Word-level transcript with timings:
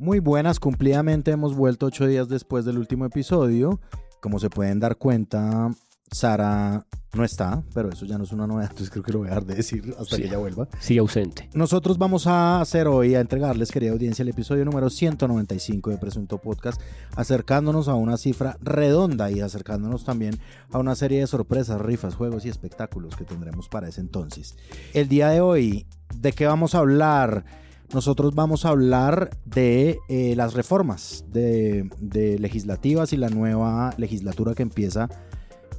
Muy 0.00 0.18
buenas, 0.18 0.58
cumplidamente 0.60 1.30
hemos 1.30 1.54
vuelto 1.54 1.84
ocho 1.84 2.06
días 2.06 2.26
después 2.26 2.64
del 2.64 2.78
último 2.78 3.04
episodio. 3.04 3.82
Como 4.22 4.38
se 4.38 4.48
pueden 4.48 4.80
dar 4.80 4.96
cuenta, 4.96 5.68
Sara 6.10 6.86
no 7.12 7.22
está, 7.22 7.62
pero 7.74 7.90
eso 7.90 8.06
ya 8.06 8.16
no 8.16 8.24
es 8.24 8.32
una 8.32 8.46
novedad, 8.46 8.70
entonces 8.70 8.88
creo 8.88 9.02
que 9.02 9.12
lo 9.12 9.18
voy 9.18 9.26
a 9.26 9.32
dejar 9.32 9.44
de 9.44 9.56
decir 9.56 9.94
hasta 9.98 10.16
Sí. 10.16 10.22
que 10.22 10.28
ella 10.28 10.38
vuelva. 10.38 10.68
Sigue 10.78 11.00
ausente. 11.00 11.50
Nosotros 11.52 11.98
vamos 11.98 12.26
a 12.26 12.62
hacer 12.62 12.86
hoy, 12.86 13.14
a 13.14 13.20
entregarles, 13.20 13.70
querida 13.70 13.92
audiencia, 13.92 14.22
el 14.22 14.30
episodio 14.30 14.64
número 14.64 14.88
195 14.88 15.90
de 15.90 15.98
Presunto 15.98 16.38
Podcast, 16.38 16.80
acercándonos 17.14 17.86
a 17.88 17.94
una 17.94 18.16
cifra 18.16 18.56
redonda 18.62 19.30
y 19.30 19.42
acercándonos 19.42 20.06
también 20.06 20.38
a 20.72 20.78
una 20.78 20.94
serie 20.94 21.20
de 21.20 21.26
sorpresas, 21.26 21.78
rifas, 21.78 22.14
juegos 22.14 22.46
y 22.46 22.48
espectáculos 22.48 23.16
que 23.16 23.24
tendremos 23.24 23.68
para 23.68 23.88
ese 23.90 24.00
entonces. 24.00 24.56
El 24.94 25.08
día 25.08 25.28
de 25.28 25.42
hoy, 25.42 25.86
¿de 26.16 26.32
qué 26.32 26.46
vamos 26.46 26.74
a 26.74 26.78
hablar? 26.78 27.44
Nosotros 27.92 28.34
vamos 28.34 28.64
a 28.64 28.70
hablar 28.70 29.30
de 29.44 29.98
eh, 30.08 30.34
las 30.36 30.54
reformas 30.54 31.24
de, 31.28 31.90
de 31.98 32.38
legislativas 32.38 33.12
y 33.12 33.16
la 33.16 33.28
nueva 33.28 33.92
legislatura 33.96 34.54
que 34.54 34.62
empieza 34.62 35.08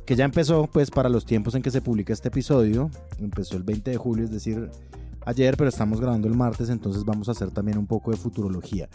que 0.05 0.15
ya 0.15 0.25
empezó 0.25 0.67
pues 0.67 0.91
para 0.91 1.09
los 1.09 1.25
tiempos 1.25 1.55
en 1.55 1.61
que 1.61 1.71
se 1.71 1.81
publica 1.81 2.13
este 2.13 2.29
episodio. 2.29 2.89
Empezó 3.19 3.55
el 3.55 3.63
20 3.63 3.91
de 3.91 3.97
julio, 3.97 4.25
es 4.25 4.31
decir, 4.31 4.69
ayer, 5.25 5.55
pero 5.57 5.69
estamos 5.69 6.01
grabando 6.01 6.27
el 6.27 6.35
martes, 6.35 6.69
entonces 6.69 7.05
vamos 7.05 7.29
a 7.29 7.31
hacer 7.31 7.51
también 7.51 7.77
un 7.77 7.87
poco 7.87 8.11
de 8.11 8.17
futurología. 8.17 8.89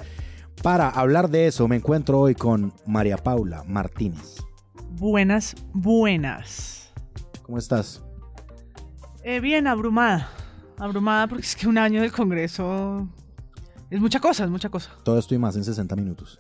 Para 0.63 0.89
hablar 0.89 1.31
de 1.31 1.47
eso 1.47 1.69
me 1.69 1.77
encuentro 1.77 2.21
hoy 2.21 2.35
con 2.35 2.73
María 2.87 3.17
Paula 3.17 3.63
Martínez. 3.67 4.37
Buenas, 4.99 5.55
buenas. 5.73 6.93
¿Cómo 7.43 7.59
estás? 7.59 8.03
Eh, 9.23 9.41
bien, 9.41 9.67
abrumada. 9.67 10.29
Abrumada 10.79 11.27
porque 11.27 11.45
es 11.45 11.57
que 11.57 11.67
un 11.67 11.79
año 11.79 12.03
del 12.03 12.13
Congreso 12.13 13.09
es 13.91 14.01
mucha 14.01 14.21
cosa, 14.21 14.45
es 14.45 14.51
mucha 14.51 14.69
cosa. 14.69 14.91
Todo 15.05 15.19
esto 15.19 15.35
y 15.35 15.39
más 15.39 15.57
en 15.57 15.65
60 15.65 15.97
minutos. 15.97 16.39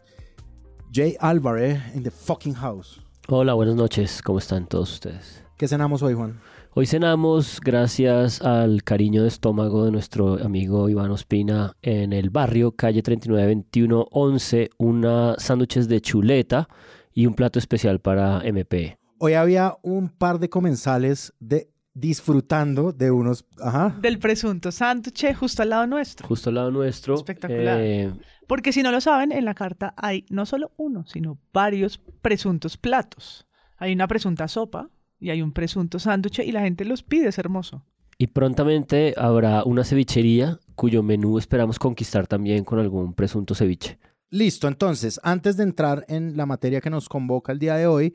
Jay 0.92 1.16
Álvarez 1.20 1.80
in 1.94 2.02
the 2.02 2.10
fucking 2.10 2.54
house. 2.54 3.00
Hola, 3.28 3.54
buenas 3.54 3.76
noches. 3.76 4.20
¿Cómo 4.22 4.38
están 4.38 4.66
todos 4.66 4.92
ustedes? 4.92 5.42
¿Qué 5.56 5.66
cenamos 5.66 6.02
hoy, 6.02 6.14
Juan? 6.14 6.38
Hoy 6.74 6.86
cenamos 6.86 7.60
gracias 7.64 8.42
al 8.42 8.82
cariño 8.82 9.22
de 9.22 9.28
estómago 9.28 9.86
de 9.86 9.92
nuestro 9.92 10.34
amigo 10.44 10.90
Iván 10.90 11.10
Ospina 11.10 11.74
en 11.80 12.12
el 12.12 12.28
barrio, 12.28 12.72
calle 12.72 13.02
392111, 13.02 14.68
una 14.76 15.36
sándwiches 15.38 15.88
de 15.88 16.02
chuleta 16.02 16.68
y 17.14 17.24
un 17.24 17.32
plato 17.34 17.58
especial 17.58 18.00
para 18.00 18.42
MP. 18.44 18.98
Hoy 19.18 19.32
había 19.32 19.76
un 19.82 20.10
par 20.10 20.38
de 20.38 20.50
comensales 20.50 21.32
de 21.40 21.70
disfrutando 22.00 22.92
de 22.92 23.10
unos... 23.10 23.44
Ajá. 23.60 23.96
Del 24.00 24.18
presunto 24.18 24.70
santuche 24.70 25.34
justo 25.34 25.62
al 25.62 25.70
lado 25.70 25.86
nuestro. 25.86 26.26
Justo 26.28 26.50
al 26.50 26.54
lado 26.56 26.70
nuestro. 26.70 27.14
Espectacular. 27.14 27.78
eh, 27.80 28.12
Porque 28.46 28.72
si 28.72 28.82
no 28.82 28.92
lo 28.92 29.00
saben, 29.00 29.32
en 29.32 29.44
la 29.44 29.54
carta 29.54 29.94
hay 29.96 30.24
no 30.30 30.44
solo 30.46 30.72
uno, 30.76 31.04
sino 31.06 31.38
varios 31.52 31.98
presuntos 32.22 32.76
platos. 32.76 33.46
Hay 33.78 33.92
una 33.92 34.06
presunta 34.06 34.46
sopa 34.48 34.88
y 35.18 35.30
hay 35.30 35.42
un 35.42 35.52
presunto 35.52 35.98
sándwich 35.98 36.40
y 36.40 36.52
la 36.52 36.60
gente 36.60 36.84
los 36.84 37.02
pide, 37.02 37.28
es 37.28 37.38
hermoso. 37.38 37.82
y 38.18 38.28
prontamente 38.28 39.12
habrá 39.18 39.62
una 39.64 39.84
cevichería 39.84 40.58
cuyo 40.74 41.02
menú 41.02 41.36
esperamos 41.38 41.78
conquistar 41.78 42.26
también 42.26 42.64
con 42.64 42.78
algún 42.78 43.12
presunto 43.14 43.54
ceviche. 43.54 43.98
Listo, 44.30 44.68
entonces, 44.68 45.20
antes 45.22 45.56
de 45.56 45.62
entrar 45.64 46.04
en 46.08 46.36
la 46.36 46.46
materia 46.46 46.80
que 46.80 46.88
nos 46.90 47.08
convoca 47.08 47.52
el 47.52 47.58
día 47.58 47.76
de 47.76 47.86
hoy, 47.86 48.14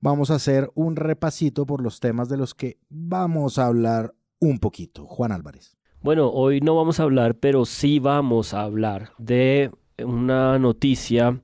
vamos 0.00 0.30
a 0.30 0.36
hacer 0.36 0.70
un 0.74 0.96
repasito 0.96 1.66
por 1.66 1.82
los 1.82 2.00
temas 2.00 2.28
de 2.28 2.36
los 2.36 2.54
que 2.54 2.78
vamos 2.88 3.58
a 3.58 3.66
hablar 3.66 4.14
un 4.40 4.58
poquito. 4.58 5.06
Juan 5.06 5.32
Álvarez. 5.32 5.76
Bueno, 6.00 6.30
hoy 6.30 6.60
no 6.60 6.76
vamos 6.76 7.00
a 7.00 7.02
hablar, 7.02 7.34
pero 7.34 7.64
sí 7.64 7.98
vamos 7.98 8.54
a 8.54 8.62
hablar 8.62 9.10
de 9.18 9.72
una 10.04 10.58
noticia 10.58 11.42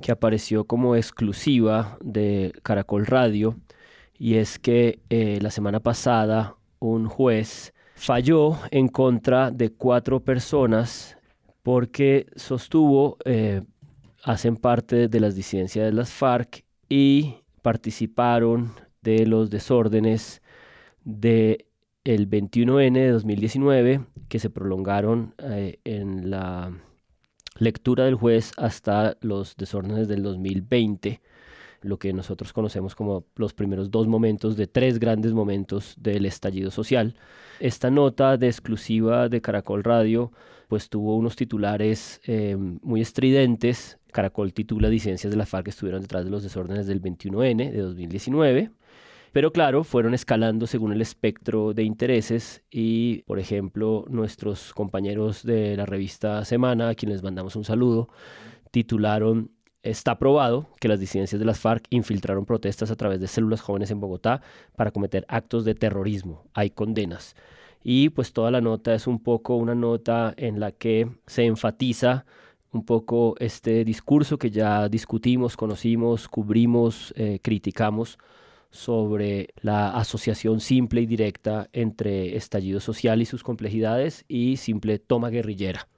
que 0.00 0.12
apareció 0.12 0.64
como 0.64 0.94
exclusiva 0.94 1.98
de 2.00 2.52
Caracol 2.62 3.06
Radio 3.06 3.56
y 4.16 4.34
es 4.34 4.58
que 4.58 5.00
eh, 5.10 5.38
la 5.42 5.50
semana 5.50 5.80
pasada 5.80 6.56
un 6.78 7.08
juez 7.08 7.74
falló 7.96 8.56
en 8.70 8.86
contra 8.88 9.50
de 9.50 9.70
cuatro 9.70 10.20
personas 10.20 11.18
porque 11.64 12.26
sostuvo 12.36 13.18
eh, 13.24 13.62
hacen 14.22 14.56
parte 14.56 15.08
de 15.08 15.20
las 15.20 15.34
disidencias 15.34 15.86
de 15.86 15.92
las 15.92 16.10
FARC 16.10 16.64
y 16.88 17.36
participaron 17.68 18.72
de 19.02 19.26
los 19.26 19.50
desórdenes 19.50 20.40
de 21.04 21.66
el 22.02 22.26
21N 22.30 22.94
de 22.94 23.10
2019 23.10 24.06
que 24.30 24.38
se 24.38 24.48
prolongaron 24.48 25.34
eh, 25.36 25.78
en 25.84 26.30
la 26.30 26.72
lectura 27.58 28.06
del 28.06 28.14
juez 28.14 28.52
hasta 28.56 29.18
los 29.20 29.54
desórdenes 29.58 30.08
del 30.08 30.22
2020, 30.22 31.20
lo 31.82 31.98
que 31.98 32.14
nosotros 32.14 32.54
conocemos 32.54 32.94
como 32.94 33.26
los 33.36 33.52
primeros 33.52 33.90
dos 33.90 34.08
momentos 34.08 34.56
de 34.56 34.66
tres 34.66 34.98
grandes 34.98 35.34
momentos 35.34 35.94
del 35.98 36.24
estallido 36.24 36.70
social. 36.70 37.16
Esta 37.60 37.90
nota 37.90 38.38
de 38.38 38.46
exclusiva 38.46 39.28
de 39.28 39.42
Caracol 39.42 39.84
Radio 39.84 40.32
pues 40.68 40.88
tuvo 40.88 41.16
unos 41.16 41.34
titulares 41.34 42.20
eh, 42.24 42.56
muy 42.56 43.00
estridentes. 43.00 43.98
Caracol 44.12 44.52
titula 44.52 44.88
Disidencias 44.88 45.30
de 45.30 45.36
la 45.36 45.46
FARC 45.46 45.68
estuvieron 45.68 46.02
detrás 46.02 46.24
de 46.24 46.30
los 46.30 46.42
desórdenes 46.42 46.86
del 46.86 47.02
21N 47.02 47.72
de 47.72 47.80
2019. 47.80 48.70
Pero 49.32 49.52
claro, 49.52 49.84
fueron 49.84 50.14
escalando 50.14 50.66
según 50.66 50.92
el 50.92 51.02
espectro 51.02 51.74
de 51.74 51.82
intereses 51.82 52.62
y, 52.70 53.22
por 53.22 53.38
ejemplo, 53.38 54.04
nuestros 54.08 54.72
compañeros 54.72 55.42
de 55.42 55.76
la 55.76 55.86
revista 55.86 56.44
Semana, 56.44 56.90
a 56.90 56.94
quienes 56.94 57.22
mandamos 57.22 57.56
un 57.56 57.64
saludo, 57.64 58.08
titularon 58.70 59.50
Está 59.82 60.18
probado 60.18 60.68
que 60.80 60.88
las 60.88 60.98
disidencias 60.98 61.38
de 61.38 61.46
las 61.46 61.60
FARC 61.60 61.86
infiltraron 61.90 62.44
protestas 62.44 62.90
a 62.90 62.96
través 62.96 63.20
de 63.20 63.28
células 63.28 63.60
jóvenes 63.60 63.92
en 63.92 64.00
Bogotá 64.00 64.42
para 64.76 64.90
cometer 64.90 65.24
actos 65.28 65.64
de 65.64 65.76
terrorismo. 65.76 66.44
Hay 66.52 66.70
condenas. 66.70 67.36
Y 67.82 68.10
pues 68.10 68.32
toda 68.32 68.50
la 68.50 68.60
nota 68.60 68.94
es 68.94 69.06
un 69.06 69.22
poco 69.22 69.56
una 69.56 69.74
nota 69.74 70.34
en 70.36 70.60
la 70.60 70.72
que 70.72 71.08
se 71.26 71.44
enfatiza 71.44 72.26
un 72.72 72.84
poco 72.84 73.34
este 73.38 73.84
discurso 73.84 74.38
que 74.38 74.50
ya 74.50 74.88
discutimos, 74.88 75.56
conocimos, 75.56 76.28
cubrimos, 76.28 77.14
eh, 77.16 77.38
criticamos 77.42 78.18
sobre 78.70 79.48
la 79.62 79.90
asociación 79.90 80.60
simple 80.60 81.00
y 81.00 81.06
directa 81.06 81.68
entre 81.72 82.36
estallido 82.36 82.80
social 82.80 83.22
y 83.22 83.24
sus 83.24 83.42
complejidades 83.42 84.24
y 84.28 84.58
simple 84.58 84.98
toma 84.98 85.30
guerrillera. 85.30 85.88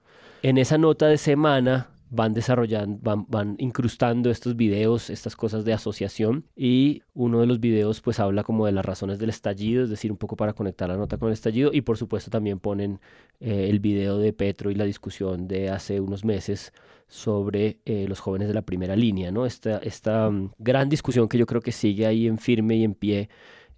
En 0.42 0.56
esa 0.56 0.78
nota 0.78 1.06
de 1.06 1.18
semana 1.18 1.88
van 2.10 2.34
desarrollando, 2.34 2.98
van, 3.00 3.25
van 3.28 3.54
incrustando 3.59 4.31
estos 4.31 4.56
videos, 4.56 5.10
estas 5.10 5.37
cosas 5.37 5.65
de 5.65 5.72
asociación 5.72 6.44
y 6.56 7.03
uno 7.15 7.41
de 7.41 7.47
los 7.47 7.60
videos 7.60 8.00
pues 8.00 8.19
habla 8.19 8.43
como 8.43 8.66
de 8.66 8.72
las 8.72 8.84
razones 8.84 9.21
del 9.21 9.31
estallido, 9.31 9.84
es 9.84 9.91
decir, 9.91 10.10
un 10.10 10.19
poco 10.19 10.37
para 10.37 10.53
conectar 10.53 10.88
la 10.88 10.97
nota 10.97 11.19
con 11.19 11.28
el 11.28 11.34
estallido 11.34 11.71
y 11.72 11.82
por 11.82 11.97
supuesto 11.97 12.28
también 12.28 12.59
ponen 12.59 13.00
eh, 13.38 13.69
el 13.71 13.78
video 13.78 14.19
de 14.19 14.32
Petro 14.32 14.72
y 14.72 14.75
la 14.75 14.84
discusión 14.84 15.47
de 15.47 15.71
hace 15.71 16.00
unos 16.00 16.25
meses 16.25 16.72
sobre 17.06 17.78
eh, 17.84 18.06
los 18.09 18.19
jóvenes 18.19 18.48
de 18.48 18.54
la 18.54 18.62
primera 18.62 18.97
línea, 18.97 19.31
¿no? 19.31 19.47
Esta, 19.47 19.78
esta 19.78 20.28
um, 20.28 20.50
gran 20.59 20.88
discusión 20.88 21.28
que 21.28 21.38
yo 21.38 21.47
creo 21.47 21.60
que 21.60 21.72
sigue 21.72 22.06
ahí 22.06 22.27
en 22.27 22.38
firme 22.38 22.77
y 22.77 22.84
en 22.84 22.94
pie, 22.94 23.28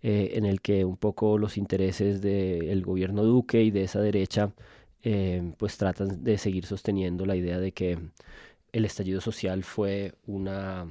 eh, 0.02 0.32
en 0.34 0.46
el 0.46 0.60
que 0.60 0.84
un 0.84 0.96
poco 0.96 1.38
los 1.38 1.56
intereses 1.56 2.20
del 2.22 2.82
gobierno 2.82 3.24
Duque 3.24 3.62
y 3.62 3.70
de 3.70 3.84
esa 3.84 4.00
derecha, 4.00 4.52
eh, 5.02 5.52
pues 5.58 5.76
tratan 5.76 6.22
de 6.22 6.38
seguir 6.38 6.66
sosteniendo 6.66 7.26
la 7.26 7.36
idea 7.36 7.58
de 7.58 7.72
que 7.72 7.98
el 8.72 8.84
estallido 8.84 9.20
social 9.20 9.64
fue 9.64 10.14
una 10.26 10.86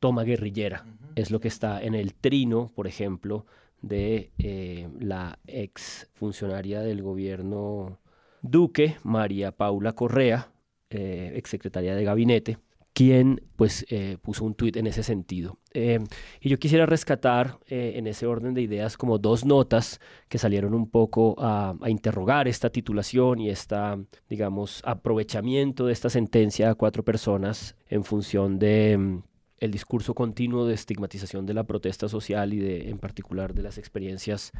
toma 0.00 0.24
guerrillera. 0.24 0.84
Es 1.14 1.30
lo 1.30 1.40
que 1.40 1.48
está 1.48 1.82
en 1.82 1.94
el 1.94 2.14
trino, 2.14 2.72
por 2.74 2.86
ejemplo, 2.86 3.46
de 3.82 4.32
eh, 4.38 4.88
la 4.98 5.38
ex 5.46 6.10
funcionaria 6.14 6.80
del 6.80 7.02
gobierno 7.02 8.00
Duque, 8.42 8.96
María 9.02 9.52
Paula 9.52 9.94
Correa, 9.94 10.52
eh, 10.90 11.32
exsecretaria 11.36 11.94
de 11.94 12.04
gabinete, 12.04 12.58
quien 12.94 13.42
pues 13.56 13.84
eh, 13.90 14.16
puso 14.22 14.44
un 14.44 14.54
tuit 14.54 14.76
en 14.76 14.86
ese 14.86 15.02
sentido. 15.02 15.58
Eh, 15.72 15.98
y 16.40 16.48
yo 16.48 16.58
quisiera 16.58 16.86
rescatar 16.86 17.58
eh, 17.66 17.94
en 17.96 18.06
ese 18.06 18.24
orden 18.24 18.54
de 18.54 18.62
ideas 18.62 18.96
como 18.96 19.18
dos 19.18 19.44
notas 19.44 20.00
que 20.28 20.38
salieron 20.38 20.74
un 20.74 20.88
poco 20.88 21.34
a, 21.38 21.74
a 21.82 21.90
interrogar 21.90 22.46
esta 22.46 22.70
titulación 22.70 23.40
y 23.40 23.50
esta, 23.50 23.98
digamos, 24.28 24.80
aprovechamiento 24.84 25.86
de 25.86 25.92
esta 25.92 26.08
sentencia 26.08 26.70
a 26.70 26.74
cuatro 26.76 27.04
personas 27.04 27.74
en 27.88 28.04
función 28.04 28.60
de 28.60 28.96
mm, 28.96 29.22
el 29.58 29.70
discurso 29.72 30.14
continuo 30.14 30.66
de 30.66 30.74
estigmatización 30.74 31.46
de 31.46 31.54
la 31.54 31.64
protesta 31.64 32.08
social 32.08 32.52
y 32.52 32.58
de, 32.58 32.90
en 32.90 32.98
particular 32.98 33.54
de 33.54 33.62
las 33.62 33.76
experiencias 33.76 34.52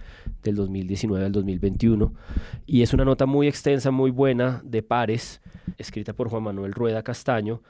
del 0.42 0.56
2019 0.56 1.26
al 1.26 1.32
2021. 1.32 2.12
Y 2.66 2.82
es 2.82 2.92
una 2.94 3.04
nota 3.04 3.26
muy 3.26 3.46
extensa, 3.46 3.92
muy 3.92 4.10
buena, 4.10 4.60
de 4.64 4.82
pares, 4.82 5.40
escrita 5.78 6.14
por 6.14 6.31
Juan 6.31 6.42
Manuel 6.42 6.72
Rueda 6.72 7.02
Castaño, 7.02 7.62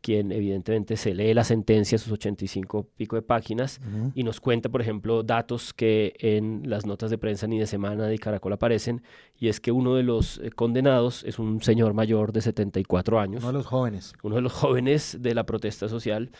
quien 0.00 0.32
evidentemente 0.32 0.96
se 0.96 1.14
lee 1.14 1.34
la 1.34 1.44
sentencia, 1.44 1.98
sus 1.98 2.12
85 2.12 2.86
pico 2.96 3.16
de 3.16 3.22
páginas, 3.22 3.80
Ujú. 3.86 4.12
y 4.14 4.22
nos 4.24 4.40
cuenta, 4.40 4.68
por 4.68 4.80
ejemplo, 4.80 5.22
datos 5.22 5.72
que 5.74 6.14
en 6.18 6.62
las 6.64 6.86
notas 6.86 7.10
de 7.10 7.18
prensa 7.18 7.46
ni 7.46 7.58
de 7.58 7.66
semana 7.66 8.06
de 8.06 8.18
Caracol 8.18 8.52
aparecen, 8.52 9.02
y 9.38 9.48
es 9.48 9.60
que 9.60 9.72
uno 9.72 9.94
de 9.94 10.02
los 10.02 10.38
eh, 10.38 10.50
condenados 10.50 11.24
es 11.24 11.38
un 11.38 11.60
señor 11.62 11.94
mayor 11.94 12.32
de 12.32 12.40
74 12.40 13.20
años, 13.20 13.42
Uno 13.42 13.52
de 13.52 13.58
los 13.58 13.66
jóvenes. 13.66 14.12
uno 14.22 14.36
de 14.36 14.42
los 14.42 14.52
jóvenes 14.52 15.18
de 15.20 15.34
la 15.34 15.44
protesta 15.44 15.88
social. 15.88 16.30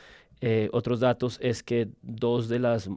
Eh, 0.42 0.70
otros 0.72 1.00
datos 1.00 1.38
es 1.42 1.62
que 1.62 1.88
dos 2.00 2.48
de 2.48 2.60
las, 2.60 2.86
eh, 2.86 2.90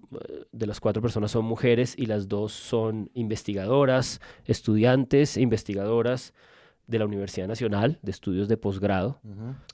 de 0.53 0.65
las 0.65 0.79
cuatro 0.79 1.01
personas 1.01 1.31
son 1.31 1.43
mujeres 1.43 1.93
y 1.97 2.05
las 2.05 2.29
dos 2.29 2.53
son 2.53 3.09
investigadoras, 3.15 4.21
estudiantes 4.45 5.35
investigadoras 5.35 6.33
de 6.87 6.99
la 6.99 7.05
Universidad 7.05 7.47
Nacional 7.47 7.99
de 8.01 8.11
Estudios 8.11 8.47
de 8.47 8.57
Posgrado 8.57 9.19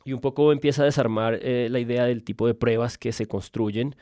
y 0.06 0.14
un 0.14 0.22
poco 0.22 0.52
empieza 0.52 0.84
a 0.84 0.86
desarmar 0.86 1.40
eh, 1.42 1.68
la 1.70 1.80
idea 1.80 2.06
del 2.06 2.24
tipo 2.24 2.46
de 2.48 2.54
pruebas 2.54 2.98
que 2.98 3.12
se 3.12 3.26
construyen, 3.26 3.96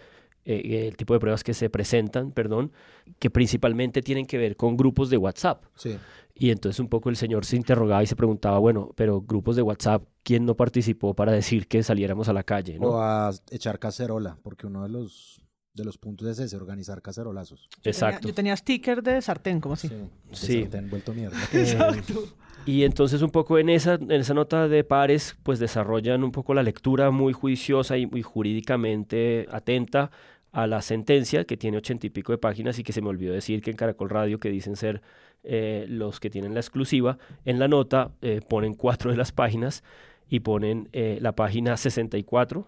eh, 0.45 0.87
el 0.87 0.95
tipo 0.97 1.13
de 1.13 1.19
pruebas 1.19 1.43
que 1.43 1.53
se 1.53 1.69
presentan, 1.69 2.31
perdón, 2.31 2.71
que 3.19 3.29
principalmente 3.29 4.01
tienen 4.01 4.25
que 4.25 4.37
ver 4.37 4.55
con 4.55 4.75
grupos 4.77 5.09
de 5.09 5.17
WhatsApp. 5.17 5.63
Sí. 5.75 5.97
Y 6.35 6.51
entonces 6.51 6.79
un 6.79 6.87
poco 6.87 7.09
el 7.09 7.15
señor 7.15 7.45
se 7.45 7.55
interrogaba 7.55 8.03
y 8.03 8.07
se 8.07 8.15
preguntaba, 8.15 8.59
bueno, 8.59 8.91
pero 8.95 9.21
grupos 9.21 9.55
de 9.55 9.61
WhatsApp, 9.63 10.03
¿quién 10.23 10.45
no 10.45 10.55
participó 10.55 11.15
para 11.15 11.31
decir 11.31 11.67
que 11.67 11.81
saliéramos 11.83 12.29
a 12.29 12.33
la 12.33 12.43
calle? 12.43 12.77
¿no? 12.77 12.89
O 12.89 13.01
a 13.01 13.31
echar 13.49 13.79
cacerola, 13.79 14.37
porque 14.43 14.67
uno 14.67 14.83
de 14.83 14.89
los, 14.89 15.41
de 15.73 15.83
los 15.83 15.97
puntos 15.97 16.27
es 16.27 16.37
ese, 16.39 16.55
organizar 16.55 17.01
cacerolazos. 17.01 17.63
Yo 17.63 17.81
tenía- 17.81 17.91
Exacto. 17.91 18.27
yo 18.27 18.33
tenía 18.35 18.55
sticker 18.55 19.01
de 19.01 19.21
sartén, 19.21 19.59
como 19.59 19.73
así. 19.73 19.89
Sí. 20.31 20.67
Te 20.69 20.77
han 20.77 20.89
vuelto 20.89 21.11
mierda. 21.13 21.37
Exacto. 21.53 22.23
Y 22.67 22.83
entonces 22.83 23.21
un 23.21 23.29
poco 23.29 23.57
en 23.57 23.69
esa, 23.69 23.93
en 23.93 24.11
esa 24.11 24.33
nota 24.33 24.67
de 24.67 24.83
pares, 24.83 25.37
pues 25.43 25.57
desarrollan 25.57 26.21
un 26.25 26.33
poco 26.33 26.53
la 26.53 26.63
lectura 26.63 27.11
muy 27.11 27.31
juiciosa 27.31 27.97
y 27.97 28.07
muy 28.07 28.21
jurídicamente 28.21 29.47
atenta 29.49 30.11
a 30.51 30.67
la 30.67 30.81
sentencia, 30.81 31.45
que 31.45 31.55
tiene 31.55 31.77
ochenta 31.77 32.07
y 32.07 32.09
pico 32.09 32.33
de 32.33 32.39
páginas 32.39 32.77
y 32.77 32.83
que 32.83 32.91
se 32.91 33.01
me 33.01 33.07
olvidó 33.07 33.31
decir 33.31 33.61
que 33.61 33.71
en 33.71 33.77
Caracol 33.77 34.09
Radio, 34.09 34.41
que 34.41 34.49
dicen 34.49 34.75
ser 34.75 35.01
eh, 35.45 35.85
los 35.87 36.19
que 36.19 36.29
tienen 36.29 36.53
la 36.53 36.59
exclusiva, 36.59 37.17
en 37.45 37.57
la 37.57 37.69
nota 37.69 38.11
eh, 38.21 38.41
ponen 38.45 38.73
cuatro 38.73 39.11
de 39.11 39.17
las 39.17 39.31
páginas 39.31 39.81
y 40.27 40.41
ponen 40.41 40.89
eh, 40.91 41.19
la 41.21 41.31
página 41.31 41.77
64, 41.77 42.67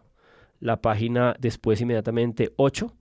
la 0.61 0.81
página 0.81 1.35
después 1.41 1.81
inmediatamente 1.81 2.53
8 2.55 2.93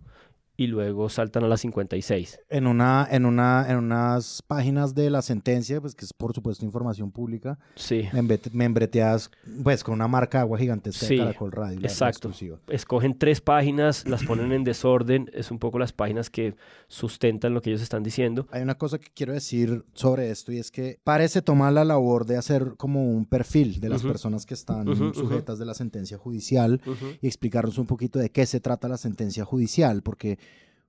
y 0.60 0.66
luego 0.66 1.08
saltan 1.08 1.44
a 1.44 1.48
la 1.48 1.56
56. 1.56 2.40
En 2.50 2.66
una, 2.66 3.06
en 3.10 3.24
una, 3.26 3.64
en 3.70 3.76
unas 3.76 4.42
páginas 4.42 4.92
de 4.92 5.08
la 5.08 5.22
sentencia, 5.22 5.80
pues 5.80 5.94
que 5.94 6.04
es 6.04 6.12
por 6.12 6.34
supuesto 6.34 6.64
información 6.64 7.12
pública, 7.12 7.60
Sí. 7.76 8.02
membre- 8.12 8.40
membreteadas 8.52 9.30
pues 9.62 9.84
con 9.84 9.94
una 9.94 10.08
marca 10.08 10.38
de 10.38 10.42
agua 10.42 10.58
gigantesca 10.58 11.06
Sí, 11.06 11.14
de 11.14 11.20
Caracol 11.20 11.52
Radio. 11.52 11.78
exacto. 11.80 12.32
escogen 12.68 13.16
tres 13.16 13.40
páginas, 13.40 14.06
las 14.08 14.24
ponen 14.24 14.50
en 14.50 14.64
desorden, 14.64 15.30
es 15.32 15.52
un 15.52 15.60
poco 15.60 15.78
las 15.78 15.92
páginas 15.92 16.28
que 16.28 16.56
sustentan 16.88 17.54
lo 17.54 17.62
que 17.62 17.70
ellos 17.70 17.82
están 17.82 18.02
diciendo. 18.02 18.48
Hay 18.50 18.62
una 18.62 18.76
cosa 18.76 18.98
que 18.98 19.08
quiero 19.14 19.32
decir 19.34 19.84
sobre 19.94 20.30
esto 20.30 20.50
y 20.50 20.58
es 20.58 20.72
que 20.72 20.98
parece 21.04 21.40
tomar 21.40 21.72
la 21.72 21.84
labor 21.84 22.26
de 22.26 22.36
hacer 22.36 22.74
como 22.76 23.04
un 23.08 23.26
perfil 23.26 23.78
de 23.78 23.90
las 23.90 24.02
personas 24.02 24.44
que 24.44 24.54
están 24.54 24.86
sujetas 25.14 25.60
de 25.60 25.66
la 25.66 25.74
sentencia 25.74 26.18
judicial 26.18 26.80
y 27.22 27.28
explicarnos 27.28 27.78
un 27.78 27.86
poquito 27.86 28.18
de 28.18 28.30
qué 28.30 28.44
se 28.44 28.58
trata 28.58 28.88
la 28.88 28.96
sentencia 28.96 29.44
judicial, 29.44 30.02
porque 30.02 30.36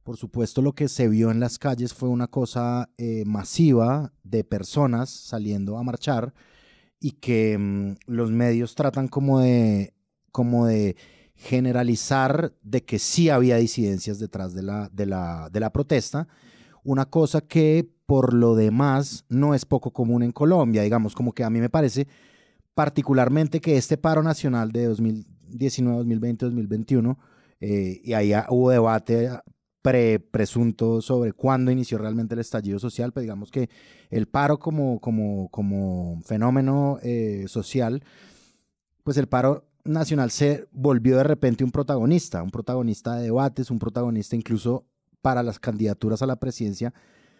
por 0.09 0.17
supuesto 0.17 0.63
lo 0.63 0.73
que 0.73 0.87
se 0.87 1.07
vio 1.07 1.29
en 1.29 1.39
las 1.39 1.59
calles 1.59 1.93
fue 1.93 2.09
una 2.09 2.25
cosa 2.25 2.89
eh, 2.97 3.25
masiva 3.27 4.11
de 4.23 4.43
personas 4.43 5.11
saliendo 5.11 5.77
a 5.77 5.83
marchar 5.83 6.33
y 6.99 7.11
que 7.11 7.55
mm, 7.55 7.91
los 8.07 8.31
medios 8.31 8.73
tratan 8.73 9.07
como 9.07 9.39
de, 9.39 9.93
como 10.31 10.65
de 10.65 10.95
generalizar 11.35 12.55
de 12.63 12.83
que 12.83 12.97
sí 12.97 13.29
había 13.29 13.57
disidencias 13.57 14.17
detrás 14.17 14.55
de 14.55 14.63
la, 14.63 14.89
de 14.91 15.05
la, 15.05 15.47
de 15.51 15.59
la 15.59 15.71
protesta, 15.71 16.27
una 16.83 17.05
cosa 17.05 17.41
que 17.41 17.87
por 18.07 18.33
lo 18.33 18.55
demás 18.55 19.25
no 19.29 19.53
es 19.53 19.63
poco 19.63 19.93
común 19.93 20.23
en 20.23 20.31
Colombia, 20.31 20.81
digamos, 20.81 21.13
como 21.13 21.33
que 21.33 21.43
a 21.43 21.51
mí 21.51 21.59
me 21.59 21.69
parece 21.69 22.07
particularmente 22.73 23.61
que 23.61 23.77
este 23.77 23.95
paro 23.95 24.23
nacional 24.23 24.71
de 24.71 24.85
2019, 24.85 25.97
2020, 25.97 26.45
2021, 26.45 27.19
eh, 27.59 28.01
y 28.03 28.13
ahí 28.13 28.33
hubo 28.49 28.71
debate 28.71 29.29
pre, 29.81 30.19
presunto 30.19 31.01
sobre 31.01 31.33
cuándo 31.33 31.71
inició 31.71 31.97
realmente 31.97 32.35
el 32.35 32.41
estallido 32.41 32.79
social, 32.79 33.11
pero 33.11 33.21
digamos 33.21 33.51
que 33.51 33.69
el 34.09 34.27
paro 34.27 34.59
como, 34.59 34.99
como, 34.99 35.49
como 35.49 36.21
fenómeno 36.23 36.99
eh, 37.01 37.45
social, 37.47 38.03
pues 39.03 39.17
el 39.17 39.27
paro 39.27 39.65
nacional 39.83 40.31
se 40.31 40.67
volvió 40.71 41.17
de 41.17 41.23
repente 41.23 41.63
un 41.63 41.71
protagonista, 41.71 42.43
un 42.43 42.51
protagonista 42.51 43.15
de 43.15 43.23
debates, 43.23 43.71
un 43.71 43.79
protagonista 43.79 44.35
incluso 44.35 44.85
para 45.21 45.43
las 45.43 45.59
candidaturas 45.59 46.21
a 46.21 46.27
la 46.27 46.37
presidencia. 46.37 46.93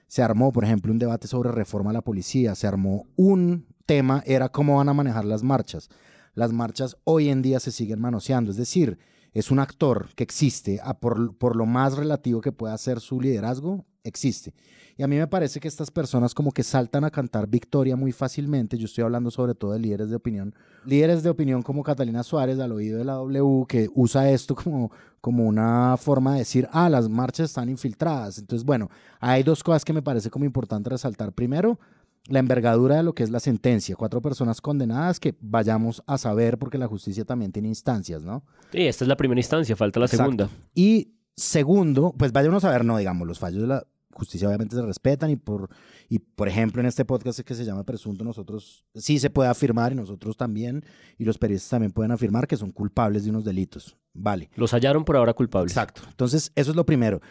Se 0.07 0.23
armó, 0.23 0.51
por 0.51 0.63
ejemplo, 0.63 0.91
un 0.91 0.99
debate 0.99 1.27
sobre 1.27 1.51
reforma 1.51 1.91
a 1.91 1.93
la 1.93 2.01
policía, 2.01 2.55
se 2.55 2.67
armó 2.67 3.05
un 3.15 3.67
tema, 3.85 4.23
era 4.25 4.49
cómo 4.49 4.77
van 4.77 4.89
a 4.89 4.93
manejar 4.93 5.25
las 5.25 5.43
marchas. 5.43 5.89
Las 6.33 6.51
marchas 6.51 6.97
hoy 7.03 7.29
en 7.29 7.41
día 7.41 7.59
se 7.59 7.71
siguen 7.71 7.99
manoseando, 7.99 8.51
es 8.51 8.57
decir, 8.57 8.97
es 9.33 9.51
un 9.51 9.59
actor 9.59 10.09
que 10.15 10.23
existe, 10.23 10.79
por, 10.99 11.37
por 11.37 11.55
lo 11.55 11.65
más 11.65 11.97
relativo 11.97 12.41
que 12.41 12.51
pueda 12.51 12.77
ser 12.77 12.99
su 12.99 13.21
liderazgo, 13.21 13.85
existe. 14.03 14.53
Y 14.97 15.03
a 15.03 15.07
mí 15.07 15.15
me 15.15 15.27
parece 15.27 15.61
que 15.61 15.67
estas 15.69 15.91
personas 15.91 16.33
como 16.33 16.51
que 16.51 16.61
saltan 16.61 17.05
a 17.05 17.09
cantar 17.09 17.47
victoria 17.47 17.95
muy 17.95 18.11
fácilmente. 18.11 18.77
Yo 18.77 18.85
estoy 18.85 19.05
hablando 19.05 19.31
sobre 19.31 19.55
todo 19.55 19.71
de 19.71 19.79
líderes 19.79 20.09
de 20.09 20.17
opinión. 20.17 20.53
Líderes 20.85 21.23
de 21.23 21.29
opinión 21.29 21.61
como 21.61 21.83
Catalina 21.83 22.21
Suárez, 22.21 22.59
al 22.59 22.73
oído 22.73 22.97
de 22.97 23.05
la 23.05 23.13
W, 23.13 23.65
que 23.65 23.89
usa 23.95 24.29
esto 24.29 24.55
como, 24.55 24.91
como 25.21 25.45
una 25.45 25.95
forma 25.95 26.33
de 26.33 26.39
decir, 26.39 26.67
ah, 26.73 26.89
las 26.89 27.07
marchas 27.07 27.51
están 27.51 27.69
infiltradas. 27.69 28.39
Entonces, 28.39 28.65
bueno, 28.65 28.89
hay 29.21 29.43
dos 29.43 29.63
cosas 29.63 29.85
que 29.85 29.93
me 29.93 30.01
parece 30.01 30.29
como 30.29 30.43
importante 30.43 30.89
resaltar. 30.89 31.31
Primero, 31.31 31.79
la 32.27 32.39
envergadura 32.39 32.97
de 32.97 33.03
lo 33.03 33.13
que 33.13 33.23
es 33.23 33.29
la 33.29 33.39
sentencia. 33.39 33.95
Cuatro 33.95 34.21
personas 34.21 34.61
condenadas 34.61 35.19
que 35.19 35.35
vayamos 35.41 36.03
a 36.05 36.17
saber 36.17 36.57
porque 36.57 36.77
la 36.77 36.87
justicia 36.87 37.25
también 37.25 37.51
tiene 37.51 37.67
instancias, 37.69 38.23
¿no? 38.23 38.43
Y 38.73 38.83
esta 38.83 39.03
es 39.03 39.07
la 39.07 39.17
primera 39.17 39.39
instancia, 39.39 39.75
falta 39.75 39.99
la 39.99 40.05
Exacto. 40.05 40.23
segunda. 40.23 40.49
Y 40.75 41.13
segundo, 41.35 42.13
pues 42.17 42.31
vayamos 42.31 42.63
a 42.63 42.71
ver, 42.71 42.85
no, 42.85 42.97
digamos, 42.97 43.27
los 43.27 43.39
fallos 43.39 43.61
de 43.61 43.67
la 43.67 43.87
justicia 44.19 44.47
obviamente 44.47 44.75
se 44.75 44.81
respetan 44.81 45.29
y 45.29 45.35
por, 45.37 45.69
y 46.09 46.19
por 46.19 46.49
ejemplo 46.49 46.81
en 46.81 46.87
este 46.87 47.05
podcast 47.05 47.39
que 47.39 47.55
se 47.55 47.63
llama 47.63 47.83
Presunto, 47.85 48.25
nosotros 48.25 48.85
sí 48.93 49.17
se 49.17 49.29
puede 49.29 49.49
afirmar 49.49 49.93
y 49.93 49.95
nosotros 49.95 50.35
también, 50.35 50.83
y 51.17 51.23
los 51.23 51.37
periodistas 51.37 51.69
también 51.69 51.91
pueden 51.91 52.11
afirmar 52.11 52.47
que 52.47 52.57
son 52.57 52.71
culpables 52.71 53.23
de 53.23 53.29
unos 53.29 53.45
delitos. 53.45 53.95
Vale. 54.13 54.49
Los 54.55 54.73
hallaron 54.73 55.05
por 55.05 55.15
ahora 55.15 55.33
culpables. 55.33 55.71
Exacto. 55.71 56.01
Entonces, 56.09 56.51
eso 56.55 56.71
es 56.71 56.75
lo 56.75 56.85
primero. 56.85 57.21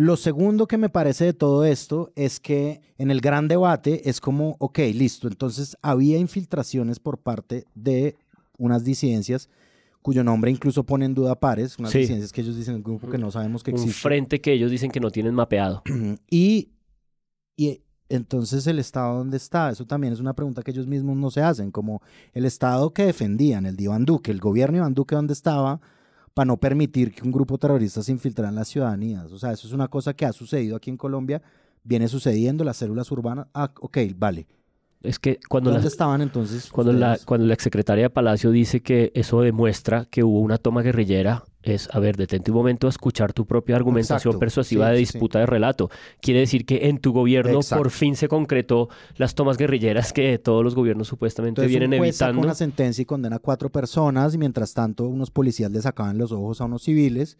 Lo 0.00 0.16
segundo 0.16 0.68
que 0.68 0.78
me 0.78 0.88
parece 0.90 1.24
de 1.24 1.32
todo 1.32 1.64
esto 1.64 2.12
es 2.14 2.38
que 2.38 2.80
en 2.98 3.10
el 3.10 3.20
gran 3.20 3.48
debate 3.48 4.08
es 4.08 4.20
como, 4.20 4.54
ok, 4.60 4.78
listo, 4.94 5.26
entonces 5.26 5.76
había 5.82 6.18
infiltraciones 6.18 7.00
por 7.00 7.18
parte 7.18 7.64
de 7.74 8.14
unas 8.58 8.84
disidencias 8.84 9.48
cuyo 10.00 10.22
nombre 10.22 10.52
incluso 10.52 10.84
pone 10.84 11.04
en 11.04 11.14
duda 11.14 11.34
pares, 11.40 11.80
unas 11.80 11.90
Sí. 11.90 11.98
disidencias 11.98 12.32
que 12.32 12.42
ellos 12.42 12.56
dicen 12.56 12.74
en 12.74 12.78
el 12.78 12.84
grupo 12.84 13.10
que 13.10 13.18
no 13.18 13.32
sabemos 13.32 13.64
que 13.64 13.72
Un 13.72 13.78
existe. 13.78 14.00
frente 14.00 14.40
que 14.40 14.52
ellos 14.52 14.70
dicen 14.70 14.92
que 14.92 15.00
no 15.00 15.10
tienen 15.10 15.34
mapeado. 15.34 15.82
Y, 16.30 16.68
y 17.56 17.80
entonces 18.08 18.68
el 18.68 18.78
Estado 18.78 19.18
dónde 19.18 19.36
está? 19.36 19.68
Eso 19.70 19.84
también 19.84 20.12
es 20.12 20.20
una 20.20 20.32
pregunta 20.32 20.62
que 20.62 20.70
ellos 20.70 20.86
mismos 20.86 21.16
no 21.16 21.32
se 21.32 21.42
hacen, 21.42 21.72
como 21.72 22.02
el 22.34 22.44
Estado 22.44 22.94
que 22.94 23.04
defendían, 23.04 23.66
el 23.66 23.74
de 23.74 23.82
Iván 23.82 24.04
Duque, 24.04 24.30
el 24.30 24.38
gobierno 24.38 24.74
de 24.74 24.78
Iván 24.78 24.94
Duque 24.94 25.16
dónde 25.16 25.32
estaba 25.32 25.80
para 26.34 26.46
no 26.46 26.56
permitir 26.56 27.14
que 27.14 27.22
un 27.22 27.32
grupo 27.32 27.58
terrorista 27.58 28.02
se 28.02 28.12
infiltrara 28.12 28.48
en 28.48 28.54
las 28.54 28.68
ciudadanías. 28.68 29.32
O 29.32 29.38
sea, 29.38 29.52
eso 29.52 29.66
es 29.66 29.72
una 29.72 29.88
cosa 29.88 30.14
que 30.14 30.26
ha 30.26 30.32
sucedido 30.32 30.76
aquí 30.76 30.90
en 30.90 30.96
Colombia, 30.96 31.42
viene 31.84 32.08
sucediendo, 32.08 32.64
las 32.64 32.76
células 32.76 33.10
urbanas, 33.10 33.46
ah, 33.54 33.72
ok, 33.80 33.98
vale. 34.16 34.46
Es 35.02 35.18
que 35.20 35.38
cuando 35.48 35.70
¿Dónde 35.70 35.84
la, 35.84 35.88
estaban 35.88 36.20
entonces? 36.22 36.70
cuando, 36.72 36.92
la, 36.92 37.18
cuando 37.24 37.46
la 37.46 37.54
exsecretaria 37.54 38.04
de 38.04 38.10
Palacio 38.10 38.50
dice 38.50 38.80
que 38.80 39.12
eso 39.14 39.40
demuestra 39.42 40.06
que 40.10 40.24
hubo 40.24 40.40
una 40.40 40.58
toma 40.58 40.82
guerrillera, 40.82 41.44
es, 41.62 41.88
a 41.92 42.00
ver, 42.00 42.16
detente 42.16 42.50
un 42.50 42.56
momento 42.56 42.88
a 42.88 42.90
escuchar 42.90 43.32
tu 43.32 43.46
propia 43.46 43.76
argumentación 43.76 44.30
Exacto. 44.32 44.38
persuasiva 44.40 44.86
Sí, 44.86 44.90
de 44.92 44.96
sí. 44.96 45.00
disputa 45.12 45.38
de 45.38 45.46
relato. 45.46 45.88
Quiere 46.20 46.40
decir 46.40 46.66
que 46.66 46.88
en 46.88 46.98
tu 46.98 47.12
gobierno 47.12 47.58
Exacto. 47.60 47.82
por 47.84 47.90
fin 47.92 48.16
se 48.16 48.26
concretó 48.26 48.88
las 49.16 49.34
tomas 49.36 49.56
guerrilleras 49.56 50.12
que 50.12 50.36
todos 50.38 50.64
los 50.64 50.74
gobiernos 50.74 51.06
supuestamente 51.06 51.60
Entonces, 51.60 51.70
vienen 51.78 51.92
un 51.92 51.98
juez 51.98 52.20
evitando. 52.20 52.42
una 52.42 52.54
sentencia 52.54 53.02
y 53.02 53.04
condena 53.04 53.36
a 53.36 53.38
cuatro 53.40 53.70
personas 53.70 54.34
y 54.34 54.38
mientras 54.38 54.74
tanto 54.74 55.04
unos 55.04 55.30
policías 55.30 55.70
le 55.70 55.80
sacaban 55.80 56.18
los 56.18 56.32
ojos 56.32 56.60
a 56.60 56.64
unos 56.64 56.82
civiles 56.82 57.36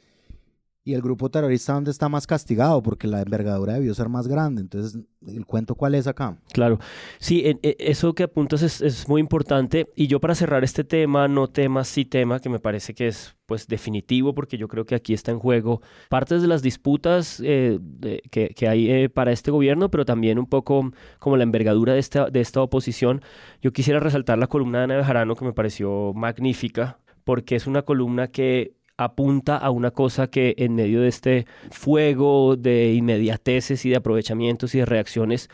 y 0.89 0.95
el 0.95 1.03
grupo 1.03 1.29
terrorista 1.31 1.75
donde 1.75 1.91
está 1.91 2.09
más 2.09 2.27
castigado 2.27 2.83
porque 2.83 3.07
la 3.07 3.21
envergadura 3.21 3.75
debió 3.75 3.95
ser 3.95 4.09
más 4.09 4.27
grande. 4.27 4.63
Entonces, 4.63 4.99
¿el 5.27 5.45
cuento 5.45 5.75
cuál 5.75 5.95
es 5.95 6.07
acá? 6.07 6.39
Claro, 6.53 6.79
sí, 7.19 7.43
en- 7.45 7.61
e- 7.63 7.77
eso 7.79 8.15
que 8.15 8.23
apuntas 8.23 8.63
es, 8.63 8.81
es 8.81 9.09
muy 9.09 9.21
importante. 9.21 9.87
Y 9.95 10.07
yo 10.07 10.19
para 10.21 10.35
cerrar 10.35 10.65
este 10.65 10.85
tema, 10.85 11.29
no 11.29 11.49
tema, 11.49 11.85
sí 11.85 12.05
tema, 12.05 12.41
que 12.41 12.49
me 12.49 12.59
parece 12.59 12.95
que 12.95 13.09
es 13.09 13.35
pues 13.45 13.67
definitivo, 13.67 14.35
porque 14.35 14.57
yo 14.59 14.69
creo 14.69 14.85
que 14.87 14.95
aquí 14.95 15.13
está 15.15 15.31
en 15.31 15.39
juego 15.39 15.81
partes 16.09 16.43
de 16.43 16.49
las 16.49 16.63
disputas 16.63 17.41
eh, 17.45 17.79
de- 17.81 18.23
que, 18.31 18.49
que 18.57 18.69
hay 18.69 18.91
eh, 18.91 19.09
para 19.11 19.33
este 19.33 19.51
gobierno, 19.51 19.91
pero 19.91 20.05
también 20.05 20.39
un 20.39 20.47
poco 20.47 20.91
como 21.19 21.37
la 21.37 21.43
envergadura 21.45 21.93
de 21.93 21.99
esta, 22.01 22.31
de 22.31 22.41
esta 22.41 22.63
oposición. 22.63 23.21
Yo 23.61 23.73
quisiera 23.73 24.01
resaltar 24.01 24.39
la 24.39 24.47
columna 24.47 24.79
de 24.79 24.85
Ana 24.85 24.97
Bejarano, 24.97 25.35
que 25.37 25.45
me 25.45 25.53
pareció 25.53 26.13
magnífica, 26.15 26.99
porque 27.25 27.57
es 27.57 27.67
una 27.67 27.83
columna 27.83 28.29
que 28.29 28.78
apunta 28.99 29.57
a 29.57 29.71
una 29.71 29.93
cosa 29.93 30.29
que 30.29 30.55
en 30.59 30.75
medio 30.75 31.01
de 31.01 31.09
este 31.09 31.47
fuego 31.71 32.57
de 32.57 32.93
inmediateces 32.93 33.85
y 33.87 33.91
de 33.91 33.97
aprovechamientos 33.97 34.75
y 34.75 34.79
de 34.79 34.85
reacciones 34.85 35.49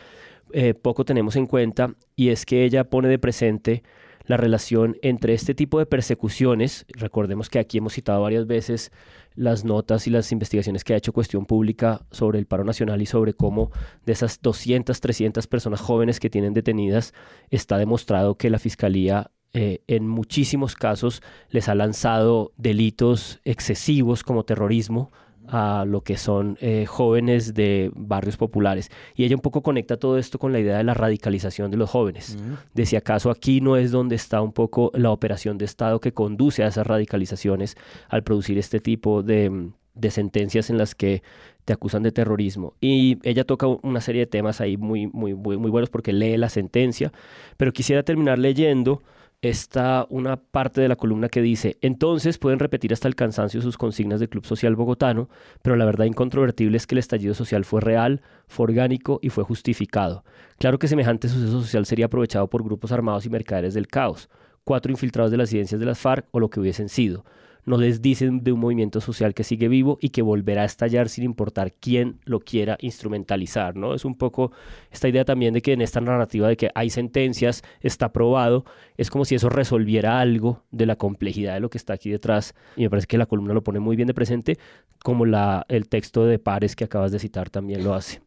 eh, 0.53 0.75
poco 0.75 1.05
tenemos 1.05 1.37
en 1.37 1.47
cuenta 1.47 1.95
y 2.17 2.31
es 2.31 2.47
que 2.47 2.65
ella 2.65 2.85
pone 2.85 3.09
de 3.09 3.19
presente 3.19 3.83
la 4.27 4.37
relación 4.37 4.97
entre 5.03 5.35
este 5.35 5.55
tipo 5.55 5.79
de 5.79 5.87
persecuciones, 5.87 6.87
recordemos 6.89 7.51
que 7.51 7.59
aquí 7.59 7.79
hemos 7.79 7.93
citado 7.93 8.23
varias 8.23 8.47
veces 8.47 8.91
las 9.35 9.65
notas 9.65 10.07
y 10.07 10.11
las 10.11 10.33
investigaciones 10.33 10.85
que 10.85 10.95
ha 10.95 10.97
hecho 10.97 11.13
Cuestión 11.13 11.45
Pública 11.45 12.07
sobre 12.11 12.39
el 12.39 12.47
paro 12.47 12.65
nacional 12.65 13.03
y 13.03 13.07
sobre 13.07 13.35
cómo 13.35 13.71
de 14.07 14.13
esas 14.13 14.41
200, 14.41 14.99
300 14.99 15.47
personas 15.47 15.81
jóvenes 15.81 16.21
que 16.21 16.31
tienen 16.31 16.55
detenidas, 16.55 17.13
está 17.51 17.77
demostrado 17.77 18.37
que 18.37 18.49
la 18.49 18.59
Fiscalía 18.59 19.31
eh, 19.55 19.83
en 19.87 20.09
muchísimos 20.09 20.75
casos 20.75 21.23
les 21.49 21.69
ha 21.69 21.77
lanzado 21.77 22.53
delitos 22.57 23.41
excesivos 23.45 24.25
como 24.25 24.45
terrorismo 24.45 25.13
a 25.47 25.85
lo 25.87 26.01
que 26.01 26.17
son 26.17 26.59
eh, 26.61 26.87
jóvenes 26.87 27.55
de 27.55 27.93
barrios 27.95 28.37
populares. 28.37 28.91
Y 29.15 29.25
ella 29.25 29.37
un 29.37 29.43
poco 29.43 29.63
conecta 29.63 29.97
todo 29.97 30.19
esto 30.19 30.41
con 30.41 30.53
la 30.53 30.59
idea 30.59 30.79
de 30.79 30.83
la 30.85 30.95
radicalización 30.95 31.71
de 31.71 31.77
los 31.77 31.89
jóvenes. 31.89 32.37
De 32.75 32.85
si 32.85 32.97
acaso 32.97 33.31
aquí 33.31 33.61
no 33.61 33.77
es 33.77 33.93
donde 33.93 34.17
está 34.17 34.41
un 34.41 34.53
poco 34.53 34.91
la 34.95 35.13
operación 35.13 35.57
de 35.57 35.67
Estado 35.67 36.01
que 36.01 36.13
conduce 36.13 36.65
a 36.65 36.67
esas 36.67 36.87
radicalizaciones 36.87 37.77
al 38.09 38.25
producir 38.25 38.59
este 38.59 38.81
tipo 38.81 39.23
de, 39.23 39.71
de 39.95 40.11
sentencias 40.11 40.69
en 40.69 40.79
las 40.79 40.97
que 40.97 41.23
te 41.65 41.73
acusan 41.73 42.03
de 42.03 42.11
terrorismo. 42.11 42.75
Y 42.81 43.19
ella 43.23 43.45
toca 43.45 43.67
una 43.67 44.01
serie 44.01 44.23
de 44.23 44.27
temas 44.27 44.61
ahí 44.61 44.77
muy, 44.77 45.07
muy, 45.07 45.35
muy, 45.35 45.57
muy 45.57 45.71
buenos 45.71 45.91
porque 45.91 46.13
lee 46.13 46.37
la 46.37 46.49
sentencia, 46.49 47.13
pero 47.57 47.73
quisiera 47.73 48.03
terminar 48.03 48.39
leyendo 48.39 49.03
está 49.49 50.07
una 50.11 50.37
parte 50.37 50.81
de 50.81 50.89
la 50.89 50.97
columna 50.97 51.29
que 51.29 51.43
dice, 51.43 51.77
entonces 51.81 52.39
pueden 52.39 52.59
repetir 52.59 52.93
hasta 52.93 53.09
el 53.09 53.15
cansancio 53.15 53.61
sus 53.61 53.77
consignas 53.77 54.21
del 54.21 54.29
Club 54.29 54.47
Social 54.47 54.77
Bogotano, 54.77 55.29
pero 55.63 55.77
la 55.77 55.85
verdad 55.85 56.07
incontrovertible 56.07 56.77
es 56.77 56.87
que 56.87 56.95
el 56.95 57.01
estallido 57.01 57.35
social 57.35 57.65
fue 57.65 57.81
real, 57.81 58.23
fue 58.47 58.65
orgánico 58.65 59.19
y 59.23 59.31
fue 59.31 59.45
justificado. 59.45 60.25
Claro 60.59 60.79
que 60.79 60.89
semejante 60.89 61.29
suceso 61.29 61.61
social 61.61 61.87
sería 61.87 62.07
aprovechado 62.07 62.49
por 62.49 62.63
grupos 62.63 62.93
armados 62.93 63.27
y 63.27 63.31
mercaderes 63.31 63.75
del 63.75 63.87
caos, 63.87 64.29
cuatro 64.65 64.91
infiltrados 64.91 65.31
de 65.31 65.37
las 65.37 65.51
ciencias 65.51 65.81
de 65.81 65.87
las 65.87 65.99
FARC 65.99 66.27
o 66.31 66.41
lo 66.41 66.49
que 66.49 66.61
hubiesen 66.61 66.89
sido 66.89 67.25
no 67.65 67.77
les 67.77 68.03
dicen 68.03 68.45
de 68.45 68.53
un 68.53 68.61
movimiento 68.61 69.01
social 69.01 69.35
que 69.35 69.45
sigue 69.45 69.69
vivo 69.69 69.99
y 70.01 70.11
que 70.11 70.23
volverá 70.23 70.63
a 70.63 70.67
estallar 70.67 71.09
sin 71.09 71.25
importar 71.25 71.73
quién 71.73 72.21
lo 72.25 72.41
quiera 72.41 72.77
instrumentalizar, 72.81 73.77
¿no? 73.77 73.95
Es 73.95 74.05
un 74.05 74.17
poco 74.17 74.53
esta 74.91 75.09
idea 75.09 75.25
también 75.25 75.55
de 75.55 75.63
que 75.63 75.73
en 75.73 75.81
esta 75.81 76.01
narrativa 76.01 76.49
de 76.49 76.57
que 76.57 76.71
hay 76.75 76.91
sentencias, 76.91 77.63
está 77.81 78.13
probado, 78.13 78.65
es 78.97 79.11
como 79.11 79.25
si 79.25 79.35
eso 79.35 79.49
resolviera 79.49 80.21
algo 80.21 80.63
de 80.71 80.87
la 80.87 80.97
complejidad 80.97 81.55
de 81.55 81.61
lo 81.61 81.71
que 81.71 81.79
está 81.79 81.95
aquí 81.95 82.11
detrás 82.11 82.55
y 82.77 82.83
me 82.83 82.91
parece 82.91 83.07
que 83.07 83.19
la 83.19 83.27
columna 83.27 83.55
lo 83.55 83.65
pone 83.65 83.81
muy 83.81 83.97
bien 83.97 84.09
de 84.09 84.15
presente, 84.15 84.59
como 85.03 85.25
el 85.25 85.89
texto 85.89 86.27
de 86.27 86.39
Pares 86.39 86.77
que 86.77 86.85
acabas 86.85 87.13
de 87.13 87.19
citar 87.19 87.51
también 87.51 87.85
lo 87.85 87.95
hace. 87.95 88.23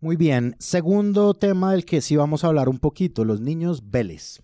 Muy 0.00 0.16
bien, 0.16 0.54
segundo 0.58 1.32
tema 1.32 1.72
del 1.72 1.84
que 1.84 2.02
sí 2.02 2.16
vamos 2.16 2.44
a 2.44 2.48
hablar 2.48 2.68
un 2.68 2.78
poquito, 2.78 3.24
los 3.24 3.40
niños 3.40 3.90
Vélez. 3.90 4.42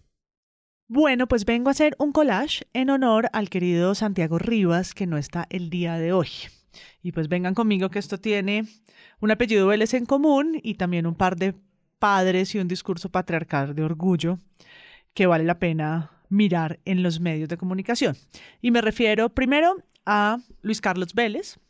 Bueno, 0.92 1.28
pues 1.28 1.44
vengo 1.44 1.68
a 1.68 1.70
hacer 1.70 1.94
un 2.00 2.10
collage 2.10 2.66
en 2.72 2.90
honor 2.90 3.30
al 3.32 3.48
querido 3.48 3.94
Santiago 3.94 4.40
Rivas, 4.40 4.92
que 4.92 5.06
no 5.06 5.18
está 5.18 5.46
el 5.48 5.70
día 5.70 5.94
de 5.98 6.12
hoy. 6.12 6.26
Y 7.00 7.12
pues 7.12 7.28
vengan 7.28 7.54
conmigo 7.54 7.90
que 7.90 8.00
esto 8.00 8.18
tiene 8.18 8.64
un 9.20 9.30
apellido 9.30 9.68
Vélez 9.68 9.94
en 9.94 10.04
común 10.04 10.58
y 10.64 10.74
también 10.74 11.06
un 11.06 11.14
par 11.14 11.36
de 11.36 11.54
padres 12.00 12.56
y 12.56 12.58
un 12.58 12.66
discurso 12.66 13.08
patriarcal 13.08 13.72
de 13.76 13.84
orgullo 13.84 14.40
que 15.14 15.28
vale 15.28 15.44
la 15.44 15.60
pena 15.60 16.10
mirar 16.28 16.80
en 16.84 17.04
los 17.04 17.20
medios 17.20 17.48
de 17.48 17.56
comunicación. 17.56 18.16
Y 18.60 18.72
me 18.72 18.80
refiero 18.80 19.28
primero 19.28 19.76
a 20.06 20.38
Luis 20.60 20.80
Carlos 20.80 21.14
Vélez, 21.14 21.60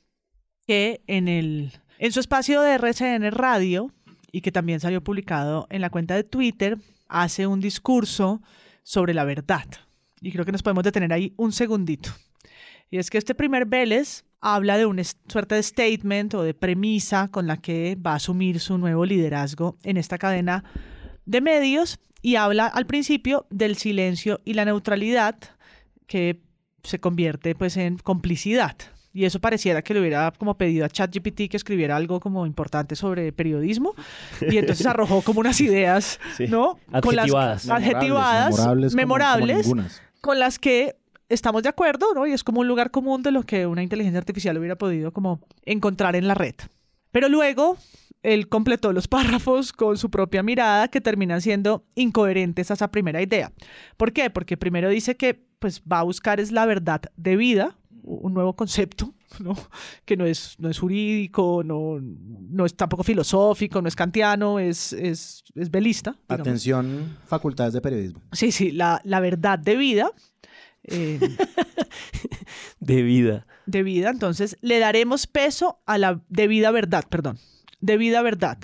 que 0.67 1.03
en, 1.07 1.29
el, 1.29 1.73
en 1.99 2.13
su 2.13 2.21
espacio 2.21 2.63
de 2.63 2.73
RCN 2.73 3.31
Radio, 3.33 3.93
y 4.33 4.41
que 4.41 4.51
también 4.51 4.81
salió 4.81 5.05
publicado 5.05 5.67
en 5.69 5.83
la 5.83 5.91
cuenta 5.91 6.15
de 6.15 6.25
Twitter, 6.25 6.79
hace 7.07 7.47
un 7.47 7.61
discurso 7.61 8.41
sobre 8.83 9.15
la 9.15 9.25
verdad. 9.25 9.67
Y 10.21 10.33
creo 10.33 10.45
que 10.45 10.53
nos 10.53 10.63
podemos 10.63 10.85
detener 10.85 11.13
ahí 11.13 11.33
un 11.37 11.53
segundito. 11.53 12.11
Y 12.91 12.99
es 12.99 13.09
que 13.11 13.19
este 13.19 13.35
primer 13.35 13.67
Vélez 13.67 14.25
habla 14.41 14.77
de 14.77 14.87
una 14.87 15.03
suerte 15.05 15.55
de 15.55 15.63
statement 15.63 16.35
o 16.35 16.43
de 16.43 16.55
premisa 16.55 17.29
con 17.29 17.47
la 17.47 17.59
que 17.59 17.97
va 17.97 18.13
a 18.13 18.17
asumir 18.17 18.59
su 18.61 18.79
nuevo 18.79 19.05
liderazgo 19.05 19.77
en 19.83 19.97
esta 19.97 20.19
cadena 20.19 20.65
de 21.27 21.41
medios 21.41 21.99
y 22.23 22.37
habla 22.37 22.67
al 22.67 22.87
principio 22.87 23.47
del 23.51 23.77
silencio 23.77 24.41
y 24.45 24.55
la 24.55 24.65
neutralidad 24.65 25.37
que 26.07 26.43
se 26.83 26.99
convierte 26.99 27.55
pues 27.55 27.77
en 27.77 27.99
complicidad. 27.99 28.77
Y 29.13 29.25
eso 29.25 29.41
pareciera 29.41 29.83
que 29.83 29.93
le 29.93 30.01
hubiera 30.01 30.33
como 30.33 30.57
pedido 30.57 30.85
a 30.85 30.89
ChatGPT 30.89 31.49
que 31.51 31.57
escribiera 31.57 31.97
algo 31.97 32.21
como 32.21 32.47
importante 32.47 32.95
sobre 32.95 33.33
periodismo. 33.33 33.95
Y 34.41 34.59
entonces 34.59 34.87
arrojó 34.87 35.23
como 35.23 35.41
unas 35.41 35.61
ideas, 35.61 36.21
¿no? 36.49 36.79
Adjetivadas. 36.93 37.63
Con 37.63 37.71
las, 37.71 37.71
adjetivadas, 37.71 38.95
memorables, 38.95 39.73
con 40.21 40.39
las 40.39 40.59
que 40.59 40.97
estamos 41.29 41.63
de 41.63 41.71
acuerdo, 41.71 42.13
¿no? 42.15 42.27
Y 42.27 42.33
es 42.33 42.45
como 42.45 42.61
un 42.61 42.69
lugar 42.69 42.91
común 42.91 43.23
de 43.23 43.33
lo 43.33 43.43
que 43.43 43.67
una 43.67 43.83
inteligencia 43.83 44.19
artificial 44.19 44.59
hubiera 44.59 44.77
podido 44.77 45.13
como 45.13 45.41
encontrar 45.65 46.15
en 46.17 46.29
la 46.29 46.35
red. 46.35 46.55
Pero 47.11 47.29
luego 47.29 47.79
él 48.23 48.49
completó 48.49 48.93
los 48.93 49.09
párrafos 49.09 49.73
con 49.73 49.97
su 49.97 50.11
propia 50.11 50.43
mirada 50.43 50.89
que 50.89 51.01
terminan 51.01 51.41
siendo 51.41 51.85
incoherentes 51.95 52.71
a 52.71 52.75
esa 52.75 52.91
primera 52.91 53.23
idea. 53.23 53.53
¿Por 53.97 54.13
qué? 54.13 54.31
Porque 54.31 54.57
primero 54.57 54.89
dice 54.89 55.17
que 55.17 55.43
pues 55.59 55.83
va 55.83 56.01
a 56.01 56.03
buscar 56.03 56.41
es 56.41 56.53
la 56.53 56.67
verdad 56.67 57.03
de 57.17 57.37
vida, 57.37 57.77
un 58.03 58.35
nuevo 58.35 58.55
concepto, 58.55 59.15
¿no? 59.39 59.57
que 60.05 60.17
no 60.17 60.27
es, 60.27 60.57
no 60.59 60.69
es 60.69 60.79
jurídico, 60.79 61.63
no, 61.65 61.99
no 62.01 62.67
es 62.67 62.75
tampoco 62.75 63.03
filosófico, 63.03 63.81
no 63.83 63.89
es 63.89 63.97
kantiano, 63.97 64.59
es, 64.59 64.93
es, 64.93 65.45
es 65.55 65.71
belista. 65.71 66.17
Atención, 66.29 67.19
facultades 67.27 67.73
de 67.73 67.81
periodismo. 67.81 68.21
Sí, 68.33 68.53
sí, 68.53 68.71
la, 68.71 69.01
la 69.05 69.21
verdad 69.21 69.59
de 69.59 69.77
vida. 69.77 70.13
Eh, 70.85 71.21
de 72.81 73.03
vida. 73.03 73.47
De 73.67 73.83
vida, 73.83 74.11
entonces 74.11 74.57
le 74.63 74.79
daremos 74.79 75.27
peso 75.27 75.81
a 75.87 75.99
la 75.99 76.23
debida 76.29 76.71
verdad, 76.71 77.05
perdón, 77.09 77.39
debida 77.81 78.23
verdad. 78.23 78.59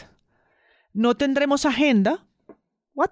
No 0.93 1.17
tendremos 1.17 1.67
agenda, 1.67 2.27
¿what? 2.95 3.11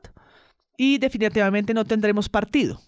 Y 0.77 0.99
definitivamente 0.99 1.75
no 1.75 1.85
tendremos 1.85 2.29
partido. 2.29 2.81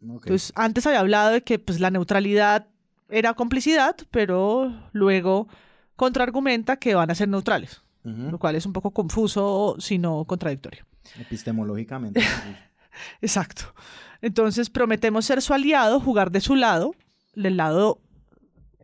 Entonces, 0.00 0.52
antes 0.54 0.86
había 0.86 1.00
hablado 1.00 1.30
de 1.30 1.42
que 1.42 1.58
pues, 1.58 1.80
la 1.80 1.90
neutralidad 1.90 2.66
era 3.08 3.34
complicidad, 3.34 3.96
pero 4.10 4.72
luego 4.92 5.48
contraargumenta 5.96 6.76
que 6.78 6.94
van 6.94 7.10
a 7.10 7.14
ser 7.14 7.28
neutrales, 7.28 7.82
lo 8.02 8.38
cual 8.38 8.56
es 8.56 8.64
un 8.64 8.72
poco 8.72 8.92
confuso, 8.92 9.76
si 9.78 9.98
no 9.98 10.24
contradictorio. 10.24 10.86
Epistemológicamente. 11.18 12.22
Exacto. 13.20 13.74
Entonces, 14.22 14.70
prometemos 14.70 15.24
ser 15.26 15.42
su 15.42 15.52
aliado, 15.52 16.00
jugar 16.00 16.30
de 16.30 16.40
su 16.40 16.54
lado, 16.56 16.94
del 17.34 17.56
lado 17.56 18.00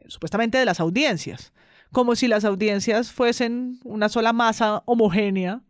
supuestamente 0.09 0.59
de 0.59 0.65
las 0.65 0.81
audiencias, 0.81 1.53
como 1.93 2.15
si 2.15 2.29
las 2.29 2.45
audiencias 2.45 3.13
fuesen 3.13 3.81
una 3.85 4.09
sola 4.09 4.33
masa 4.33 4.83
homogénea 4.87 5.63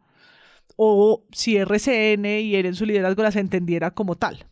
o 0.77 1.25
si 1.33 1.57
RCN 1.57 2.25
y 2.25 2.55
él 2.55 2.67
en 2.67 2.75
su 2.75 2.85
liderazgo 2.85 3.23
las 3.23 3.37
entendiera 3.37 3.93
como 3.93 4.17
tal. 4.17 4.47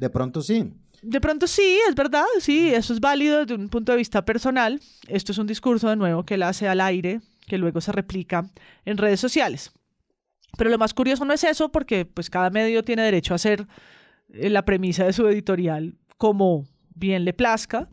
De 0.00 0.08
pronto 0.08 0.40
sí. 0.40 0.72
De 1.02 1.20
pronto 1.20 1.46
sí, 1.46 1.78
es 1.86 1.94
verdad, 1.94 2.24
sí, 2.40 2.70
eso 2.70 2.94
es 2.94 3.00
válido 3.00 3.40
desde 3.40 3.54
un 3.54 3.68
punto 3.68 3.92
de 3.92 3.98
vista 3.98 4.24
personal. 4.24 4.80
Esto 5.08 5.32
es 5.32 5.38
un 5.38 5.46
discurso 5.46 5.90
de 5.90 5.96
nuevo 5.96 6.24
que 6.24 6.34
él 6.34 6.42
hace 6.42 6.66
al 6.68 6.80
aire, 6.80 7.20
que 7.46 7.58
luego 7.58 7.82
se 7.82 7.92
replica 7.92 8.50
en 8.86 8.96
redes 8.96 9.20
sociales. 9.20 9.72
Pero 10.56 10.70
lo 10.70 10.78
más 10.78 10.94
curioso 10.94 11.26
no 11.26 11.34
es 11.34 11.44
eso, 11.44 11.70
porque 11.70 12.06
pues 12.06 12.30
cada 12.30 12.48
medio 12.48 12.82
tiene 12.82 13.02
derecho 13.02 13.34
a 13.34 13.36
hacer 13.36 13.66
eh, 14.30 14.48
la 14.48 14.64
premisa 14.64 15.04
de 15.04 15.12
su 15.12 15.28
editorial 15.28 15.98
como 16.16 16.64
bien 16.94 17.26
le 17.26 17.34
plazca. 17.34 17.90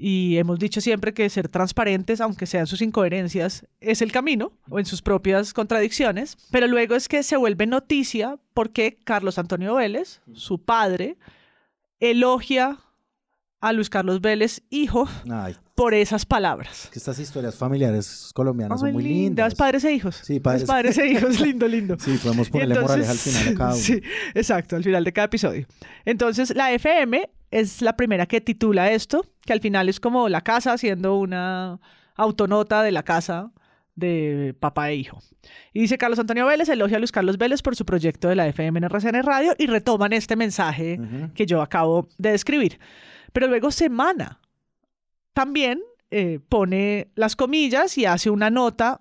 Y 0.00 0.36
hemos 0.38 0.60
dicho 0.60 0.80
siempre 0.80 1.12
que 1.12 1.28
ser 1.28 1.48
transparentes, 1.48 2.20
aunque 2.20 2.46
sean 2.46 2.68
sus 2.68 2.80
incoherencias, 2.82 3.66
es 3.80 4.00
el 4.00 4.12
camino, 4.12 4.52
o 4.70 4.78
en 4.78 4.86
sus 4.86 5.02
propias 5.02 5.52
contradicciones. 5.52 6.36
Pero 6.52 6.68
luego 6.68 6.94
es 6.94 7.08
que 7.08 7.24
se 7.24 7.36
vuelve 7.36 7.66
noticia 7.66 8.38
porque 8.54 8.96
Carlos 9.02 9.38
Antonio 9.38 9.74
Vélez, 9.74 10.20
su 10.32 10.62
padre, 10.62 11.16
elogia 11.98 12.78
a 13.60 13.72
Luis 13.72 13.90
Carlos 13.90 14.20
Vélez, 14.20 14.62
hijo, 14.70 15.08
por 15.74 15.94
esas 15.94 16.24
palabras. 16.24 16.88
Que 16.92 17.00
estas 17.00 17.18
historias 17.18 17.56
familiares 17.56 18.30
colombianas 18.34 18.78
son 18.78 18.92
muy 18.92 19.02
lindas. 19.02 19.56
Padres 19.56 19.82
e 19.84 19.92
hijos. 19.92 20.20
Sí, 20.22 20.38
padres, 20.38 20.64
padres 20.64 20.96
e 20.98 21.08
hijos, 21.08 21.40
lindo, 21.44 21.66
lindo. 21.66 21.96
Sí, 21.98 22.18
podemos 22.22 22.50
ponerle 22.50 22.78
morales 22.80 23.08
al 23.08 23.18
final 23.18 23.44
de 23.46 23.54
cada 23.54 23.70
uno. 23.74 23.82
Sí, 23.82 24.00
exacto, 24.34 24.76
al 24.76 24.84
final 24.84 25.02
de 25.02 25.12
cada 25.12 25.26
episodio. 25.26 25.66
Entonces, 26.04 26.54
la 26.54 26.72
FM 26.72 27.28
es 27.50 27.82
la 27.82 27.96
primera 27.96 28.26
que 28.26 28.40
titula 28.40 28.92
esto, 28.92 29.24
que 29.44 29.52
al 29.52 29.60
final 29.60 29.88
es 29.88 30.00
como 30.00 30.28
la 30.28 30.42
casa 30.42 30.72
haciendo 30.72 31.16
una 31.16 31.80
autonota 32.14 32.82
de 32.82 32.92
la 32.92 33.02
casa 33.02 33.52
de 33.94 34.54
papá 34.60 34.90
e 34.90 34.96
hijo. 34.96 35.18
Y 35.72 35.80
dice 35.80 35.98
Carlos 35.98 36.18
Antonio 36.18 36.46
Vélez, 36.46 36.68
elogia 36.68 36.96
a 36.96 37.00
Luis 37.00 37.12
Carlos 37.12 37.36
Vélez 37.36 37.62
por 37.62 37.74
su 37.74 37.84
proyecto 37.84 38.28
de 38.28 38.36
la 38.36 38.46
FM 38.46 38.78
en 38.78 38.84
RCN 38.84 39.22
Radio 39.24 39.54
y 39.58 39.66
retoman 39.66 40.12
este 40.12 40.36
mensaje 40.36 41.00
que 41.34 41.46
yo 41.46 41.62
acabo 41.62 42.08
de 42.16 42.30
describir. 42.32 42.78
Pero 43.32 43.48
luego 43.48 43.70
Semana 43.70 44.40
también 45.32 45.80
eh, 46.10 46.38
pone 46.48 47.08
las 47.14 47.34
comillas 47.34 47.98
y 47.98 48.06
hace 48.06 48.30
una 48.30 48.50
nota 48.50 49.00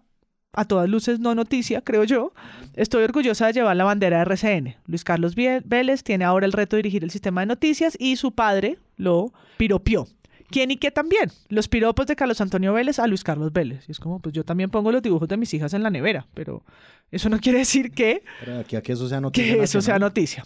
a 0.54 0.66
todas 0.66 0.90
luces 0.90 1.20
no 1.20 1.36
noticia, 1.36 1.82
creo 1.82 2.04
yo. 2.04 2.34
Estoy 2.74 3.04
orgullosa 3.04 3.48
de 3.48 3.54
llevar 3.54 3.76
la 3.76 3.84
bandera 3.84 4.18
de 4.18 4.24
RCN. 4.24 4.76
Luis 4.88 5.04
Carlos 5.04 5.36
Vélez 5.36 6.04
tiene 6.04 6.26
ahora 6.26 6.46
el 6.46 6.54
reto 6.54 6.76
de 6.76 6.84
dirigir 6.84 7.04
el 7.04 7.12
sistema 7.12 7.42
de 7.42 7.48
noticias 7.48 7.96
y 8.00 8.16
su 8.16 8.32
padre 8.32 8.78
lo 8.96 9.34
piropió. 9.58 10.08
¿Quién 10.50 10.72
y 10.72 10.78
qué 10.78 10.92
también? 10.92 11.32
Los 11.50 11.68
piropos 11.68 12.08
de 12.08 12.16
Carlos 12.16 12.40
Antonio 12.40 12.74
Vélez 12.74 13.00
a 13.00 13.08
Luis 13.08 13.24
Carlos 13.24 13.52
Vélez. 13.52 13.84
Y 13.88 13.92
es 13.92 14.00
como, 14.00 14.20
pues 14.20 14.34
yo 14.34 14.46
también 14.46 14.70
pongo 14.70 14.92
los 14.92 15.02
dibujos 15.02 15.28
de 15.28 15.38
mis 15.38 15.54
hijas 15.54 15.74
en 15.74 15.84
la 15.84 15.90
nevera, 15.90 16.26
pero 16.34 16.64
eso 17.12 17.28
no 17.30 17.40
quiere 17.40 17.60
decir 17.60 17.92
que, 17.92 18.24
que 18.68 18.94
eso 18.94 19.10
sea 19.10 19.20
noticia. 19.20 19.56
Que 19.56 19.64
eso 19.64 19.82
sea 19.82 20.00
noticia. 20.00 20.46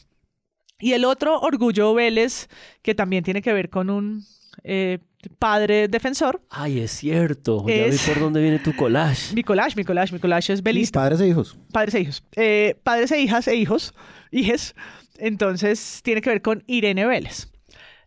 Y 0.80 0.94
el 0.94 1.06
otro 1.06 1.40
orgullo 1.40 1.94
Vélez, 1.94 2.50
que 2.82 2.96
también 2.96 3.24
tiene 3.24 3.44
que 3.44 3.54
ver 3.54 3.70
con 3.70 3.92
un 3.92 4.26
eh, 4.64 5.00
padre 5.40 5.88
defensor. 5.88 6.42
Ay, 6.50 6.80
es 6.80 6.92
cierto. 6.92 7.66
Ya 7.68 7.86
vi 7.86 7.98
por 7.98 8.20
dónde 8.20 8.42
viene 8.42 8.60
tu 8.60 8.76
collage. 8.76 9.34
Mi 9.36 9.44
collage, 9.44 9.76
mi 9.76 9.84
collage, 9.84 10.14
mi 10.14 10.20
collage 10.20 10.54
es 10.54 10.64
belista. 10.64 11.00
padres 11.00 11.22
e 11.22 11.28
hijos. 11.28 11.58
Padres 11.72 11.96
e 11.96 12.00
hijos. 12.02 12.24
Eh, 12.36 12.76
padres 12.84 13.12
e 13.12 13.22
hijas 13.22 13.48
e 13.48 13.56
hijos. 13.56 13.94
Hijes. 14.32 14.76
Entonces, 15.18 16.02
tiene 16.04 16.22
que 16.22 16.30
ver 16.30 16.42
con 16.42 16.64
Irene 16.68 17.06
Vélez. 17.06 17.50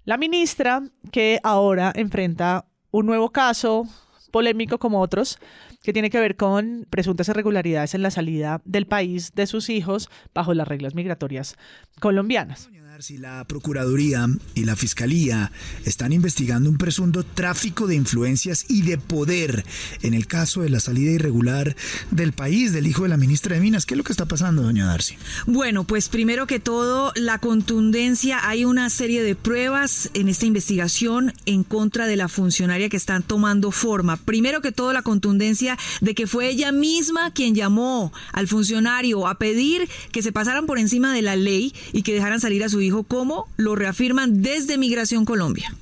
La 0.04 0.16
ministra 0.18 0.82
que 1.12 1.38
ahora 1.42 1.92
enfrenta 1.94 2.66
un 2.90 3.06
nuevo 3.06 3.30
caso 3.30 3.86
polémico 4.30 4.78
como 4.78 5.00
otros, 5.00 5.38
que 5.82 5.92
tiene 5.92 6.10
que 6.10 6.18
ver 6.18 6.36
con 6.36 6.86
presuntas 6.90 7.28
irregularidades 7.28 7.94
en 7.94 8.02
la 8.02 8.10
salida 8.10 8.60
del 8.64 8.86
país 8.86 9.32
de 9.34 9.46
sus 9.46 9.70
hijos 9.70 10.08
bajo 10.34 10.54
las 10.54 10.66
reglas 10.66 10.94
migratorias 10.94 11.56
colombianas 12.00 12.68
si 13.00 13.18
la 13.18 13.44
Procuraduría 13.44 14.28
y 14.54 14.64
la 14.64 14.76
Fiscalía 14.76 15.50
están 15.84 16.12
investigando 16.12 16.70
un 16.70 16.78
presunto 16.78 17.24
tráfico 17.24 17.88
de 17.88 17.96
influencias 17.96 18.66
y 18.68 18.82
de 18.82 18.98
poder 18.98 19.64
en 20.02 20.14
el 20.14 20.28
caso 20.28 20.62
de 20.62 20.68
la 20.68 20.78
salida 20.78 21.10
irregular 21.10 21.74
del 22.12 22.32
país 22.32 22.72
del 22.72 22.86
hijo 22.86 23.02
de 23.02 23.08
la 23.08 23.16
ministra 23.16 23.56
de 23.56 23.62
Minas. 23.62 23.84
¿Qué 23.84 23.94
es 23.94 23.98
lo 23.98 24.04
que 24.04 24.12
está 24.12 24.26
pasando, 24.26 24.62
doña 24.62 24.86
Darcy? 24.86 25.16
Bueno, 25.46 25.84
pues 25.84 26.08
primero 26.08 26.46
que 26.46 26.60
todo, 26.60 27.12
la 27.16 27.38
contundencia, 27.38 28.48
hay 28.48 28.64
una 28.64 28.88
serie 28.90 29.24
de 29.24 29.34
pruebas 29.34 30.10
en 30.14 30.28
esta 30.28 30.46
investigación 30.46 31.32
en 31.46 31.64
contra 31.64 32.06
de 32.06 32.16
la 32.16 32.28
funcionaria 32.28 32.88
que 32.88 32.96
están 32.96 33.22
tomando 33.22 33.72
forma. 33.72 34.18
Primero 34.18 34.60
que 34.60 34.72
todo, 34.72 34.92
la 34.92 35.02
contundencia 35.02 35.76
de 36.00 36.14
que 36.14 36.28
fue 36.28 36.48
ella 36.48 36.70
misma 36.70 37.32
quien 37.32 37.56
llamó 37.56 38.12
al 38.32 38.46
funcionario 38.46 39.26
a 39.26 39.38
pedir 39.38 39.88
que 40.12 40.22
se 40.22 40.32
pasaran 40.32 40.66
por 40.66 40.78
encima 40.78 41.12
de 41.12 41.22
la 41.22 41.34
ley 41.34 41.74
y 41.92 42.02
que 42.02 42.14
dejaran 42.14 42.40
salir 42.40 42.62
a 42.62 42.68
su 42.68 42.83
dijo 42.84 43.02
cómo 43.04 43.48
lo 43.56 43.74
reafirman 43.74 44.42
desde 44.42 44.78
Migración 44.78 45.24
Colombia. 45.24 45.74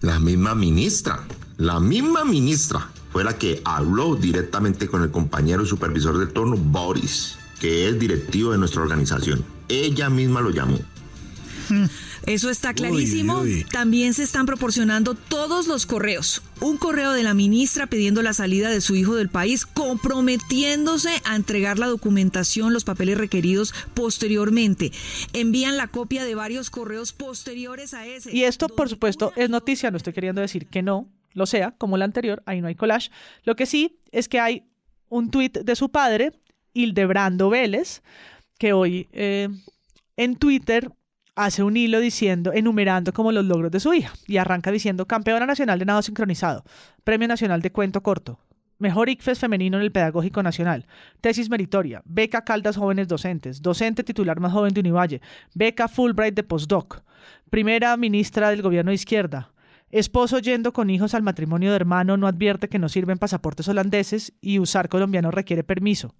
La 0.00 0.18
misma 0.18 0.54
ministra, 0.54 1.26
la 1.56 1.80
misma 1.80 2.24
ministra 2.24 2.88
fue 3.12 3.24
la 3.24 3.36
que 3.36 3.60
habló 3.64 4.14
directamente 4.14 4.86
con 4.86 5.02
el 5.02 5.10
compañero 5.10 5.66
supervisor 5.66 6.18
del 6.18 6.32
turno, 6.32 6.56
Boris, 6.56 7.36
que 7.60 7.88
es 7.88 7.98
directivo 7.98 8.52
de 8.52 8.58
nuestra 8.58 8.82
organización. 8.82 9.44
Ella 9.68 10.08
misma 10.08 10.40
lo 10.40 10.50
llamó. 10.50 10.78
Eso 12.30 12.48
está 12.48 12.74
clarísimo. 12.74 13.42
También 13.72 14.14
se 14.14 14.22
están 14.22 14.46
proporcionando 14.46 15.14
todos 15.14 15.66
los 15.66 15.84
correos. 15.84 16.42
Un 16.60 16.76
correo 16.76 17.12
de 17.12 17.24
la 17.24 17.34
ministra 17.34 17.88
pidiendo 17.88 18.22
la 18.22 18.34
salida 18.34 18.70
de 18.70 18.80
su 18.80 18.94
hijo 18.94 19.16
del 19.16 19.28
país, 19.28 19.66
comprometiéndose 19.66 21.10
a 21.24 21.34
entregar 21.34 21.80
la 21.80 21.88
documentación, 21.88 22.72
los 22.72 22.84
papeles 22.84 23.18
requeridos 23.18 23.74
posteriormente. 23.94 24.92
Envían 25.32 25.76
la 25.76 25.88
copia 25.88 26.24
de 26.24 26.36
varios 26.36 26.70
correos 26.70 27.12
posteriores 27.12 27.94
a 27.94 28.06
ese. 28.06 28.32
Y 28.32 28.44
esto, 28.44 28.68
por 28.68 28.88
supuesto, 28.88 29.32
es 29.34 29.50
noticia. 29.50 29.90
No 29.90 29.96
estoy 29.96 30.12
queriendo 30.12 30.40
decir 30.40 30.68
que 30.68 30.82
no 30.82 31.08
lo 31.32 31.46
sea, 31.46 31.72
como 31.72 31.96
la 31.96 32.04
anterior. 32.04 32.44
Ahí 32.46 32.60
no 32.60 32.68
hay 32.68 32.76
collage. 32.76 33.10
Lo 33.42 33.56
que 33.56 33.66
sí 33.66 33.98
es 34.12 34.28
que 34.28 34.38
hay 34.38 34.70
un 35.08 35.32
tuit 35.32 35.58
de 35.58 35.74
su 35.74 35.88
padre, 35.88 36.30
Hildebrando 36.74 37.50
Vélez, 37.50 38.02
que 38.56 38.72
hoy 38.72 39.08
eh, 39.10 39.48
en 40.16 40.36
Twitter 40.36 40.92
hace 41.34 41.62
un 41.62 41.76
hilo 41.76 42.00
diciendo, 42.00 42.52
enumerando 42.52 43.12
como 43.12 43.32
los 43.32 43.44
logros 43.44 43.70
de 43.70 43.80
su 43.80 43.94
hija 43.94 44.12
y 44.26 44.36
arranca 44.36 44.70
diciendo 44.70 45.06
campeona 45.06 45.46
nacional 45.46 45.78
de 45.78 45.84
nado 45.84 46.02
sincronizado, 46.02 46.64
premio 47.04 47.28
nacional 47.28 47.62
de 47.62 47.72
cuento 47.72 48.02
corto, 48.02 48.40
mejor 48.78 49.08
ICFES 49.08 49.38
femenino 49.38 49.76
en 49.76 49.84
el 49.84 49.92
pedagógico 49.92 50.42
nacional, 50.42 50.86
tesis 51.20 51.50
meritoria, 51.50 52.02
beca 52.04 52.44
Caldas 52.44 52.76
jóvenes 52.76 53.08
docentes, 53.08 53.62
docente 53.62 54.04
titular 54.04 54.40
más 54.40 54.52
joven 54.52 54.74
de 54.74 54.80
Univalle, 54.80 55.20
beca 55.54 55.88
Fulbright 55.88 56.34
de 56.34 56.42
postdoc, 56.42 57.02
primera 57.50 57.96
ministra 57.96 58.50
del 58.50 58.62
gobierno 58.62 58.90
de 58.90 58.96
izquierda, 58.96 59.52
esposo 59.90 60.38
yendo 60.38 60.72
con 60.72 60.90
hijos 60.90 61.14
al 61.14 61.22
matrimonio 61.22 61.70
de 61.70 61.76
hermano 61.76 62.16
no 62.16 62.26
advierte 62.26 62.68
que 62.68 62.78
no 62.78 62.88
sirven 62.88 63.18
pasaportes 63.18 63.68
holandeses 63.68 64.32
y 64.40 64.58
usar 64.58 64.88
colombiano 64.88 65.30
requiere 65.30 65.64
permiso. 65.64 66.14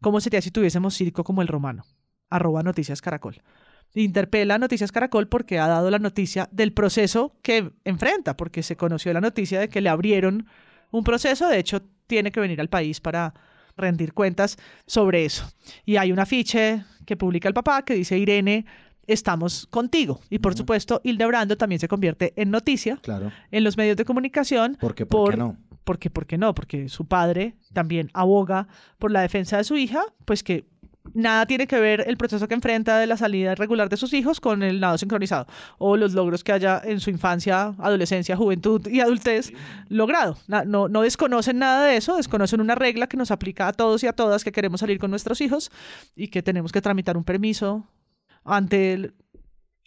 ¿Cómo 0.00 0.20
sería 0.20 0.42
si 0.42 0.50
tuviésemos 0.50 0.94
circo 0.94 1.24
como 1.24 1.40
el 1.40 1.48
romano? 1.48 1.84
Arroba 2.28 2.62
Noticias 2.62 3.00
Caracol 3.00 3.42
interpela 3.94 4.56
a 4.56 4.58
Noticias 4.58 4.92
Caracol 4.92 5.28
porque 5.28 5.58
ha 5.58 5.66
dado 5.66 5.90
la 5.90 5.98
noticia 5.98 6.48
del 6.52 6.72
proceso 6.72 7.34
que 7.42 7.72
enfrenta, 7.84 8.36
porque 8.36 8.62
se 8.62 8.76
conoció 8.76 9.12
la 9.12 9.20
noticia 9.20 9.60
de 9.60 9.68
que 9.68 9.80
le 9.80 9.88
abrieron 9.88 10.46
un 10.90 11.04
proceso, 11.04 11.48
de 11.48 11.58
hecho 11.58 11.82
tiene 12.06 12.30
que 12.30 12.40
venir 12.40 12.60
al 12.60 12.68
país 12.68 13.00
para 13.00 13.34
rendir 13.76 14.12
cuentas 14.12 14.56
sobre 14.86 15.24
eso. 15.24 15.50
Y 15.84 15.96
hay 15.96 16.12
un 16.12 16.18
afiche 16.18 16.84
que 17.04 17.16
publica 17.16 17.48
el 17.48 17.54
papá 17.54 17.84
que 17.84 17.94
dice 17.94 18.18
Irene, 18.18 18.64
estamos 19.06 19.66
contigo. 19.66 20.20
Y 20.30 20.38
por 20.38 20.56
supuesto, 20.56 21.00
Hildebrando 21.04 21.56
también 21.56 21.80
se 21.80 21.88
convierte 21.88 22.32
en 22.36 22.50
noticia 22.50 22.98
claro. 23.02 23.32
en 23.50 23.64
los 23.64 23.76
medios 23.76 23.96
de 23.96 24.04
comunicación. 24.04 24.76
¿Por 24.80 24.94
qué, 24.94 25.06
por, 25.06 25.32
qué 25.32 25.36
no? 25.36 25.56
Porque, 25.84 26.10
¿por 26.10 26.26
qué 26.26 26.38
no? 26.38 26.54
Porque 26.54 26.88
su 26.88 27.06
padre 27.06 27.54
también 27.72 28.10
aboga 28.12 28.68
por 28.98 29.10
la 29.10 29.20
defensa 29.20 29.58
de 29.58 29.64
su 29.64 29.76
hija, 29.76 30.02
pues 30.24 30.42
que 30.42 30.66
nada 31.14 31.46
tiene 31.46 31.66
que 31.66 31.78
ver 31.80 32.04
el 32.06 32.16
proceso 32.16 32.48
que 32.48 32.54
enfrenta 32.54 32.98
de 32.98 33.06
la 33.06 33.16
salida 33.16 33.52
irregular 33.52 33.88
de 33.88 33.96
sus 33.96 34.12
hijos 34.12 34.40
con 34.40 34.62
el 34.62 34.80
nado 34.80 34.98
sincronizado 34.98 35.46
o 35.78 35.96
los 35.96 36.14
logros 36.14 36.44
que 36.44 36.52
haya 36.52 36.80
en 36.84 37.00
su 37.00 37.10
infancia, 37.10 37.74
adolescencia, 37.78 38.36
juventud 38.36 38.86
y 38.86 39.00
adultez 39.00 39.52
logrado. 39.88 40.38
No, 40.48 40.88
no 40.88 41.02
desconocen 41.02 41.58
nada 41.58 41.84
de 41.86 41.96
eso, 41.96 42.16
desconocen 42.16 42.60
una 42.60 42.74
regla 42.74 43.06
que 43.06 43.16
nos 43.16 43.30
aplica 43.30 43.68
a 43.68 43.72
todos 43.72 44.02
y 44.02 44.06
a 44.06 44.12
todas 44.12 44.44
que 44.44 44.52
queremos 44.52 44.80
salir 44.80 44.98
con 44.98 45.10
nuestros 45.10 45.40
hijos 45.40 45.70
y 46.14 46.28
que 46.28 46.42
tenemos 46.42 46.72
que 46.72 46.80
tramitar 46.80 47.16
un 47.16 47.24
permiso 47.24 47.86
ante 48.44 49.12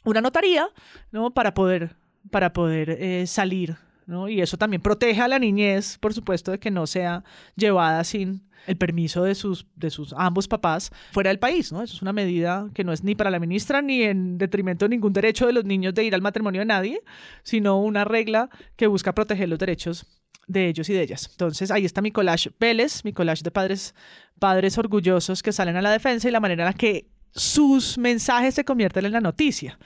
una 0.06 0.22
notaría 0.22 0.68
¿no? 1.12 1.32
para 1.32 1.54
poder, 1.54 1.96
para 2.32 2.54
poder 2.54 2.90
eh, 2.92 3.28
salir. 3.28 3.78
¿no? 4.06 4.28
Y 4.28 4.42
eso 4.42 4.58
también 4.58 4.82
protege 4.82 5.22
a 5.22 5.28
la 5.28 5.40
niñez, 5.40 5.98
por 6.00 6.14
supuesto, 6.14 6.52
de 6.52 6.60
que 6.60 6.72
no 6.72 6.88
sea 6.88 7.24
llevada 7.56 8.04
sin 8.04 8.49
el 8.68 8.78
permiso 8.78 9.24
de 9.24 9.36
sus, 9.36 9.66
de 9.76 9.90
sus 9.90 10.14
ambos 10.18 10.48
papás 10.48 10.92
fuera 11.12 11.30
del 11.30 11.40
país, 11.40 11.72
¿no? 11.72 11.82
Eso 11.82 11.96
es 11.96 12.02
una 12.02 12.14
medida 12.14 12.70
que 12.74 12.84
no 12.84 12.94
es 12.94 13.04
ni 13.04 13.16
para 13.16 13.32
la 13.32 13.40
ministra 13.40 13.82
ni 13.82 14.04
en 14.04 14.38
detrimento 14.38 14.86
de 14.86 14.90
ningún 14.90 15.14
derecho 15.14 15.48
de 15.48 15.54
los 15.54 15.66
niños 15.66 15.94
de 15.94 16.04
ir 16.04 16.16
al 16.16 16.22
matrimonio 16.22 16.62
de 16.62 16.66
nadie, 16.66 17.02
sino 17.44 17.82
una 17.82 18.06
regla 18.06 18.50
que 18.76 18.88
busca 18.88 19.14
proteger 19.14 19.50
los 19.50 19.60
derechos 19.60 20.06
de 20.48 20.68
ellos 20.68 20.90
y 20.90 20.94
de 20.94 21.04
ellas. 21.04 21.28
Entonces, 21.32 21.72
ahí 21.72 21.86
está 21.86 22.02
mi 22.02 22.12
collage 22.12 22.52
Vélez, 22.60 23.06
mi 23.06 23.14
collage 23.14 23.44
de 23.44 23.52
padres, 23.52 23.96
padres 24.40 24.78
orgullosos 24.78 25.44
que 25.44 25.52
salen 25.52 25.76
a 25.76 25.82
la 25.82 25.92
defensa 25.92 26.28
y 26.28 26.32
la 26.32 26.40
manera 26.40 26.64
en 26.64 26.68
la 26.68 26.74
que 26.74 27.08
sus 27.32 27.98
mensajes 27.98 28.56
se 28.56 28.66
convierten 28.66 29.06
en 29.06 29.12
la 29.12 29.22
noticia. 29.22 29.78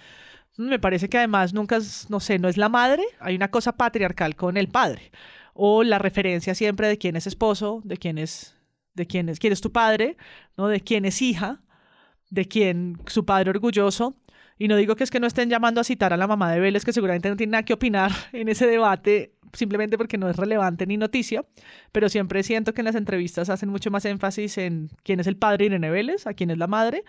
Me 0.56 0.80
parece 0.80 1.10
que 1.10 1.18
además 1.18 1.54
nunca, 1.54 1.80
no 2.10 2.20
sé, 2.20 2.40
no 2.40 2.48
es 2.48 2.58
la 2.58 2.70
madre, 2.70 3.04
hay 3.20 3.36
una 3.36 3.50
cosa 3.50 3.74
patriarcal 3.74 4.36
con 4.36 4.56
el 4.56 4.70
padre, 4.70 5.12
o 5.54 5.84
la 5.84 6.00
referencia 6.00 6.56
siempre 6.56 6.88
de 6.88 6.98
quién 6.98 7.16
es 7.16 7.28
esposo, 7.28 7.82
de 7.84 7.98
quién 7.98 8.18
es 8.18 8.56
de 8.94 9.08
quién 9.08 9.30
es, 9.30 9.40
quién 9.40 9.54
es 9.54 9.62
tu 9.62 9.72
padre, 9.72 10.18
¿no? 10.58 10.68
de 10.68 10.82
quién 10.82 11.06
es 11.06 11.22
hija, 11.22 11.62
de 12.30 12.48
quién 12.48 12.98
su 13.08 13.26
padre 13.26 13.50
orgulloso. 13.50 14.16
Y 14.58 14.68
no 14.68 14.76
digo 14.76 14.96
que 14.96 15.04
es 15.04 15.12
que 15.12 15.20
no 15.20 15.28
estén 15.28 15.50
llamando 15.50 15.82
a 15.82 15.84
citar 15.84 16.14
a 16.14 16.18
la 16.18 16.28
mamá 16.28 16.52
de 16.52 16.60
Vélez, 16.60 16.86
que 16.86 16.94
seguramente 16.94 17.30
no 17.30 17.36
tiene 17.36 17.52
nada 17.52 17.64
que 17.64 17.74
opinar 17.74 18.12
en 18.34 18.50
ese 18.50 18.68
debate, 18.68 19.34
simplemente 19.54 19.98
porque 19.98 20.18
no 20.18 20.30
es 20.30 20.36
relevante 20.36 20.86
ni 20.86 20.98
noticia, 20.98 21.46
pero 21.92 22.10
siempre 22.10 22.44
siento 22.44 22.74
que 22.74 22.82
en 22.82 22.86
las 22.86 22.96
entrevistas 22.96 23.50
hacen 23.50 23.70
mucho 23.70 23.92
más 23.92 24.06
énfasis 24.06 24.58
en 24.58 24.90
quién 25.04 25.20
es 25.20 25.28
el 25.28 25.38
padre 25.38 25.58
de 25.58 25.66
Irene 25.66 25.90
Vélez, 25.90 26.28
a 26.28 26.34
quién 26.34 26.52
es 26.52 26.58
la 26.58 26.68
madre, 26.68 27.04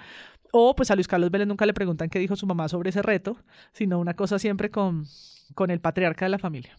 o 0.53 0.75
pues 0.75 0.91
a 0.91 0.95
Luis 0.95 1.09
Carlos 1.09 1.31
Vélez 1.31 1.49
nunca 1.49 1.67
le 1.67 1.75
preguntan 1.75 2.09
qué 2.09 2.19
dijo 2.19 2.37
su 2.37 2.47
mamá 2.47 2.69
sobre 2.69 2.91
ese 2.91 3.03
reto, 3.03 3.37
sino 3.73 3.99
una 3.99 4.15
cosa 4.15 4.39
siempre 4.39 4.71
con, 4.71 5.05
con 5.55 5.71
el 5.71 5.81
patriarca 5.81 6.25
de 6.25 6.31
la 6.31 6.39
familia. 6.39 6.77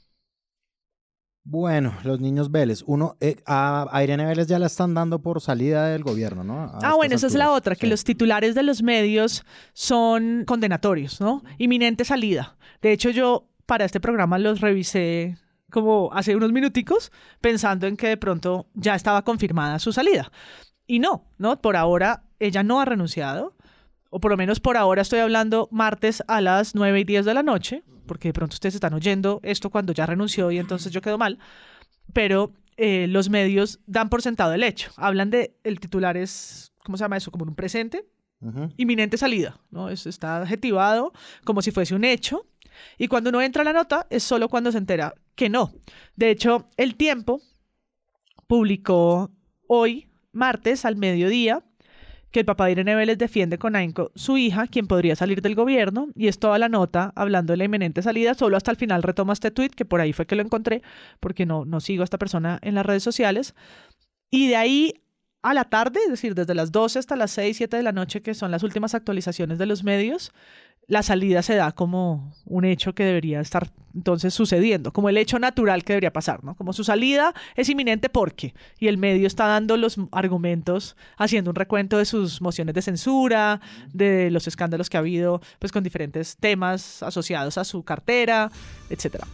Bueno, 1.47 1.93
los 2.03 2.19
niños 2.19 2.51
Vélez. 2.51 2.83
Uno, 2.87 3.17
eh, 3.21 3.37
a, 3.45 3.87
Irene 4.03 4.25
Vélez 4.25 4.47
ya 4.47 4.57
la 4.57 4.65
están 4.65 4.95
dando 4.95 5.21
por 5.21 5.41
salida 5.41 5.85
del 5.85 6.03
gobierno, 6.03 6.43
¿no? 6.43 6.71
ah, 6.81 6.95
bueno, 6.95 7.13
esa 7.13 7.27
es 7.27 7.35
la 7.35 7.51
otra, 7.51 7.75
que 7.75 7.85
los 7.85 8.03
titulares 8.03 8.55
de 8.55 8.63
los 8.63 8.81
medios 8.81 9.45
son 9.73 10.43
condenatorios, 10.47 11.21
¿no? 11.21 11.43
Inminente 11.59 12.03
salida. 12.03 12.57
De 12.81 12.91
hecho, 12.91 13.11
yo 13.11 13.47
para 13.67 13.85
este 13.85 13.99
programa 13.99 14.39
los 14.39 14.59
revisé 14.59 15.37
como 15.69 16.09
hace 16.13 16.35
unos 16.35 16.51
minuticos, 16.51 17.11
pensando 17.41 17.85
en 17.85 17.95
que 17.95 18.07
de 18.07 18.17
pronto 18.17 18.65
ya 18.73 18.95
estaba 18.95 19.23
confirmada 19.23 19.77
su 19.77 19.91
salida. 19.91 20.31
Y 20.87 20.97
no, 20.97 21.25
¿no? 21.37 21.61
Por 21.61 21.75
ahora 21.75 22.23
ella 22.39 22.63
no 22.63 22.81
ha 22.81 22.85
renunciado, 22.85 23.55
o 24.09 24.19
por 24.19 24.31
lo 24.31 24.37
menos 24.37 24.59
por 24.59 24.77
ahora 24.77 25.03
estoy 25.03 25.19
hablando 25.19 25.67
martes 25.71 26.23
a 26.27 26.41
las 26.41 26.73
9 26.73 27.01
y 27.01 27.03
10 27.03 27.25
de 27.25 27.33
la 27.35 27.43
noche, 27.43 27.83
porque 28.05 28.29
de 28.29 28.33
pronto 28.33 28.53
ustedes 28.53 28.75
están 28.75 28.93
oyendo 28.93 29.39
esto 29.43 29.69
cuando 29.69 29.93
ya 29.93 30.05
renunció 30.05 30.51
y 30.51 30.57
entonces 30.57 30.91
yo 30.91 31.01
quedo 31.01 31.17
mal, 31.17 31.39
pero 32.13 32.53
eh, 32.77 33.07
los 33.07 33.29
medios 33.29 33.79
dan 33.85 34.09
por 34.09 34.21
sentado 34.21 34.53
el 34.53 34.63
hecho. 34.63 34.91
Hablan 34.97 35.29
de, 35.29 35.55
el 35.63 35.79
titular 35.79 36.17
es, 36.17 36.73
¿cómo 36.83 36.97
se 36.97 37.03
llama 37.03 37.17
eso? 37.17 37.31
Como 37.31 37.45
un 37.45 37.55
presente, 37.55 38.05
inminente 38.77 39.17
salida, 39.17 39.59
¿no? 39.71 39.89
Es, 39.89 40.05
está 40.05 40.37
adjetivado 40.37 41.13
como 41.45 41.61
si 41.61 41.71
fuese 41.71 41.95
un 41.95 42.03
hecho. 42.03 42.45
Y 42.97 43.07
cuando 43.07 43.29
uno 43.29 43.41
entra 43.41 43.61
a 43.61 43.65
la 43.65 43.73
nota 43.73 44.05
es 44.09 44.23
solo 44.23 44.49
cuando 44.49 44.71
se 44.71 44.77
entera 44.77 45.15
que 45.35 45.49
no. 45.49 45.73
De 46.15 46.29
hecho, 46.29 46.69
El 46.77 46.95
Tiempo 46.95 47.41
publicó 48.47 49.31
hoy, 49.67 50.09
martes, 50.31 50.85
al 50.85 50.95
mediodía, 50.97 51.63
que 52.35 52.41
el 52.41 52.45
papá 52.45 52.65
de 52.65 52.73
Irene 52.73 52.95
Vélez 52.95 53.17
defiende 53.17 53.57
con 53.57 53.77
ahínco 53.77 54.11
su 54.13 54.37
hija, 54.37 54.67
quien 54.67 54.87
podría 54.87 55.15
salir 55.15 55.41
del 55.41 55.55
gobierno, 55.55 56.09
y 56.15 56.27
es 56.27 56.37
toda 56.37 56.59
la 56.59 56.67
nota 56.67 57.13
hablando 57.15 57.53
de 57.53 57.57
la 57.57 57.63
inminente 57.63 58.01
salida, 58.01 58.33
solo 58.33 58.57
hasta 58.57 58.71
el 58.71 58.75
final 58.75 59.03
retoma 59.03 59.31
este 59.31 59.51
tweet, 59.51 59.69
que 59.69 59.85
por 59.85 60.01
ahí 60.01 60.11
fue 60.11 60.25
que 60.25 60.35
lo 60.35 60.41
encontré, 60.41 60.81
porque 61.21 61.45
no, 61.45 61.63
no 61.63 61.79
sigo 61.79 62.01
a 62.01 62.03
esta 62.03 62.17
persona 62.17 62.59
en 62.61 62.75
las 62.75 62.85
redes 62.85 63.03
sociales, 63.03 63.55
y 64.29 64.49
de 64.49 64.57
ahí 64.57 65.01
a 65.43 65.53
la 65.53 65.63
tarde, 65.63 66.01
es 66.03 66.09
decir, 66.09 66.35
desde 66.35 66.55
las 66.55 66.73
12 66.73 66.99
hasta 66.99 67.15
las 67.15 67.31
6, 67.31 67.55
7 67.55 67.77
de 67.77 67.83
la 67.83 67.93
noche, 67.93 68.21
que 68.21 68.33
son 68.33 68.51
las 68.51 68.63
últimas 68.63 68.95
actualizaciones 68.95 69.57
de 69.57 69.67
los 69.67 69.85
medios, 69.85 70.33
la 70.87 71.03
salida 71.03 71.41
se 71.41 71.55
da 71.55 71.71
como 71.71 72.31
un 72.45 72.65
hecho 72.65 72.93
que 72.93 73.03
debería 73.03 73.39
estar 73.39 73.69
entonces 73.95 74.33
sucediendo, 74.33 74.91
como 74.91 75.09
el 75.09 75.17
hecho 75.17 75.39
natural 75.39 75.83
que 75.83 75.93
debería 75.93 76.11
pasar, 76.11 76.43
¿no? 76.43 76.55
Como 76.55 76.73
su 76.73 76.83
salida 76.83 77.33
es 77.55 77.69
inminente 77.69 78.09
porque, 78.09 78.53
y 78.77 78.87
el 78.87 78.97
medio 78.97 79.25
está 79.25 79.47
dando 79.47 79.77
los 79.77 79.97
argumentos, 80.11 80.97
haciendo 81.17 81.51
un 81.51 81.55
recuento 81.55 81.97
de 81.97 82.05
sus 82.05 82.41
mociones 82.41 82.75
de 82.75 82.81
censura, 82.81 83.61
de 83.93 84.29
los 84.31 84.47
escándalos 84.47 84.89
que 84.89 84.97
ha 84.97 84.99
habido, 84.99 85.41
pues 85.59 85.71
con 85.71 85.83
diferentes 85.83 86.35
temas 86.35 87.01
asociados 87.03 87.57
a 87.57 87.63
su 87.63 87.83
cartera, 87.83 88.51
etcétera. 88.89 89.25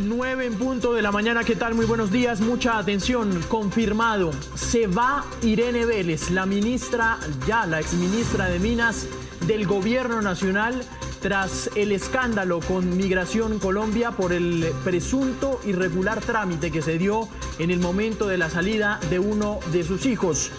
9 0.00 0.46
en 0.46 0.54
punto 0.54 0.94
de 0.94 1.02
la 1.02 1.10
mañana. 1.10 1.42
¿Qué 1.42 1.56
tal? 1.56 1.74
Muy 1.74 1.84
buenos 1.84 2.12
días. 2.12 2.40
Mucha 2.40 2.78
atención. 2.78 3.40
Confirmado. 3.48 4.30
Se 4.54 4.86
va 4.86 5.24
Irene 5.42 5.86
Vélez, 5.86 6.30
la 6.30 6.46
ministra, 6.46 7.18
ya 7.48 7.66
la 7.66 7.80
exministra 7.80 8.46
de 8.46 8.60
Minas 8.60 9.08
del 9.48 9.66
Gobierno 9.66 10.20
Nacional, 10.20 10.82
tras 11.22 11.70
el 11.74 11.90
escándalo 11.92 12.60
con 12.60 12.96
Migración 12.98 13.58
Colombia 13.58 14.10
por 14.10 14.34
el 14.34 14.66
presunto 14.84 15.58
irregular 15.66 16.20
trámite 16.20 16.70
que 16.70 16.82
se 16.82 16.98
dio 16.98 17.28
en 17.58 17.70
el 17.70 17.80
momento 17.80 18.28
de 18.28 18.36
la 18.36 18.50
salida 18.50 19.00
de 19.08 19.18
uno 19.18 19.58
de 19.72 19.84
sus 19.84 20.04
hijos. 20.04 20.52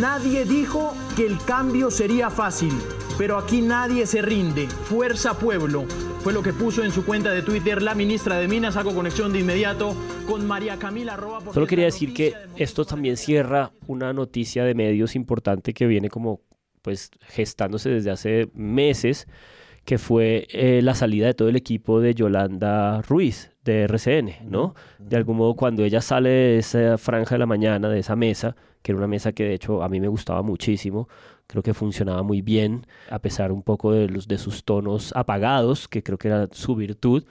Nadie 0.00 0.44
dijo 0.44 0.94
que 1.16 1.24
el 1.24 1.38
cambio 1.38 1.90
sería 1.90 2.28
fácil, 2.28 2.72
pero 3.16 3.38
aquí 3.38 3.62
nadie 3.62 4.04
se 4.04 4.20
rinde. 4.20 4.68
Fuerza 4.68 5.38
Pueblo 5.38 5.86
fue 6.22 6.34
lo 6.34 6.42
que 6.42 6.52
puso 6.52 6.84
en 6.84 6.92
su 6.92 7.06
cuenta 7.06 7.30
de 7.30 7.40
Twitter 7.40 7.80
la 7.80 7.94
ministra 7.94 8.38
de 8.38 8.48
Minas. 8.48 8.76
Hago 8.76 8.94
conexión 8.94 9.32
de 9.32 9.40
inmediato 9.40 9.96
con 10.28 10.46
María 10.46 10.76
Camila 10.78 11.16
Roa. 11.16 11.40
Solo 11.54 11.66
quería 11.66 11.86
decir 11.86 12.12
que 12.12 12.34
esto 12.56 12.84
también 12.84 13.16
cierra 13.16 13.70
una 13.86 14.12
noticia 14.12 14.64
de 14.64 14.74
medios 14.74 15.16
importante 15.16 15.72
que 15.72 15.86
viene 15.86 16.10
como 16.10 16.42
pues 16.86 17.10
gestándose 17.22 17.90
desde 17.90 18.12
hace 18.12 18.48
meses, 18.54 19.26
que 19.84 19.98
fue 19.98 20.46
eh, 20.50 20.82
la 20.84 20.94
salida 20.94 21.26
de 21.26 21.34
todo 21.34 21.48
el 21.48 21.56
equipo 21.56 22.00
de 22.00 22.14
Yolanda 22.14 23.02
Ruiz 23.02 23.50
de 23.64 23.82
RCN, 23.88 24.48
¿no? 24.48 24.76
De 25.00 25.16
algún 25.16 25.38
modo 25.38 25.54
cuando 25.56 25.82
ella 25.82 26.00
sale 26.00 26.28
de 26.28 26.58
esa 26.58 26.96
franja 26.96 27.34
de 27.34 27.40
la 27.40 27.46
mañana, 27.46 27.88
de 27.88 27.98
esa 27.98 28.14
mesa, 28.14 28.54
que 28.82 28.92
era 28.92 28.98
una 28.98 29.08
mesa 29.08 29.32
que 29.32 29.42
de 29.42 29.54
hecho 29.54 29.82
a 29.82 29.88
mí 29.88 29.98
me 29.98 30.06
gustaba 30.06 30.42
muchísimo, 30.42 31.08
creo 31.48 31.64
que 31.64 31.74
funcionaba 31.74 32.22
muy 32.22 32.40
bien, 32.40 32.86
a 33.10 33.18
pesar 33.18 33.50
un 33.50 33.64
poco 33.64 33.90
de, 33.90 34.08
los, 34.08 34.28
de 34.28 34.38
sus 34.38 34.64
tonos 34.64 35.12
apagados, 35.16 35.88
que 35.88 36.04
creo 36.04 36.18
que 36.18 36.28
era 36.28 36.46
su 36.52 36.76
virtud. 36.76 37.24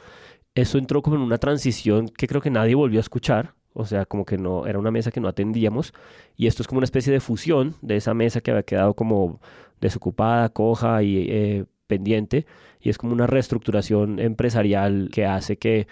Eso 0.53 0.77
entró 0.79 1.01
como 1.01 1.15
en 1.15 1.21
una 1.21 1.37
transición 1.37 2.09
que 2.09 2.27
creo 2.27 2.41
que 2.41 2.49
nadie 2.49 2.75
volvió 2.75 2.99
a 2.99 3.07
escuchar, 3.07 3.53
o 3.75 3.85
sea, 3.85 4.05
como 4.05 4.25
que 4.25 4.37
no, 4.37 4.65
era 4.65 4.79
una 4.79 4.89
mesa 4.89 5.11
que 5.11 5.19
no 5.19 5.27
atendíamos, 5.27 5.93
y 6.37 6.47
esto 6.47 6.63
es 6.63 6.67
como 6.67 6.79
una 6.79 6.85
especie 6.85 7.11
de 7.13 7.19
fusión 7.19 7.75
de 7.81 7.97
esa 7.97 8.13
mesa 8.13 8.41
que 8.41 8.51
había 8.51 8.63
quedado 8.63 8.95
como 8.95 9.41
desocupada, 9.81 10.49
coja 10.49 11.03
y 11.03 11.27
eh, 11.29 11.65
pendiente, 11.85 12.45
y 12.79 12.89
es 12.89 12.97
como 12.97 13.13
una 13.13 13.27
reestructuración 13.27 14.19
empresarial 14.19 15.09
que 15.11 15.25
hace 15.25 15.57
que 15.57 15.87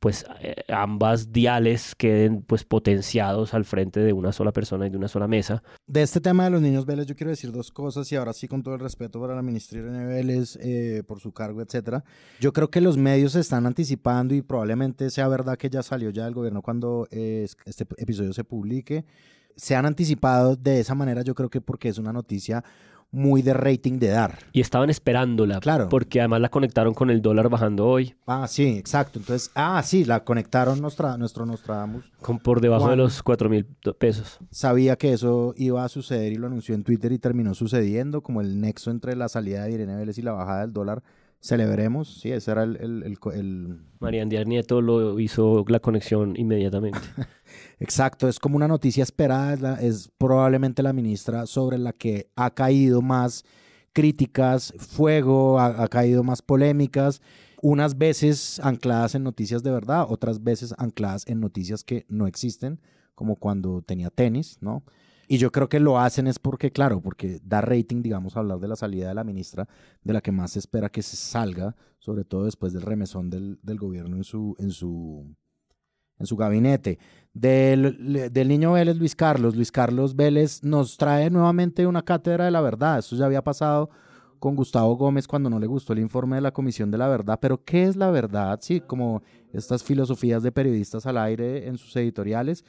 pues 0.00 0.26
eh, 0.40 0.64
ambas 0.68 1.32
diales 1.32 1.94
queden 1.94 2.42
pues 2.42 2.64
potenciados 2.64 3.54
al 3.54 3.64
frente 3.64 4.00
de 4.00 4.12
una 4.12 4.32
sola 4.32 4.52
persona 4.52 4.86
y 4.86 4.90
de 4.90 4.96
una 4.96 5.08
sola 5.08 5.26
mesa. 5.26 5.62
De 5.86 6.02
este 6.02 6.20
tema 6.20 6.44
de 6.44 6.50
los 6.50 6.62
niños 6.62 6.86
Vélez 6.86 7.06
yo 7.06 7.16
quiero 7.16 7.30
decir 7.30 7.52
dos 7.52 7.70
cosas 7.70 8.10
y 8.12 8.16
ahora 8.16 8.32
sí 8.32 8.48
con 8.48 8.62
todo 8.62 8.74
el 8.74 8.80
respeto 8.80 9.20
para 9.20 9.34
la 9.34 9.42
ministra 9.42 9.78
Irene 9.78 10.04
Vélez 10.06 10.58
eh, 10.60 11.02
por 11.06 11.20
su 11.20 11.32
cargo, 11.32 11.62
etcétera. 11.62 12.04
Yo 12.40 12.52
creo 12.52 12.70
que 12.70 12.80
los 12.80 12.96
medios 12.96 13.32
se 13.32 13.40
están 13.40 13.66
anticipando 13.66 14.34
y 14.34 14.42
probablemente 14.42 15.10
sea 15.10 15.28
verdad 15.28 15.56
que 15.56 15.70
ya 15.70 15.82
salió 15.82 16.10
ya 16.10 16.24
del 16.24 16.34
gobierno 16.34 16.62
cuando 16.62 17.08
eh, 17.10 17.46
este 17.64 17.86
episodio 17.96 18.32
se 18.32 18.44
publique. 18.44 19.04
Se 19.56 19.74
han 19.74 19.86
anticipado 19.86 20.56
de 20.56 20.80
esa 20.80 20.94
manera 20.94 21.22
yo 21.22 21.34
creo 21.34 21.48
que 21.48 21.60
porque 21.60 21.88
es 21.88 21.98
una 21.98 22.12
noticia 22.12 22.62
muy 23.10 23.42
de 23.42 23.54
rating 23.54 23.98
de 23.98 24.08
dar. 24.08 24.38
Y 24.52 24.60
estaban 24.60 24.90
esperándola. 24.90 25.60
Claro. 25.60 25.88
Porque 25.88 26.20
además 26.20 26.40
la 26.40 26.48
conectaron 26.48 26.94
con 26.94 27.10
el 27.10 27.22
dólar 27.22 27.48
bajando 27.48 27.86
hoy. 27.86 28.14
Ah, 28.26 28.46
sí, 28.48 28.76
exacto. 28.76 29.18
Entonces, 29.18 29.50
ah, 29.54 29.82
sí, 29.84 30.04
la 30.04 30.24
conectaron 30.24 30.80
nuestra, 30.80 31.16
nuestro 31.16 31.46
Nostradamus. 31.46 32.04
Con 32.20 32.38
por 32.38 32.60
debajo 32.60 32.90
de 32.90 32.96
los 32.96 33.22
4 33.22 33.48
mil 33.48 33.64
pesos. 33.98 34.38
Sabía 34.50 34.96
que 34.96 35.12
eso 35.12 35.54
iba 35.56 35.84
a 35.84 35.88
suceder 35.88 36.32
y 36.32 36.36
lo 36.36 36.46
anunció 36.46 36.74
en 36.74 36.84
Twitter 36.84 37.12
y 37.12 37.18
terminó 37.18 37.54
sucediendo, 37.54 38.22
como 38.22 38.40
el 38.40 38.60
nexo 38.60 38.90
entre 38.90 39.16
la 39.16 39.28
salida 39.28 39.64
de 39.64 39.72
Irene 39.72 39.96
Vélez 39.96 40.18
y 40.18 40.22
la 40.22 40.32
bajada 40.32 40.60
del 40.62 40.72
dólar. 40.72 41.02
Celebremos, 41.40 42.20
sí, 42.20 42.32
ese 42.32 42.50
era 42.50 42.64
el... 42.64 42.76
el, 42.76 43.18
el, 43.34 44.28
Díaz 44.28 44.46
Nieto 44.46 44.80
lo 44.80 45.20
hizo 45.20 45.64
la 45.68 45.80
conexión 45.80 46.34
inmediatamente. 46.36 46.98
Exacto, 47.78 48.28
es 48.28 48.38
como 48.38 48.56
una 48.56 48.68
noticia 48.68 49.02
esperada, 49.02 49.80
es, 49.80 50.10
probablemente 50.18 50.82
la 50.82 50.92
ministra 50.92 51.46
sobre 51.46 51.78
la 51.78 51.92
que 51.92 52.28
ha 52.36 52.50
caído 52.50 53.02
más 53.02 53.44
críticas, 53.92 54.74
fuego, 54.76 55.58
ha, 55.58 55.88
caído 55.88 56.22
más 56.22 56.42
polémicas, 56.42 57.22
unas 57.62 57.96
veces 57.96 58.60
ancladas 58.62 59.14
en 59.14 59.22
noticias 59.22 59.62
de 59.62 59.70
verdad, 59.70 60.06
otras 60.08 60.44
veces 60.44 60.74
ancladas 60.76 61.26
en 61.26 61.40
noticias 61.40 61.82
que 61.82 62.04
no 62.08 62.26
existen, 62.26 62.78
como 63.14 63.36
cuando 63.36 63.80
tenía 63.80 64.10
tenis, 64.10 64.58
¿no? 64.60 64.82
Y 65.28 65.38
yo 65.38 65.50
creo 65.50 65.68
que 65.68 65.80
lo 65.80 65.98
hacen 65.98 66.26
es 66.26 66.38
porque, 66.38 66.70
claro, 66.70 67.00
porque 67.00 67.40
da 67.42 67.60
rating, 67.60 68.02
digamos, 68.02 68.36
hablar 68.36 68.60
de 68.60 68.68
la 68.68 68.76
salida 68.76 69.08
de 69.08 69.14
la 69.14 69.24
ministra, 69.24 69.68
de 70.02 70.12
la 70.12 70.20
que 70.20 70.32
más 70.32 70.52
se 70.52 70.60
espera 70.60 70.88
que 70.88 71.02
se 71.02 71.16
salga, 71.16 71.74
sobre 71.98 72.24
todo 72.24 72.44
después 72.44 72.72
del 72.72 72.82
remesón 72.82 73.30
del, 73.30 73.58
del 73.62 73.78
gobierno 73.78 74.16
en 74.16 74.24
su, 74.24 74.54
en 74.58 74.70
su 74.70 75.34
en 76.18 76.26
su 76.26 76.36
gabinete. 76.36 76.98
Del, 77.32 78.30
del, 78.32 78.48
niño 78.48 78.72
Vélez, 78.72 78.96
Luis 78.96 79.14
Carlos. 79.14 79.54
Luis 79.54 79.70
Carlos 79.70 80.16
Vélez 80.16 80.62
nos 80.62 80.96
trae 80.96 81.28
nuevamente 81.28 81.86
una 81.86 82.02
cátedra 82.02 82.46
de 82.46 82.50
la 82.50 82.60
verdad. 82.60 82.98
Eso 82.98 83.16
ya 83.16 83.26
había 83.26 83.44
pasado 83.44 83.90
con 84.38 84.56
Gustavo 84.56 84.96
Gómez 84.96 85.26
cuando 85.26 85.50
no 85.50 85.58
le 85.58 85.66
gustó 85.66 85.92
el 85.92 85.98
informe 85.98 86.36
de 86.36 86.42
la 86.42 86.52
Comisión 86.52 86.90
de 86.90 86.98
la 86.98 87.08
Verdad. 87.08 87.38
Pero, 87.40 87.62
¿qué 87.62 87.84
es 87.84 87.96
la 87.96 88.10
verdad? 88.10 88.58
Sí, 88.62 88.80
como 88.80 89.22
estas 89.52 89.82
filosofías 89.82 90.42
de 90.42 90.52
periodistas 90.52 91.06
al 91.06 91.18
aire 91.18 91.66
en 91.66 91.76
sus 91.76 91.94
editoriales. 91.96 92.64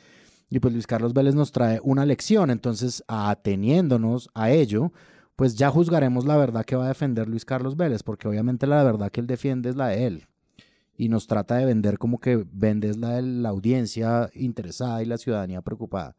Y 0.50 0.60
pues 0.60 0.74
Luis 0.74 0.88
Carlos 0.88 1.14
Vélez 1.14 1.36
nos 1.36 1.52
trae 1.52 1.80
una 1.84 2.06
lección. 2.06 2.50
Entonces, 2.50 3.04
ateniéndonos 3.08 4.30
a 4.34 4.52
ello, 4.52 4.92
pues 5.36 5.56
ya 5.56 5.70
juzgaremos 5.70 6.26
la 6.26 6.38
verdad 6.38 6.66
que 6.66 6.76
va 6.76 6.86
a 6.86 6.90
defender 6.90 7.28
Luis 7.28 7.46
Carlos 7.46 7.76
Vélez, 7.76 8.04
porque 8.04 8.28
obviamente 8.28 8.66
la 8.68 8.84
verdad 8.84 9.12
que 9.12 9.22
él 9.22 9.28
defiende 9.28 9.70
es 9.70 9.76
la 9.76 9.88
de 9.88 10.08
él 10.08 10.28
y 10.98 11.10
nos 11.10 11.28
trata 11.28 11.56
de 11.56 11.66
vender 11.66 12.00
como 12.00 12.20
que 12.20 12.44
vendes 12.52 12.98
la 12.98 13.16
de 13.18 13.22
la 13.22 13.50
audiencia 13.50 14.30
interesada 14.34 15.02
y 15.04 15.06
la 15.06 15.18
ciudadanía 15.18 15.62
preocupada. 15.62 16.16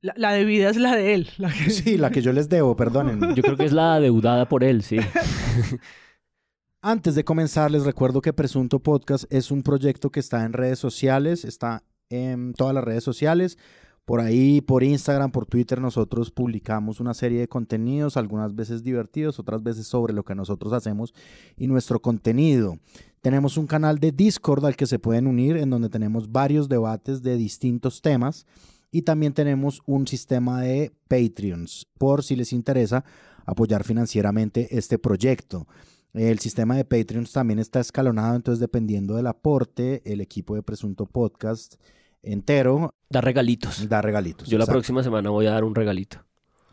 La, 0.00 0.14
la 0.16 0.32
debida 0.32 0.70
es 0.70 0.76
la 0.76 0.96
de 0.96 1.14
él. 1.14 1.28
La 1.38 1.50
Sí, 1.68 1.98
la 1.98 2.10
que 2.10 2.22
yo 2.22 2.32
les 2.32 2.48
debo, 2.48 2.76
perdonen. 2.76 3.20
Yo 3.34 3.42
creo 3.42 3.56
que 3.56 3.64
es 3.64 3.72
la 3.72 4.00
deudada 4.00 4.48
por 4.48 4.64
él, 4.64 4.82
sí. 4.82 4.98
Antes 6.82 7.14
de 7.14 7.24
comenzar, 7.24 7.70
les 7.70 7.84
recuerdo 7.84 8.20
que 8.20 8.32
Presunto 8.32 8.80
Podcast 8.80 9.24
es 9.30 9.50
un 9.52 9.62
proyecto 9.62 10.10
que 10.10 10.18
está 10.18 10.44
en 10.44 10.52
redes 10.52 10.80
sociales, 10.80 11.44
está 11.44 11.84
en 12.12 12.52
todas 12.54 12.74
las 12.74 12.84
redes 12.84 13.02
sociales. 13.02 13.58
Por 14.04 14.20
ahí, 14.20 14.60
por 14.60 14.82
Instagram, 14.82 15.30
por 15.30 15.46
Twitter, 15.46 15.80
nosotros 15.80 16.30
publicamos 16.32 16.98
una 16.98 17.14
serie 17.14 17.38
de 17.38 17.48
contenidos, 17.48 18.16
algunas 18.16 18.54
veces 18.54 18.82
divertidos, 18.82 19.38
otras 19.38 19.62
veces 19.62 19.86
sobre 19.86 20.12
lo 20.12 20.24
que 20.24 20.34
nosotros 20.34 20.72
hacemos 20.72 21.14
y 21.56 21.68
nuestro 21.68 22.02
contenido. 22.02 22.78
Tenemos 23.20 23.56
un 23.56 23.68
canal 23.68 24.00
de 24.00 24.10
Discord 24.10 24.66
al 24.66 24.74
que 24.74 24.86
se 24.86 24.98
pueden 24.98 25.28
unir, 25.28 25.56
en 25.56 25.70
donde 25.70 25.88
tenemos 25.88 26.32
varios 26.32 26.68
debates 26.68 27.22
de 27.22 27.36
distintos 27.36 28.02
temas. 28.02 28.44
Y 28.90 29.02
también 29.02 29.32
tenemos 29.32 29.80
un 29.86 30.06
sistema 30.06 30.60
de 30.60 30.92
Patreons, 31.08 31.86
por 31.96 32.24
si 32.24 32.36
les 32.36 32.52
interesa 32.52 33.04
apoyar 33.46 33.84
financieramente 33.84 34.76
este 34.76 34.98
proyecto. 34.98 35.66
El 36.12 36.40
sistema 36.40 36.76
de 36.76 36.84
Patreons 36.84 37.32
también 37.32 37.58
está 37.58 37.80
escalonado, 37.80 38.34
entonces 38.36 38.60
dependiendo 38.60 39.14
del 39.14 39.28
aporte, 39.28 40.02
el 40.04 40.20
equipo 40.20 40.54
de 40.54 40.62
Presunto 40.62 41.06
Podcast 41.06 41.76
entero 42.22 42.94
Da 43.10 43.20
regalitos. 43.20 43.88
da 43.88 44.00
regalitos. 44.02 44.48
Yo 44.48 44.58
la 44.58 44.66
próxima 44.66 45.02
semana 45.02 45.30
voy 45.30 45.46
a 45.46 45.50
dar 45.52 45.64
un 45.64 45.74
regalito. 45.74 46.18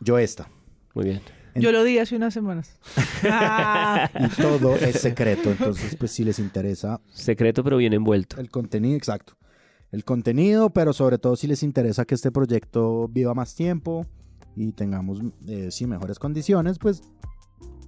Yo 0.00 0.18
esta. 0.18 0.48
Muy 0.94 1.04
bien. 1.04 1.20
Yo 1.56 1.72
lo 1.72 1.82
di 1.84 1.98
hace 1.98 2.14
unas 2.16 2.32
semanas. 2.32 2.78
Ah, 3.24 4.08
Y 4.20 4.28
todo 4.40 4.76
es 4.76 5.00
secreto, 5.00 5.50
entonces 5.50 5.96
pues 5.96 6.12
si 6.12 6.24
les 6.24 6.38
interesa 6.38 7.00
Secreto 7.12 7.64
pero 7.64 7.76
bien 7.76 7.92
envuelto. 7.92 8.40
el 8.40 8.50
contenido, 8.50 8.96
exacto. 8.96 9.36
El 9.90 10.04
contenido, 10.04 10.70
pero 10.70 10.92
sobre 10.92 11.18
todo 11.18 11.34
si 11.34 11.48
les 11.48 11.62
interesa 11.64 12.04
que 12.04 12.14
este 12.14 12.30
proyecto 12.30 13.08
viva 13.08 13.34
más 13.34 13.56
tiempo 13.56 14.06
y 14.54 14.70
tengamos, 14.72 15.20
eh, 15.48 15.68
sí, 15.72 15.86
mejores 15.88 16.20
condiciones, 16.20 16.78
pues 16.78 17.02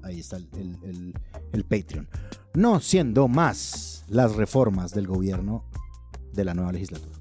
ahí 0.03 0.19
está 0.19 0.37
el, 0.37 0.49
el- 0.55 0.79
el- 0.83 1.15
el 1.53 1.65
Patreon. 1.65 2.09
No 2.55 2.81
siendo 2.81 3.29
más 3.29 4.05
las 4.09 4.35
reformas 4.35 4.93
del 4.93 5.07
gobierno 5.07 5.65
de 6.33 6.45
la 6.45 6.55
nueva 6.55 6.73
legislatura. 6.73 7.17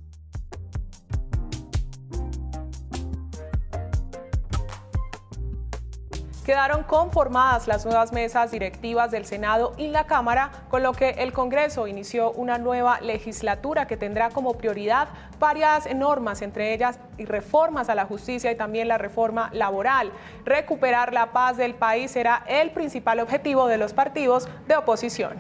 Quedaron 6.45 6.81
conformadas 6.81 7.67
las 7.67 7.85
nuevas 7.85 8.11
mesas 8.13 8.49
directivas 8.49 9.11
del 9.11 9.25
Senado 9.25 9.73
y 9.77 9.89
la 9.89 10.07
Cámara, 10.07 10.49
con 10.71 10.81
lo 10.81 10.91
que 10.91 11.11
el 11.19 11.33
Congreso 11.33 11.85
inició 11.85 12.31
una 12.31 12.57
nueva 12.57 12.99
legislatura 12.99 13.85
que 13.85 13.95
tendrá 13.95 14.31
como 14.31 14.55
prioridad 14.55 15.09
varias 15.39 15.93
normas, 15.93 16.41
entre 16.41 16.73
ellas 16.73 16.99
y 17.19 17.25
reformas 17.25 17.89
a 17.89 17.95
la 17.95 18.05
justicia 18.05 18.51
y 18.51 18.55
también 18.55 18.87
la 18.87 18.97
reforma 18.97 19.51
laboral. 19.53 20.11
Recuperar 20.43 21.13
la 21.13 21.31
paz 21.31 21.57
del 21.57 21.75
país 21.75 22.09
será 22.09 22.43
el 22.47 22.71
principal 22.71 23.19
objetivo 23.19 23.67
de 23.67 23.77
los 23.77 23.93
partidos 23.93 24.49
de 24.67 24.77
oposición. 24.77 25.33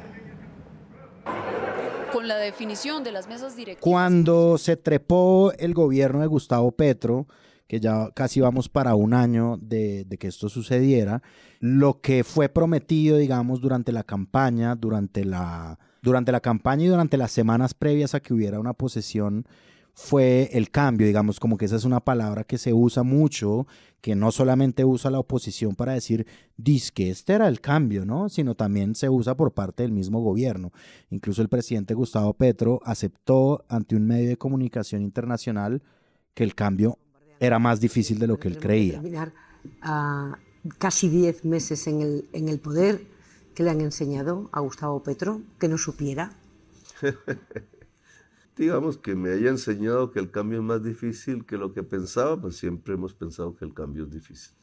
Con 2.13 2.27
la 2.27 2.37
definición 2.37 3.03
de 3.03 3.11
las 3.11 3.27
mesas 3.27 3.55
directivas. 3.55 3.81
Cuando 3.81 4.59
se 4.59 4.77
trepó 4.77 5.51
el 5.57 5.73
gobierno 5.73 6.19
de 6.19 6.27
Gustavo 6.27 6.71
Petro, 6.71 7.25
que 7.71 7.79
ya 7.79 8.11
casi 8.13 8.41
vamos 8.41 8.67
para 8.67 8.95
un 8.95 9.13
año 9.13 9.57
de, 9.61 10.05
que 10.19 10.27
esto 10.27 10.49
sucediera, 10.49 11.23
lo 11.61 12.01
que 12.01 12.25
fue 12.25 12.49
prometido, 12.49 13.15
digamos, 13.15 13.61
durante 13.61 13.93
la 13.93 14.03
campaña, 14.03 14.75
durante 14.75 15.23
la, 15.23 15.79
durante 16.01 16.33
la 16.33 16.41
campaña 16.41 16.83
y 16.83 16.87
durante 16.89 17.15
las 17.15 17.31
semanas 17.31 17.73
previas 17.73 18.13
a 18.13 18.19
que 18.19 18.33
hubiera 18.33 18.59
una 18.59 18.73
posesión, 18.73 19.45
fue 19.93 20.49
el 20.51 20.69
cambio, 20.69 21.07
digamos, 21.07 21.39
como 21.39 21.55
que 21.55 21.63
esa 21.63 21.77
es 21.77 21.85
una 21.85 22.01
palabra 22.01 22.43
que 22.43 22.57
se 22.57 22.73
usa 22.73 23.03
mucho, 23.03 23.67
que 24.01 24.15
no 24.15 24.33
solamente 24.33 24.83
usa 24.83 25.09
la 25.09 25.19
oposición 25.19 25.73
para 25.73 25.93
decir, 25.93 26.27
que 26.93 27.09
este 27.09 27.31
era 27.31 27.47
el 27.47 27.61
cambio, 27.61 28.03
¿no? 28.03 28.27
Sino 28.27 28.53
también 28.53 28.95
se 28.95 29.07
usa 29.07 29.37
por 29.37 29.53
parte 29.53 29.83
del 29.83 29.93
mismo 29.93 30.19
gobierno. 30.19 30.73
Incluso 31.09 31.41
el 31.41 31.47
presidente 31.47 31.93
Gustavo 31.93 32.33
Petro 32.33 32.81
aceptó 32.83 33.63
ante 33.69 33.95
un 33.95 34.05
medio 34.05 34.27
de 34.27 34.35
comunicación 34.35 35.03
internacional 35.03 35.81
que 36.33 36.43
el 36.43 36.53
cambio 36.53 36.99
era 37.41 37.57
más 37.57 37.81
difícil 37.81 38.19
de 38.19 38.27
lo 38.27 38.37
que 38.39 38.47
él 38.47 38.59
creía. 38.59 38.93
terminar 38.93 39.33
a 39.81 40.37
casi 40.77 41.09
10 41.09 41.43
meses 41.45 41.87
en 41.87 42.01
el, 42.01 42.29
en 42.33 42.49
el 42.49 42.59
poder 42.59 43.01
que 43.55 43.63
le 43.63 43.71
han 43.71 43.81
enseñado 43.81 44.47
a 44.53 44.59
Gustavo 44.59 45.01
Petro 45.01 45.41
que 45.59 45.67
no 45.67 45.77
supiera. 45.77 46.37
Digamos 48.55 48.97
que 48.97 49.15
me 49.15 49.31
haya 49.31 49.49
enseñado 49.49 50.11
que 50.11 50.19
el 50.19 50.29
cambio 50.29 50.59
es 50.59 50.63
más 50.63 50.83
difícil 50.83 51.45
que 51.45 51.57
lo 51.57 51.73
que 51.73 51.81
pensaba, 51.81 52.39
pues 52.39 52.57
siempre 52.57 52.93
hemos 52.93 53.15
pensado 53.15 53.55
que 53.55 53.65
el 53.65 53.73
cambio 53.73 54.03
es 54.03 54.11
difícil. 54.11 54.53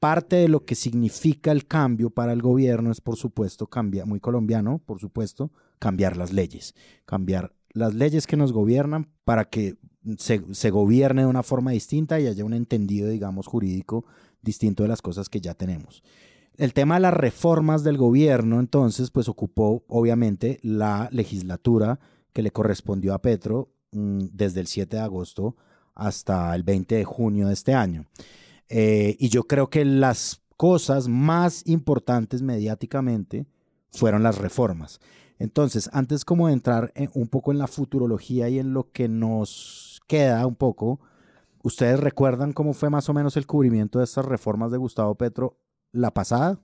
Parte 0.00 0.34
de 0.34 0.48
lo 0.48 0.64
que 0.64 0.74
significa 0.74 1.52
el 1.52 1.68
cambio 1.68 2.10
para 2.10 2.32
el 2.32 2.42
gobierno 2.42 2.90
es, 2.90 3.00
por 3.00 3.16
supuesto, 3.16 3.68
cambiar, 3.68 4.06
muy 4.06 4.18
colombiano, 4.18 4.80
por 4.84 4.98
supuesto, 4.98 5.52
cambiar 5.78 6.16
las 6.16 6.32
leyes. 6.32 6.74
Cambiar 7.04 7.54
las 7.70 7.94
leyes 7.94 8.26
que 8.26 8.36
nos 8.36 8.52
gobiernan 8.52 9.08
para 9.22 9.44
que 9.44 9.76
se, 10.18 10.42
se 10.52 10.70
gobierne 10.70 11.22
de 11.22 11.28
una 11.28 11.42
forma 11.42 11.70
distinta 11.72 12.18
y 12.20 12.26
haya 12.26 12.44
un 12.44 12.54
entendido, 12.54 13.08
digamos, 13.08 13.46
jurídico 13.46 14.04
distinto 14.42 14.82
de 14.82 14.88
las 14.88 15.02
cosas 15.02 15.28
que 15.28 15.40
ya 15.40 15.54
tenemos. 15.54 16.02
El 16.56 16.74
tema 16.74 16.94
de 16.96 17.00
las 17.00 17.14
reformas 17.14 17.82
del 17.84 17.96
gobierno, 17.96 18.60
entonces, 18.60 19.10
pues 19.10 19.28
ocupó 19.28 19.84
obviamente 19.88 20.58
la 20.62 21.08
legislatura 21.12 21.98
que 22.32 22.42
le 22.42 22.50
correspondió 22.50 23.14
a 23.14 23.22
Petro 23.22 23.70
mm, 23.92 24.20
desde 24.32 24.60
el 24.60 24.66
7 24.66 24.96
de 24.96 25.02
agosto 25.02 25.56
hasta 25.94 26.54
el 26.54 26.62
20 26.62 26.94
de 26.96 27.04
junio 27.04 27.48
de 27.48 27.54
este 27.54 27.74
año. 27.74 28.06
Eh, 28.68 29.16
y 29.18 29.28
yo 29.28 29.44
creo 29.44 29.68
que 29.70 29.84
las 29.84 30.40
cosas 30.56 31.08
más 31.08 31.62
importantes 31.66 32.42
mediáticamente 32.42 33.46
fueron 33.90 34.22
las 34.22 34.38
reformas. 34.38 35.00
Entonces, 35.38 35.90
antes 35.92 36.24
como 36.24 36.46
de 36.46 36.52
entrar 36.54 36.92
en- 36.94 37.10
un 37.14 37.28
poco 37.28 37.52
en 37.52 37.58
la 37.58 37.66
futurología 37.66 38.48
y 38.48 38.58
en 38.58 38.72
lo 38.72 38.90
que 38.92 39.08
nos 39.08 39.91
queda 40.12 40.46
un 40.46 40.56
poco, 40.56 41.00
¿ustedes 41.62 41.98
recuerdan 41.98 42.52
cómo 42.52 42.74
fue 42.74 42.90
más 42.90 43.08
o 43.08 43.14
menos 43.14 43.38
el 43.38 43.46
cubrimiento 43.46 43.98
de 43.98 44.04
estas 44.04 44.26
reformas 44.26 44.70
de 44.70 44.76
Gustavo 44.76 45.14
Petro 45.14 45.56
la 45.90 46.12
pasada? 46.12 46.60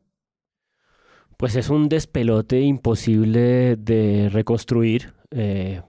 Pues 1.38 1.56
es 1.56 1.70
un 1.70 1.88
despelote 1.88 2.61
imposible 2.61 3.76
de 3.76 4.28
reconstruir. 4.30 5.14
Eh, 5.30 5.80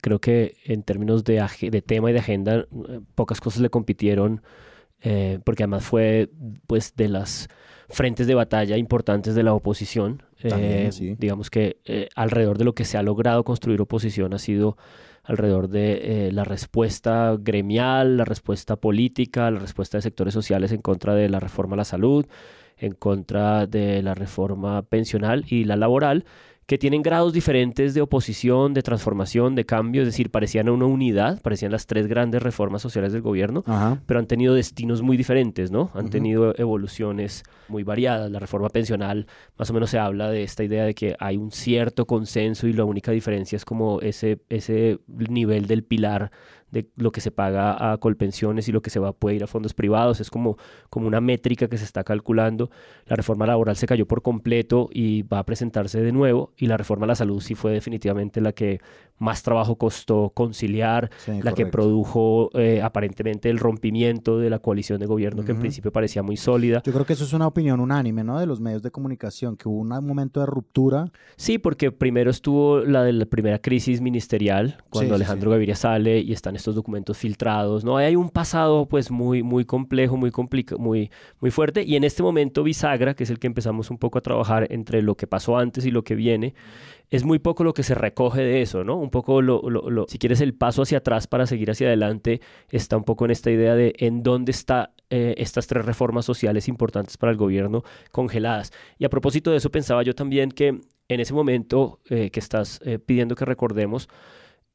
creo 0.00 0.20
que 0.20 0.56
en 0.64 0.84
términos 0.84 1.22
de, 1.22 1.82
tema 1.86 2.08
y 2.08 2.14
de 2.14 2.18
agenda, 2.18 2.56
eh, 2.60 2.66
pocas 3.14 3.42
cosas 3.42 3.60
le 3.60 3.68
compitieron, 3.68 4.40
eh, 5.00 5.38
porque 5.44 5.64
además 5.64 5.84
fue 5.84 6.30
pues 6.66 6.96
de 6.96 7.08
las 7.08 7.48
frentes 7.90 8.26
de 8.26 8.34
batalla 8.34 8.78
importantes 8.78 9.34
de 9.34 9.42
la 9.42 9.52
oposición. 9.52 10.22
También, 10.42 10.86
Eh, 10.86 10.92
sí. 10.92 11.14
Digamos 11.18 11.50
que 11.50 11.78
eh, 11.84 12.08
alrededor 12.14 12.58
de 12.58 12.64
lo 12.64 12.74
que 12.74 12.84
se 12.84 12.98
ha 12.98 13.02
logrado 13.02 13.44
construir 13.44 13.80
oposición 13.80 14.34
ha 14.34 14.38
sido 14.38 14.76
alrededor 15.22 15.68
de 15.68 16.28
eh, 16.28 16.32
la 16.32 16.44
respuesta 16.44 17.36
gremial, 17.38 18.16
la 18.18 18.24
respuesta 18.24 18.76
política, 18.76 19.50
la 19.50 19.58
respuesta 19.58 19.98
de 19.98 20.02
sectores 20.02 20.34
sociales 20.34 20.72
en 20.72 20.82
contra 20.82 21.14
de 21.14 21.28
la 21.28 21.40
reforma 21.40 21.74
a 21.74 21.78
la 21.78 21.84
salud, 21.84 22.26
en 22.76 22.92
contra 22.92 23.66
de 23.66 24.02
la 24.02 24.14
reforma 24.14 24.82
pensional 24.82 25.44
y 25.48 25.64
la 25.64 25.76
laboral, 25.76 26.24
que 26.66 26.78
tienen 26.78 27.02
grados 27.02 27.32
diferentes 27.32 27.94
de 27.94 28.00
oposición, 28.00 28.74
de 28.74 28.82
transformación, 28.82 29.54
de 29.54 29.64
cambio, 29.64 30.02
es 30.02 30.08
decir, 30.08 30.30
parecían 30.30 30.68
una 30.68 30.86
unidad, 30.86 31.40
parecían 31.40 31.70
las 31.70 31.86
tres 31.86 32.08
grandes 32.08 32.42
reformas 32.42 32.82
sociales 32.82 33.12
del 33.12 33.22
gobierno, 33.22 33.62
Ajá. 33.66 34.02
pero 34.04 34.18
han 34.18 34.26
tenido 34.26 34.52
destinos 34.52 35.00
muy 35.00 35.16
diferentes, 35.16 35.70
¿no? 35.70 35.90
Han 35.94 36.10
tenido 36.10 36.58
evoluciones 36.58 37.44
muy 37.68 37.84
variadas. 37.84 38.30
La 38.32 38.40
reforma 38.40 38.68
pensional, 38.68 39.28
más 39.56 39.70
o 39.70 39.74
menos 39.74 39.90
se 39.90 39.98
habla 39.98 40.28
de 40.28 40.42
esta 40.42 40.64
idea 40.64 40.84
de 40.84 40.94
que 40.94 41.14
hay 41.20 41.36
un 41.36 41.52
cierto 41.52 42.04
consenso 42.04 42.66
y 42.66 42.72
la 42.72 42.84
única 42.84 43.12
diferencia 43.12 43.54
es 43.54 43.64
como 43.64 44.00
ese, 44.00 44.40
ese 44.48 44.98
nivel 45.06 45.68
del 45.68 45.84
pilar 45.84 46.32
de 46.70 46.88
lo 46.96 47.12
que 47.12 47.20
se 47.20 47.30
paga 47.30 47.92
a 47.92 47.98
colpensiones 47.98 48.68
y 48.68 48.72
lo 48.72 48.82
que 48.82 48.90
se 48.90 48.98
va 48.98 49.12
puede 49.12 49.36
ir 49.36 49.44
a 49.44 49.46
fondos 49.46 49.74
privados. 49.74 50.20
Es 50.20 50.30
como, 50.30 50.56
como 50.90 51.06
una 51.06 51.20
métrica 51.20 51.68
que 51.68 51.78
se 51.78 51.84
está 51.84 52.04
calculando. 52.04 52.70
La 53.06 53.16
reforma 53.16 53.46
laboral 53.46 53.76
se 53.76 53.86
cayó 53.86 54.06
por 54.06 54.22
completo 54.22 54.88
y 54.92 55.22
va 55.22 55.38
a 55.38 55.46
presentarse 55.46 56.00
de 56.00 56.12
nuevo. 56.12 56.52
Y 56.56 56.66
la 56.66 56.76
reforma 56.76 57.04
a 57.04 57.08
la 57.08 57.14
salud 57.14 57.40
sí 57.40 57.54
fue 57.54 57.72
definitivamente 57.72 58.40
la 58.40 58.52
que 58.52 58.80
más 59.18 59.42
trabajo 59.42 59.76
costó 59.76 60.30
conciliar, 60.34 61.10
Sí, 61.18 61.40
la 61.42 61.52
que 61.52 61.66
produjo 61.66 62.50
eh, 62.54 62.80
aparentemente 62.82 63.48
el 63.50 63.58
rompimiento 63.58 64.38
de 64.38 64.50
la 64.50 64.58
coalición 64.58 65.00
de 65.00 65.06
gobierno 65.06 65.44
que 65.44 65.52
en 65.52 65.60
principio 65.60 65.92
parecía 65.92 66.22
muy 66.22 66.36
sólida. 66.36 66.82
Yo 66.84 66.92
creo 66.92 67.06
que 67.06 67.14
eso 67.14 67.24
es 67.24 67.32
una 67.32 67.46
opinión 67.46 67.80
unánime, 67.80 68.24
¿no? 68.24 68.38
De 68.38 68.46
los 68.46 68.60
medios 68.60 68.82
de 68.82 68.90
comunicación, 68.90 69.56
que 69.56 69.68
hubo 69.68 69.80
un 69.80 69.88
momento 69.88 70.40
de 70.40 70.46
ruptura. 70.46 71.10
Sí, 71.36 71.58
porque 71.58 71.92
primero 71.92 72.30
estuvo 72.30 72.80
la 72.80 73.02
de 73.02 73.12
la 73.12 73.26
primera 73.26 73.58
crisis 73.58 74.00
ministerial, 74.00 74.82
cuando 74.90 75.14
sí, 75.14 75.16
Alejandro 75.16 75.50
Gaviria 75.50 75.76
sale 75.76 76.20
y 76.20 76.32
están 76.32 76.56
estos 76.56 76.74
documentos 76.74 77.16
filtrados, 77.16 77.84
¿no? 77.84 77.96
Ahí 77.96 78.06
hay 78.06 78.16
un 78.16 78.30
pasado 78.30 78.86
pues 78.86 79.10
muy, 79.10 79.42
muy 79.42 79.64
complejo, 79.64 80.16
muy, 80.16 80.32
muy, 80.78 81.10
muy 81.40 81.50
fuerte, 81.50 81.82
y 81.82 81.96
en 81.96 82.04
este 82.04 82.22
momento 82.22 82.62
bisagra, 82.62 83.14
que 83.14 83.24
es 83.24 83.30
el 83.30 83.38
que 83.38 83.46
empezamos 83.46 83.90
un 83.90 83.98
poco 83.98 84.18
a 84.18 84.20
trabajar 84.20 84.66
entre 84.70 85.02
lo 85.02 85.16
que 85.16 85.26
pasó 85.26 85.56
antes 85.56 85.86
y 85.86 85.90
lo 85.90 86.04
que 86.04 86.14
viene, 86.14 86.54
es 87.10 87.24
muy 87.24 87.38
poco 87.38 87.62
lo 87.64 87.72
que 87.72 87.82
se 87.82 87.94
recoge 87.94 88.40
de 88.42 88.62
eso, 88.62 88.82
¿no? 88.84 88.96
Un 88.96 89.10
poco, 89.10 89.40
lo, 89.42 89.62
lo- 89.70 89.90
lo- 89.90 90.06
si 90.08 90.18
quieres, 90.18 90.40
el 90.40 90.54
paso 90.54 90.82
hacia 90.82 90.98
atrás 90.98 91.26
para 91.26 91.46
seguir 91.46 91.70
hacia 91.70 91.86
adelante 91.86 92.40
está 92.70 92.96
un 92.96 93.04
poco 93.04 93.24
en 93.24 93.30
esta 93.30 93.50
idea 93.50 93.74
de 93.74 93.94
en 93.98 94.22
dónde 94.22 94.50
están 94.50 94.88
estas 95.08 95.68
tres 95.68 95.84
reformas 95.84 96.24
sociales 96.24 96.66
importantes 96.66 97.16
para 97.16 97.30
el 97.30 97.38
gobierno 97.38 97.84
congeladas. 98.10 98.72
Y 98.98 99.04
a 99.04 99.08
propósito 99.08 99.52
de 99.52 99.58
eso, 99.58 99.70
pensaba 99.70 100.02
yo 100.02 100.14
también 100.14 100.50
que 100.50 100.80
en 101.08 101.20
ese 101.20 101.32
momento 101.32 102.00
eh, 102.10 102.30
que 102.30 102.40
estás 102.40 102.80
eh, 102.84 102.98
pidiendo 102.98 103.36
que 103.36 103.44
recordemos, 103.44 104.08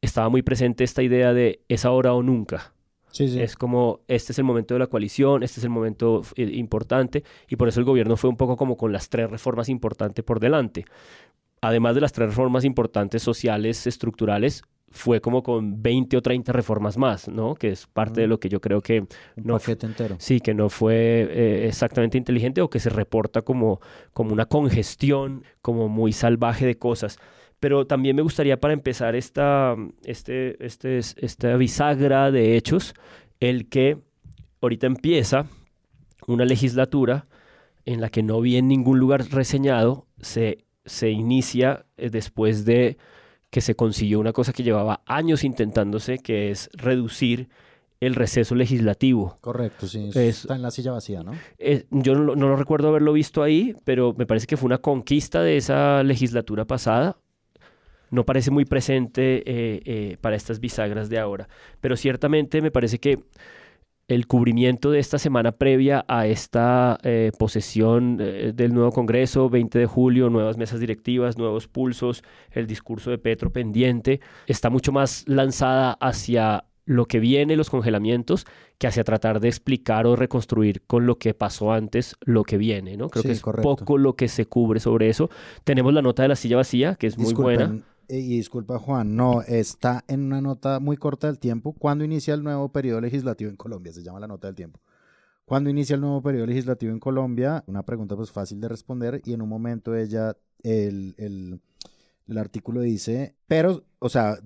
estaba 0.02 0.30
muy 0.30 0.42
presente 0.42 0.86
esta 0.86 1.04
idea 1.04 1.34
de 1.34 1.60
es 1.68 1.84
ahora 1.84 2.14
o 2.14 2.24
nunca. 2.24 2.74
Sí, 3.12 3.28
sí. 3.28 3.42
Es 3.42 3.58
como, 3.58 4.00
este 4.08 4.32
es 4.32 4.40
el 4.40 4.46
momento 4.46 4.74
de 4.74 4.80
la 4.80 4.88
coalición, 4.88 5.44
este 5.44 5.60
es 5.60 5.66
el 5.66 5.70
momento 5.70 6.22
eh, 6.38 6.44
importante, 6.54 7.26
y 7.50 7.58
por 7.58 7.68
eso 7.68 7.82
el 7.82 7.86
gobierno 7.86 8.16
fue 8.16 8.30
un 8.30 8.38
poco 8.38 8.56
como 8.56 8.78
con 8.78 8.94
las 8.94 9.10
tres 9.10 9.30
reformas 9.30 9.68
importantes 9.68 10.24
por 10.24 10.40
delante. 10.40 10.86
Además 11.62 11.96
de 11.96 12.02
las 12.02 12.12
tres 12.12 12.30
reformas 12.30 12.66
importantes 12.66 13.22
sociales, 13.22 13.86
estructurales, 13.86 14.64
fue 14.92 15.22
como 15.22 15.42
con 15.42 15.82
20 15.82 16.18
o 16.18 16.22
30 16.22 16.52
reformas 16.52 16.98
más, 16.98 17.30
¿no? 17.30 17.56
Que 17.56 17.70
es 17.70 17.88
parte 17.88 18.22
de 18.22 18.28
lo 18.28 18.40
que 18.40 18.50
yo 18.50 18.60
creo 18.60 18.82
que 18.82 19.06
no 19.38 19.58
paquete 19.58 19.86
entero. 19.86 20.16
Sí, 20.20 20.42
que 20.42 20.54
no 20.54 20.70
fue 20.70 21.28
eh, 21.32 21.68
exactamente 21.68 22.18
inteligente 22.18 22.62
o 22.62 22.70
que 22.70 22.80
se 22.80 22.90
reporta 22.90 23.42
como, 23.42 23.80
como 24.14 24.34
una 24.34 24.46
congestión, 24.46 25.44
como 25.62 25.88
muy 25.88 26.12
salvaje 26.12 26.66
de 26.66 26.78
cosas. 26.78 27.20
Pero 27.60 27.88
también 27.88 28.16
me 28.16 28.22
gustaría 28.22 28.60
para 28.60 28.74
empezar 28.74 29.16
esta, 29.16 29.76
este, 30.04 30.64
este, 30.66 30.98
esta 30.98 31.56
bisagra 31.56 32.32
de 32.32 32.58
hechos, 32.58 32.94
el 33.40 33.70
que 33.70 33.98
ahorita 34.62 34.88
empieza 34.88 35.46
una 36.28 36.44
legislatura 36.44 37.28
en 37.86 38.02
la 38.02 38.10
que 38.10 38.24
no 38.24 38.42
vi 38.42 38.58
en 38.58 38.68
ningún 38.68 39.00
lugar 39.00 39.26
reseñado, 39.32 40.06
se, 40.20 40.66
se 40.86 41.10
inicia 41.10 41.86
eh, 41.98 42.10
después 42.10 42.66
de 42.66 42.98
que 43.50 43.62
se 43.62 43.76
consiguió 43.76 44.20
una 44.20 44.34
cosa 44.34 44.54
que 44.54 44.64
llevaba 44.64 45.02
años 45.06 45.44
intentándose, 45.44 46.20
que 46.20 46.52
es 46.52 46.70
reducir 46.74 47.50
el 48.00 48.16
receso 48.16 48.56
legislativo. 48.56 49.36
Correcto, 49.42 49.88
sí. 49.88 50.10
está 50.16 50.56
en 50.56 50.62
la 50.62 50.72
silla 50.72 50.92
vacía, 50.92 51.22
¿no? 51.22 51.34
Eh, 51.60 51.86
yo 51.92 52.16
no, 52.16 52.36
no, 52.36 52.56
recuerdo 52.56 52.88
haberlo 52.88 53.14
visto 53.14 53.44
ahí, 53.44 53.76
pero 53.84 54.16
me 54.18 54.26
parece 54.26 54.48
que 54.48 54.58
fue 54.58 54.68
una 54.68 54.80
conquista 54.80 55.44
de 55.44 55.58
esa 55.58 56.02
legislatura 56.04 56.66
pasada. 56.66 57.18
No 58.10 58.26
parece 58.26 58.52
muy 58.52 58.66
presente 58.66 59.44
eh, 59.46 60.18
para 60.20 60.36
estas 60.36 60.60
bisagras 60.60 61.10
de 61.10 61.20
ahora, 61.20 61.48
pero 61.80 61.96
ciertamente 61.96 62.62
me 62.62 62.72
parece 62.72 63.00
que 63.00 63.20
el 64.12 64.28
cubrimiento 64.28 64.92
de 64.92 65.00
esta 65.00 65.18
semana 65.18 65.54
previa 65.54 66.04
a 66.06 66.28
esta 66.28 66.98
eh, 67.02 67.32
posesión 67.40 68.18
eh, 68.20 68.52
del 68.54 68.74
nuevo 68.74 68.92
Congreso, 68.92 69.50
20 69.50 69.80
de 69.80 69.86
julio, 69.86 70.30
nuevas 70.30 70.58
mesas 70.58 70.82
directivas, 70.82 71.38
nuevos 71.38 71.70
pulsos, 71.70 72.22
el 72.52 72.68
discurso 72.68 73.10
de 73.10 73.18
Petro 73.18 73.54
pendiente, 73.54 74.20
está 74.48 74.70
mucho 74.70 74.92
más 74.92 75.24
lanzada 75.28 75.94
hacia 75.94 76.66
lo 76.84 77.06
que 77.06 77.22
viene, 77.22 77.56
los 77.56 77.70
congelamientos, 77.70 78.46
que 78.78 78.88
hacia 78.88 79.06
tratar 79.06 79.40
de 79.40 79.48
explicar 79.48 80.06
o 80.06 80.18
reconstruir 80.18 80.82
con 80.88 81.06
lo 81.06 81.18
que 81.18 81.34
pasó 81.34 81.72
antes 81.72 82.18
lo 82.20 82.44
que 82.44 82.58
viene, 82.58 82.98
¿no? 82.98 83.08
Creo 83.08 83.24
que 83.24 83.32
es 83.32 83.42
poco 83.42 83.98
lo 83.98 84.18
que 84.18 84.28
se 84.28 84.46
cubre 84.46 84.82
sobre 84.82 85.08
eso. 85.08 85.30
Tenemos 85.64 85.94
la 85.94 86.02
nota 86.02 86.24
de 86.24 86.28
la 86.28 86.36
silla 86.36 86.58
vacía, 86.58 86.96
que 86.96 87.08
es 87.08 87.18
muy 87.18 87.34
buena. 87.34 87.82
Eh, 88.08 88.20
y 88.20 88.38
disculpa 88.38 88.80
Juan, 88.80 89.16
no, 89.16 89.42
está 89.42 90.04
en 90.08 90.24
una 90.24 90.42
nota 90.42 90.80
muy 90.80 90.98
corta 90.98 91.28
del 91.28 91.40
tiempo. 91.40 91.74
¿Cuándo 91.74 92.04
inicia 92.04 92.34
el 92.34 92.44
nuevo 92.44 92.72
periodo 92.72 93.02
legislativo 93.02 93.50
en 93.50 93.58
Colombia? 93.58 93.94
Se 93.94 94.04
llama 94.04 94.20
la 94.20 94.28
nota 94.28 94.48
del 94.48 94.56
tiempo. 94.56 94.80
¿Cuándo 95.46 95.70
inicia 95.70 95.96
el 95.96 96.02
nuevo 96.02 96.22
periodo 96.22 96.46
legislativo 96.46 96.92
en 96.94 97.00
Colombia? 97.00 97.64
Una 97.68 97.84
pregunta 97.84 98.16
pues 98.16 98.32
fácil 98.32 98.62
de 98.62 98.70
responder 98.70 99.22
y 99.26 99.34
en 99.34 99.42
un 99.42 99.50
momento 99.50 99.96
ella, 99.96 100.38
el, 100.64 101.14
el 101.18 101.62
el 102.32 102.38
artículo 102.38 102.82
dice, 102.82 103.36
pero, 103.48 103.84
o 104.00 104.10
sea, 104.10 104.38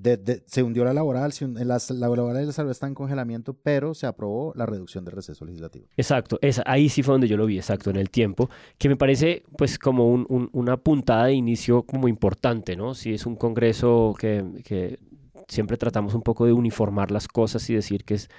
se 0.47 0.63
hundió 0.63 0.83
la 0.83 0.93
laboral, 0.93 1.31
las, 1.53 1.91
la 1.91 2.07
laboral 2.09 2.43
y 2.43 2.47
la 2.47 2.51
salud 2.51 2.71
está 2.71 2.87
en 2.87 2.95
congelamiento, 2.95 3.53
pero 3.53 3.93
se 3.93 4.07
aprobó 4.07 4.53
la 4.55 4.65
reducción 4.65 5.05
del 5.05 5.15
receso 5.15 5.45
legislativo. 5.45 5.87
Exacto, 5.95 6.39
ahí 6.65 6.89
sí 6.89 7.03
fue 7.03 7.13
donde 7.13 7.27
yo 7.27 7.37
lo 7.37 7.45
vi, 7.45 7.57
exacto, 7.57 7.89
en 7.91 7.97
el 7.97 8.09
tiempo, 8.09 8.49
que 8.77 8.89
me 8.89 8.97
parece 8.97 9.43
pues 9.57 9.79
como 9.79 10.07
una 10.11 10.77
puntada 10.77 11.25
de 11.27 11.33
inicio 11.33 11.83
como 11.83 12.07
importante, 12.07 12.75
¿no? 12.75 12.93
Si 12.95 13.13
es 13.13 13.25
un 13.25 13.35
congreso 13.35 14.15
que 14.17 14.99
siempre 15.47 15.77
tratamos 15.77 16.15
un 16.15 16.21
poco 16.21 16.45
de 16.45 16.53
uniformar 16.53 17.11
las 17.11 17.27
cosas 17.27 17.69
y 17.69 17.75
decir 17.75 18.03
que 18.03 18.15
es 18.15 18.29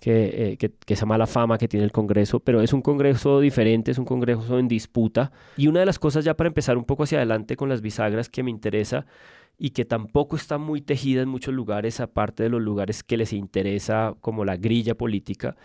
que, 0.00 0.52
eh, 0.52 0.56
que, 0.56 0.94
esa 0.94 1.06
mala 1.06 1.26
fama 1.26 1.58
que 1.58 1.68
tiene 1.68 1.84
el 1.84 1.92
Congreso, 1.92 2.40
pero 2.40 2.62
es 2.62 2.72
un 2.72 2.82
Congreso 2.82 3.40
diferente, 3.40 3.90
es 3.90 3.98
un 3.98 4.04
Congreso 4.04 4.58
en 4.58 4.68
disputa. 4.68 5.32
Y 5.56 5.66
una 5.66 5.80
de 5.80 5.86
las 5.86 5.98
cosas 5.98 6.24
ya 6.24 6.34
para 6.34 6.48
empezar 6.48 6.76
un 6.76 6.84
poco 6.84 7.04
hacia 7.04 7.18
adelante 7.18 7.56
con 7.56 7.68
las 7.68 7.80
bisagras 7.80 8.28
que 8.28 8.42
me 8.42 8.50
interesa 8.50 9.06
y 9.58 9.70
que 9.70 9.84
tampoco 9.84 10.36
está 10.36 10.56
muy 10.56 10.80
tejida 10.80 11.22
en 11.22 11.28
muchos 11.28 11.52
lugares, 11.52 11.98
aparte 12.00 12.44
de 12.44 12.48
los 12.48 12.62
lugares 12.62 13.02
que 13.02 13.16
les 13.16 13.32
interesa 13.32 14.14
como 14.20 14.44
la 14.44 14.56
grilla 14.56 14.94
política, 14.94 15.56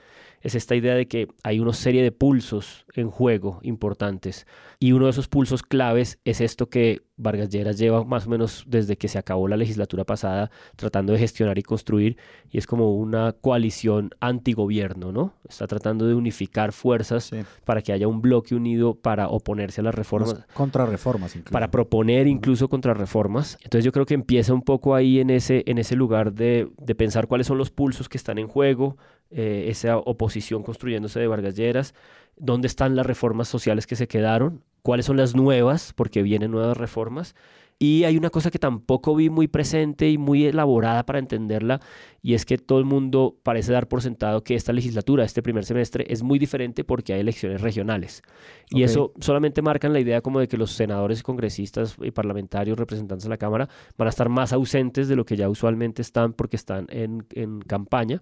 es 0.44 0.56
esta 0.56 0.76
idea 0.76 0.94
de 0.94 1.08
que 1.08 1.30
hay 1.44 1.60
una 1.60 1.74
serie 1.74 2.04
de 2.04 2.12
pulsos 2.12 2.86
en 2.94 3.10
juego 3.10 3.60
importantes. 3.64 4.46
Y 4.78 4.92
uno 4.92 5.06
de 5.06 5.12
esos 5.12 5.30
pulsos 5.30 5.64
claves 5.64 6.20
es 6.26 6.42
esto 6.42 6.70
que 6.70 7.02
Vargas 7.16 7.50
Lleras 7.50 7.78
lleva 7.78 8.04
más 8.04 8.28
o 8.28 8.30
menos 8.30 8.66
desde 8.68 8.98
que 8.98 9.08
se 9.08 9.18
acabó 9.18 9.48
la 9.48 9.56
legislatura 9.56 10.04
pasada 10.04 10.52
tratando 10.76 11.14
de 11.14 11.20
gestionar 11.20 11.58
y 11.58 11.64
construir, 11.64 12.18
y 12.50 12.58
es 12.58 12.68
como 12.68 12.96
una 12.96 13.32
coalición 13.32 14.10
antigobierno, 14.20 15.14
¿no? 15.14 15.34
Está 15.48 15.68
tratando 15.68 16.08
de 16.08 16.16
unificar 16.16 16.74
fuerzas 16.74 17.32
para 17.64 17.82
que 17.82 17.94
haya 17.94 18.10
un 18.10 18.22
bloque 18.22 18.56
unido 18.56 18.96
para 18.96 19.30
oponerse 19.30 19.80
a 19.80 19.86
las 19.86 19.96
reformas. 19.96 20.44
Contrarreformas, 20.54 21.36
incluso. 21.36 21.54
Para 21.54 21.72
proponer 21.72 22.28
incluso 22.28 22.68
contrarreformas. 22.68 23.58
Entonces 23.64 23.86
yo 23.86 23.94
creo 23.94 24.06
que 24.06 24.16
empieza 24.16 24.54
un 24.54 24.64
poco 24.64 24.94
ahí 24.96 25.20
en 25.20 25.30
ese, 25.30 25.64
en 25.68 25.78
ese 25.78 25.96
lugar 25.96 26.34
de, 26.34 26.70
de 26.78 26.96
pensar 26.96 27.28
cuáles 27.28 27.48
son 27.48 27.58
los 27.58 27.72
pulsos 27.72 28.10
que 28.10 28.18
están 28.18 28.38
en 28.38 28.48
juego, 28.48 28.98
eh, 29.36 29.66
esa 29.70 29.98
oposición 29.98 30.64
construyéndose 30.64 31.20
de 31.20 31.28
Vargas 31.28 31.56
Lleras, 31.56 31.96
dónde 32.38 32.68
están 32.68 32.96
las 32.96 33.06
reformas 33.06 33.48
sociales 33.48 33.88
que 33.88 33.96
se 33.96 34.08
quedaron, 34.08 34.64
cuáles 34.84 35.06
son 35.06 35.18
las 35.18 35.36
nuevas, 35.36 35.94
porque 35.94 36.22
vienen 36.22 36.52
nuevas 36.52 36.78
reformas. 36.78 37.36
Y 37.80 38.04
hay 38.04 38.16
una 38.16 38.30
cosa 38.30 38.52
que 38.52 38.60
tampoco 38.60 39.16
vi 39.16 39.30
muy 39.30 39.48
presente 39.48 40.10
y 40.10 40.18
muy 40.18 40.46
elaborada 40.46 41.06
para 41.06 41.20
entenderla, 41.20 41.82
y 42.22 42.34
es 42.34 42.46
que 42.46 42.58
todo 42.58 42.80
el 42.80 42.86
mundo 42.86 43.36
parece 43.44 43.74
dar 43.74 43.88
por 43.88 44.02
sentado 44.02 44.44
que 44.44 44.56
esta 44.56 44.72
legislatura, 44.72 45.26
este 45.26 45.42
primer 45.42 45.66
semestre, 45.66 46.06
es 46.08 46.24
muy 46.24 46.40
diferente 46.40 46.84
porque 46.84 47.14
hay 47.14 47.22
elecciones 47.22 47.60
regionales. 47.62 48.22
Y 48.70 48.84
eso 48.84 49.14
solamente 49.20 49.62
marca 49.62 49.90
la 49.90 50.00
idea 50.00 50.22
como 50.22 50.40
de 50.40 50.48
que 50.48 50.58
los 50.58 50.72
senadores, 50.72 51.24
congresistas 51.24 51.98
y 52.02 52.12
parlamentarios 52.12 52.78
representantes 52.78 53.24
de 53.24 53.30
la 53.30 53.38
Cámara 53.38 53.68
van 53.98 54.08
a 54.08 54.10
estar 54.10 54.30
más 54.30 54.54
ausentes 54.54 55.08
de 55.08 55.16
lo 55.16 55.26
que 55.26 55.36
ya 55.36 55.50
usualmente 55.50 56.02
están 56.02 56.34
porque 56.34 56.56
están 56.56 56.86
en, 56.90 57.26
en 57.32 57.60
campaña 57.62 58.22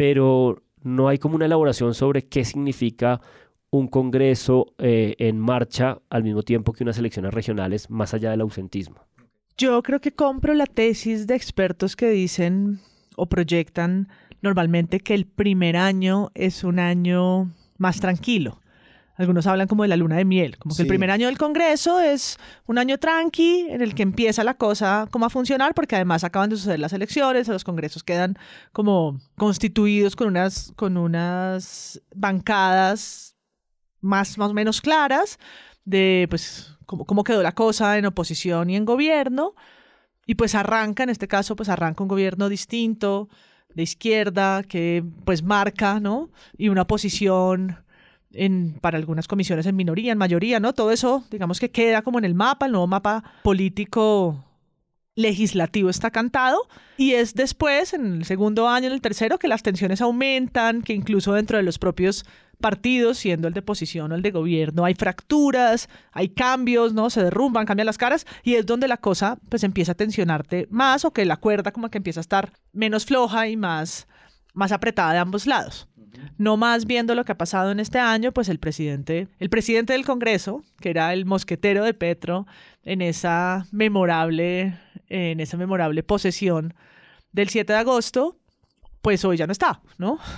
pero 0.00 0.62
no 0.82 1.08
hay 1.08 1.18
como 1.18 1.36
una 1.36 1.44
elaboración 1.44 1.92
sobre 1.92 2.26
qué 2.26 2.42
significa 2.46 3.20
un 3.68 3.86
Congreso 3.86 4.72
eh, 4.78 5.14
en 5.18 5.38
marcha 5.38 5.98
al 6.08 6.24
mismo 6.24 6.42
tiempo 6.42 6.72
que 6.72 6.84
unas 6.84 6.96
elecciones 6.96 7.34
regionales, 7.34 7.90
más 7.90 8.14
allá 8.14 8.30
del 8.30 8.40
ausentismo. 8.40 8.96
Yo 9.58 9.82
creo 9.82 10.00
que 10.00 10.12
compro 10.12 10.54
la 10.54 10.64
tesis 10.64 11.26
de 11.26 11.34
expertos 11.34 11.96
que 11.96 12.08
dicen 12.08 12.80
o 13.14 13.26
proyectan 13.26 14.08
normalmente 14.40 15.00
que 15.00 15.12
el 15.12 15.26
primer 15.26 15.76
año 15.76 16.30
es 16.32 16.64
un 16.64 16.78
año 16.78 17.52
más 17.76 18.00
tranquilo. 18.00 18.62
Algunos 19.20 19.46
hablan 19.46 19.68
como 19.68 19.82
de 19.82 19.90
la 19.90 19.98
luna 19.98 20.16
de 20.16 20.24
miel, 20.24 20.56
como 20.56 20.74
que 20.74 20.80
el 20.80 20.88
primer 20.88 21.10
año 21.10 21.26
del 21.26 21.36
Congreso 21.36 22.00
es 22.00 22.38
un 22.64 22.78
año 22.78 22.96
tranqui 22.96 23.66
en 23.68 23.82
el 23.82 23.94
que 23.94 24.02
empieza 24.02 24.42
la 24.44 24.54
cosa 24.54 25.08
como 25.10 25.26
a 25.26 25.28
funcionar, 25.28 25.74
porque 25.74 25.94
además 25.94 26.24
acaban 26.24 26.48
de 26.48 26.56
suceder 26.56 26.80
las 26.80 26.94
elecciones, 26.94 27.46
los 27.46 27.62
congresos 27.62 28.02
quedan 28.02 28.38
como 28.72 29.20
constituidos 29.36 30.16
con 30.16 30.28
unas, 30.28 30.72
con 30.74 30.96
unas 30.96 32.00
bancadas 32.14 33.36
más, 34.00 34.38
más 34.38 34.52
o 34.52 34.54
menos 34.54 34.80
claras 34.80 35.38
de 35.84 36.26
pues 36.30 36.78
cómo, 36.86 37.04
cómo 37.04 37.22
quedó 37.22 37.42
la 37.42 37.52
cosa 37.52 37.98
en 37.98 38.06
oposición 38.06 38.70
y 38.70 38.76
en 38.76 38.86
gobierno. 38.86 39.54
Y 40.24 40.36
pues 40.36 40.54
arranca, 40.54 41.02
en 41.02 41.10
este 41.10 41.28
caso, 41.28 41.56
pues 41.56 41.68
arranca 41.68 42.02
un 42.02 42.08
gobierno 42.08 42.48
distinto, 42.48 43.28
de 43.74 43.82
izquierda, 43.82 44.62
que 44.62 45.04
pues 45.26 45.42
marca, 45.42 46.00
¿no? 46.00 46.30
Y 46.56 46.70
una 46.70 46.86
posición 46.86 47.84
en, 48.32 48.78
para 48.80 48.98
algunas 48.98 49.28
comisiones 49.28 49.66
en 49.66 49.76
minoría, 49.76 50.12
en 50.12 50.18
mayoría, 50.18 50.60
¿no? 50.60 50.72
Todo 50.72 50.92
eso, 50.92 51.24
digamos 51.30 51.60
que 51.60 51.70
queda 51.70 52.02
como 52.02 52.18
en 52.18 52.24
el 52.24 52.34
mapa, 52.34 52.66
el 52.66 52.72
nuevo 52.72 52.86
mapa 52.86 53.24
político 53.42 54.44
legislativo 55.16 55.90
está 55.90 56.10
cantado 56.10 56.68
y 56.96 57.12
es 57.12 57.34
después, 57.34 57.92
en 57.92 58.18
el 58.18 58.24
segundo 58.24 58.68
año, 58.68 58.86
en 58.86 58.92
el 58.92 59.00
tercero, 59.00 59.38
que 59.38 59.48
las 59.48 59.62
tensiones 59.62 60.00
aumentan, 60.00 60.82
que 60.82 60.92
incluso 60.92 61.32
dentro 61.32 61.56
de 61.56 61.62
los 61.62 61.78
propios 61.78 62.24
partidos, 62.60 63.18
siendo 63.18 63.48
el 63.48 63.54
de 63.54 63.60
oposición 63.60 64.12
o 64.12 64.14
el 64.14 64.22
de 64.22 64.30
gobierno, 64.30 64.84
hay 64.84 64.94
fracturas, 64.94 65.88
hay 66.12 66.28
cambios, 66.28 66.92
¿no? 66.92 67.10
Se 67.10 67.22
derrumban, 67.22 67.66
cambian 67.66 67.86
las 67.86 67.98
caras 67.98 68.26
y 68.44 68.54
es 68.54 68.66
donde 68.66 68.86
la 68.86 68.98
cosa 68.98 69.38
pues 69.48 69.64
empieza 69.64 69.92
a 69.92 69.96
tensionarte 69.96 70.68
más 70.70 71.04
o 71.04 71.12
que 71.12 71.24
la 71.24 71.38
cuerda 71.38 71.72
como 71.72 71.90
que 71.90 71.98
empieza 71.98 72.20
a 72.20 72.22
estar 72.22 72.52
menos 72.72 73.06
floja 73.06 73.48
y 73.48 73.56
más, 73.56 74.06
más 74.54 74.72
apretada 74.72 75.12
de 75.12 75.18
ambos 75.18 75.46
lados. 75.46 75.88
No 76.38 76.56
más 76.56 76.86
viendo 76.86 77.14
lo 77.14 77.24
que 77.24 77.32
ha 77.32 77.38
pasado 77.38 77.70
en 77.70 77.80
este 77.80 77.98
año, 77.98 78.32
pues 78.32 78.48
el 78.48 78.58
presidente, 78.58 79.28
el 79.38 79.50
presidente 79.50 79.92
del 79.92 80.04
Congreso, 80.04 80.64
que 80.80 80.90
era 80.90 81.12
el 81.12 81.24
mosquetero 81.24 81.84
de 81.84 81.94
Petro 81.94 82.46
en 82.82 83.02
esa 83.02 83.66
memorable, 83.72 84.78
en 85.08 85.40
esa 85.40 85.56
memorable 85.56 86.02
posesión 86.02 86.74
del 87.32 87.48
7 87.48 87.72
de 87.72 87.78
agosto, 87.78 88.36
pues 89.02 89.24
hoy 89.24 89.36
ya 89.36 89.46
no 89.46 89.52
está, 89.52 89.82
¿no? 89.98 90.18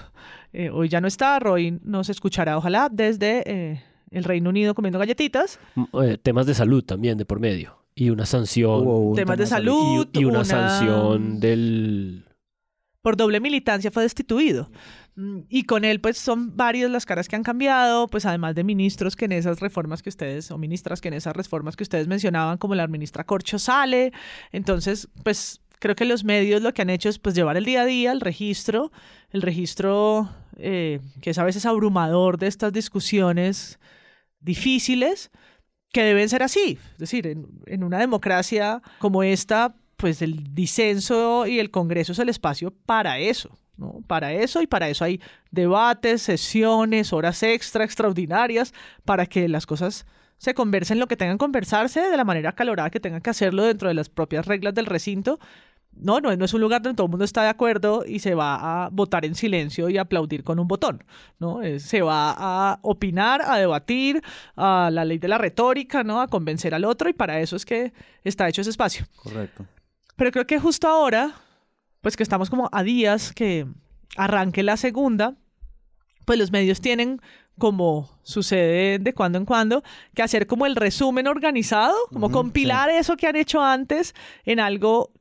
Eh, 0.54 0.68
hoy 0.68 0.90
ya 0.90 1.00
no 1.00 1.08
está, 1.08 1.38
Roy 1.38 1.80
nos 1.82 2.10
escuchará, 2.10 2.58
ojalá, 2.58 2.90
desde 2.92 3.42
eh, 3.50 3.82
el 4.10 4.22
Reino 4.22 4.50
Unido 4.50 4.74
comiendo 4.74 4.98
galletitas. 4.98 5.58
Mm, 5.74 5.84
eh, 6.02 6.18
temas 6.22 6.44
de 6.44 6.52
salud 6.52 6.84
también 6.84 7.16
de 7.16 7.24
por 7.24 7.40
medio. 7.40 7.78
Y 7.94 8.10
una 8.10 8.26
sanción. 8.26 9.14
temas 9.14 9.38
de 9.38 9.46
salud. 9.46 10.08
Y, 10.12 10.24
una, 10.26 10.44
sanción 10.44 11.40
del... 11.40 12.26
Por 13.02 13.16
doble 13.16 13.40
militancia 13.40 13.90
fue 13.90 14.04
destituido. 14.04 14.70
Mm, 15.16 15.40
y 15.48 15.64
con 15.64 15.84
él, 15.84 16.00
pues 16.00 16.16
son 16.16 16.56
varias 16.56 16.90
las 16.90 17.04
caras 17.04 17.28
que 17.28 17.36
han 17.36 17.42
cambiado, 17.42 18.08
pues 18.08 18.24
además 18.24 18.54
de 18.54 18.64
ministros 18.64 19.16
que 19.16 19.26
en 19.26 19.32
esas 19.32 19.60
reformas 19.60 20.02
que 20.02 20.08
ustedes, 20.08 20.50
o 20.50 20.58
ministras 20.58 21.00
que 21.00 21.08
en 21.08 21.14
esas 21.14 21.36
reformas 21.36 21.76
que 21.76 21.82
ustedes 21.82 22.08
mencionaban, 22.08 22.58
como 22.58 22.74
la 22.74 22.86
ministra 22.86 23.24
Corcho 23.24 23.58
sale. 23.58 24.12
Entonces, 24.52 25.08
pues 25.24 25.60
creo 25.80 25.96
que 25.96 26.04
los 26.04 26.24
medios 26.24 26.62
lo 26.62 26.72
que 26.72 26.82
han 26.82 26.90
hecho 26.90 27.08
es 27.08 27.18
pues 27.18 27.34
llevar 27.34 27.56
el 27.56 27.64
día 27.64 27.82
a 27.82 27.84
día, 27.84 28.12
el 28.12 28.20
registro, 28.20 28.92
el 29.30 29.42
registro 29.42 30.30
eh, 30.56 31.00
que 31.20 31.30
es 31.30 31.38
a 31.38 31.44
veces 31.44 31.66
abrumador 31.66 32.38
de 32.38 32.46
estas 32.46 32.72
discusiones 32.72 33.78
difíciles, 34.40 35.30
que 35.92 36.02
deben 36.02 36.28
ser 36.28 36.42
así. 36.42 36.78
Es 36.92 36.98
decir, 36.98 37.26
en, 37.26 37.46
en 37.66 37.84
una 37.84 37.98
democracia 37.98 38.82
como 38.98 39.22
esta, 39.22 39.74
pues 40.02 40.20
el 40.20 40.52
disenso 40.52 41.46
y 41.46 41.60
el 41.60 41.70
Congreso 41.70 42.10
es 42.10 42.18
el 42.18 42.28
espacio 42.28 42.72
para 42.86 43.20
eso. 43.20 43.56
¿no? 43.76 44.02
Para 44.08 44.32
eso 44.32 44.60
y 44.60 44.66
para 44.66 44.88
eso 44.88 45.04
hay 45.04 45.20
debates, 45.52 46.22
sesiones, 46.22 47.12
horas 47.12 47.40
extra, 47.44 47.84
extraordinarias, 47.84 48.74
para 49.04 49.26
que 49.26 49.48
las 49.48 49.64
cosas 49.64 50.04
se 50.38 50.54
conversen 50.54 50.98
lo 50.98 51.06
que 51.06 51.16
tengan 51.16 51.36
que 51.36 51.44
conversarse 51.44 52.00
de 52.00 52.16
la 52.16 52.24
manera 52.24 52.50
calorada 52.50 52.90
que 52.90 52.98
tengan 52.98 53.20
que 53.20 53.30
hacerlo 53.30 53.62
dentro 53.62 53.86
de 53.86 53.94
las 53.94 54.08
propias 54.08 54.44
reglas 54.44 54.74
del 54.74 54.86
recinto. 54.86 55.38
No, 55.92 56.18
no, 56.18 56.34
no 56.34 56.44
es 56.44 56.52
un 56.52 56.60
lugar 56.60 56.82
donde 56.82 56.96
todo 56.96 57.06
el 57.06 57.10
mundo 57.12 57.24
está 57.24 57.44
de 57.44 57.50
acuerdo 57.50 58.02
y 58.04 58.18
se 58.18 58.34
va 58.34 58.86
a 58.86 58.88
votar 58.88 59.24
en 59.24 59.36
silencio 59.36 59.88
y 59.88 59.98
aplaudir 59.98 60.42
con 60.42 60.58
un 60.58 60.66
botón, 60.66 61.04
¿no? 61.38 61.60
se 61.78 62.02
va 62.02 62.34
a 62.36 62.80
opinar, 62.82 63.40
a 63.46 63.56
debatir, 63.56 64.20
a 64.56 64.90
la 64.92 65.04
ley 65.04 65.18
de 65.18 65.28
la 65.28 65.38
retórica, 65.38 66.02
¿no? 66.02 66.20
A 66.20 66.26
convencer 66.26 66.74
al 66.74 66.86
otro 66.86 67.08
y 67.08 67.12
para 67.12 67.38
eso 67.38 67.54
es 67.54 67.64
que 67.64 67.92
está 68.24 68.48
hecho 68.48 68.62
ese 68.62 68.70
espacio. 68.70 69.06
Correcto. 69.14 69.64
Pero 70.16 70.30
creo 70.30 70.46
que 70.46 70.58
justo 70.58 70.88
ahora, 70.88 71.34
pues 72.00 72.16
que 72.16 72.22
estamos 72.22 72.50
como 72.50 72.68
a 72.72 72.82
días 72.82 73.32
que 73.32 73.66
arranque 74.16 74.62
la 74.62 74.76
segunda, 74.76 75.34
pues 76.24 76.38
los 76.38 76.52
medios 76.52 76.80
tienen 76.80 77.20
como 77.58 78.10
sucede 78.22 78.98
de 78.98 79.14
cuando 79.14 79.38
en 79.38 79.44
cuando, 79.44 79.82
que 80.14 80.22
hacer 80.22 80.46
como 80.46 80.66
el 80.66 80.76
resumen 80.76 81.28
organizado, 81.28 81.94
como 82.12 82.30
compilar 82.30 82.90
eso 82.90 83.16
que 83.16 83.26
han 83.26 83.36
hecho 83.36 83.62
antes 83.62 84.14
en 84.44 84.58
algo 84.58 85.12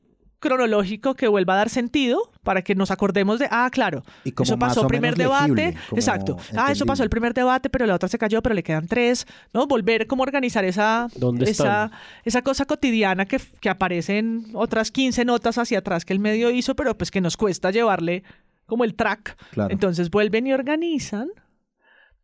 cronológico 0.41 1.13
que 1.13 1.29
vuelva 1.29 1.53
a 1.53 1.57
dar 1.57 1.69
sentido 1.69 2.29
para 2.43 2.63
que 2.63 2.75
nos 2.75 2.91
acordemos 2.91 3.39
de, 3.39 3.47
ah, 3.49 3.69
claro, 3.71 4.03
eso 4.25 4.59
pasó 4.59 4.81
el 4.81 4.87
primer 4.87 5.15
debate, 5.15 5.77
exacto, 5.93 6.35
ah, 6.57 6.71
eso 6.71 6.85
pasó 6.85 7.03
el 7.03 7.09
primer 7.09 7.33
debate, 7.33 7.69
pero 7.69 7.85
la 7.85 7.95
otra 7.95 8.09
se 8.09 8.17
cayó, 8.17 8.41
pero 8.41 8.53
le 8.53 8.63
quedan 8.63 8.87
tres, 8.87 9.25
¿no? 9.53 9.67
Volver 9.67 10.07
como 10.07 10.23
organizar 10.23 10.65
esa, 10.65 11.07
esa, 11.39 11.91
esa 12.25 12.41
cosa 12.41 12.65
cotidiana 12.65 13.25
que, 13.25 13.39
que 13.61 13.69
aparece 13.69 14.17
en 14.17 14.47
otras 14.53 14.91
15 14.91 15.23
notas 15.23 15.57
hacia 15.57 15.79
atrás 15.79 16.03
que 16.03 16.11
el 16.11 16.19
medio 16.19 16.49
hizo, 16.49 16.75
pero 16.75 16.97
pues 16.97 17.11
que 17.11 17.21
nos 17.21 17.37
cuesta 17.37 17.71
llevarle 17.71 18.23
como 18.65 18.83
el 18.83 18.95
track. 18.95 19.37
Entonces 19.69 20.09
vuelven 20.09 20.47
y 20.47 20.53
organizan 20.53 21.29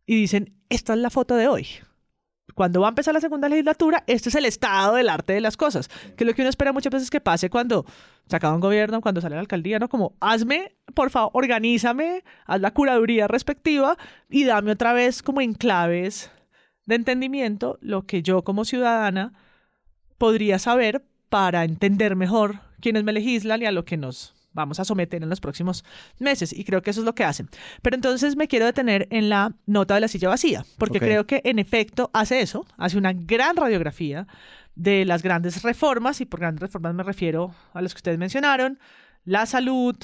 y 0.06 0.16
dicen, 0.16 0.56
esta 0.70 0.94
es 0.94 1.00
la 1.00 1.10
foto 1.10 1.36
de 1.36 1.48
hoy. 1.48 1.68
Cuando 2.58 2.82
va 2.82 2.88
a 2.88 2.90
empezar 2.90 3.14
la 3.14 3.22
segunda 3.22 3.48
legislatura, 3.48 4.04
este 4.08 4.30
es 4.30 4.36
el 4.36 4.46
estado 4.46 4.96
del 4.96 5.10
arte 5.10 5.32
de 5.32 5.42
las 5.42 5.56
cosas, 5.56 5.90
que 6.18 6.26
lo 6.26 6.34
que 6.34 6.42
uno 6.42 6.50
espera 6.50 6.74
muchas 6.74 6.92
veces 6.92 7.12
que 7.12 7.22
pase 7.22 7.52
cuando 7.52 7.86
se 8.28 8.36
acaba 8.36 8.56
un 8.56 8.62
gobierno, 8.62 9.00
cuando 9.00 9.22
sale 9.22 9.36
la 9.36 9.42
alcaldía, 9.42 9.78
¿no? 9.78 9.90
Como, 9.90 10.16
hazme, 10.22 10.76
por 10.96 11.12
favor, 11.12 11.30
organízame, 11.36 12.24
haz 12.48 12.60
la 12.60 12.72
curaduría 12.72 13.28
respectiva 13.28 13.96
y 14.28 14.44
dame 14.46 14.72
otra 14.72 14.94
vez 14.94 15.22
como 15.22 15.40
en 15.42 15.54
claves 15.54 16.32
de 16.88 16.96
entendimiento 16.96 17.78
lo 17.80 18.08
que 18.08 18.24
yo 18.24 18.42
como 18.42 18.66
ciudadana 18.66 19.34
podría 20.18 20.58
saber 20.58 21.06
para 21.30 21.64
entender 21.64 22.16
mejor 22.16 22.62
quiénes 22.82 23.04
me 23.04 23.14
legislan 23.14 23.62
y 23.62 23.68
a 23.68 23.72
lo 23.72 23.86
que 23.86 23.98
nos 23.98 24.37
vamos 24.58 24.80
a 24.80 24.86
someter 24.86 25.24
en 25.24 25.30
los 25.30 25.40
próximos 25.40 25.86
meses. 26.20 26.52
Y 26.52 26.66
creo 26.66 26.82
que 26.82 26.90
eso 26.90 27.02
es 27.02 27.06
lo 27.06 27.16
que 27.16 27.24
hacen. 27.24 27.48
Pero 27.82 27.96
entonces 27.96 28.36
me 28.36 28.48
quiero 28.48 28.66
detener 28.66 29.08
en 29.12 29.30
la 29.30 29.54
nota 29.66 29.94
de 29.94 30.02
la 30.02 30.08
silla 30.10 30.30
vacía, 30.30 30.66
porque 30.78 31.00
creo 31.00 31.26
que 31.26 31.42
en 31.46 31.60
efecto 31.60 32.10
hace 32.14 32.42
eso, 32.42 32.66
hace 32.78 32.98
una 32.98 33.14
gran 33.14 33.56
radiografía 33.56 34.28
de 34.76 35.06
las 35.06 35.24
grandes 35.24 35.64
reformas, 35.64 36.20
y 36.22 36.26
por 36.26 36.40
grandes 36.40 36.62
reformas 36.62 36.94
me 36.94 37.04
refiero 37.04 37.54
a 37.74 37.82
las 37.82 37.94
que 37.94 38.00
ustedes 38.00 38.18
mencionaron, 38.18 38.80
la 39.24 39.46
salud, 39.46 39.96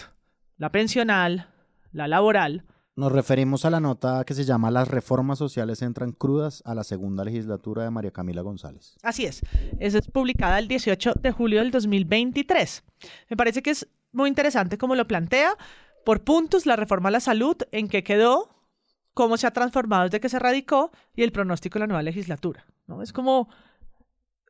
la 0.58 0.72
pensional, 0.72 1.48
la 1.92 2.08
laboral. 2.08 2.64
Nos 2.96 3.12
referimos 3.12 3.66
a 3.66 3.72
la 3.72 3.80
nota 3.80 4.24
que 4.24 4.36
se 4.36 4.44
llama 4.44 4.70
Las 4.70 4.88
reformas 4.88 5.40
sociales 5.40 5.82
entran 5.82 6.12
crudas 6.12 6.62
a 6.64 6.76
la 6.76 6.84
segunda 6.84 7.24
legislatura 7.24 7.84
de 7.84 7.90
María 7.90 8.12
Camila 8.12 8.44
González. 8.44 8.98
Así 9.02 9.26
es. 9.26 9.42
Esa 9.80 9.98
es 9.98 10.08
publicada 10.12 10.60
el 10.60 10.68
18 10.68 11.14
de 11.20 11.32
julio 11.32 11.60
del 11.60 11.72
2023. 11.72 12.84
Me 13.30 13.36
parece 13.38 13.64
que 13.64 13.72
es 13.72 13.88
muy 14.14 14.30
interesante 14.30 14.78
como 14.78 14.96
lo 14.96 15.08
plantea. 15.08 15.58
Por 16.06 16.24
puntos, 16.24 16.66
la 16.66 16.76
reforma 16.76 17.10
a 17.10 17.12
la 17.12 17.20
salud, 17.20 17.58
en 17.72 17.88
qué 17.88 18.04
quedó, 18.04 18.50
cómo 19.14 19.38
se 19.38 19.48
ha 19.48 19.52
transformado 19.52 20.06
desde 20.06 20.20
que 20.20 20.30
se 20.30 20.40
radicó 20.40 20.92
y 21.16 21.24
el 21.24 21.32
pronóstico 21.32 21.76
de 21.76 21.82
la 21.82 21.88
nueva 21.88 22.04
legislatura. 22.04 22.66
¿no? 22.88 23.02
Es 23.02 23.14
como 23.14 23.50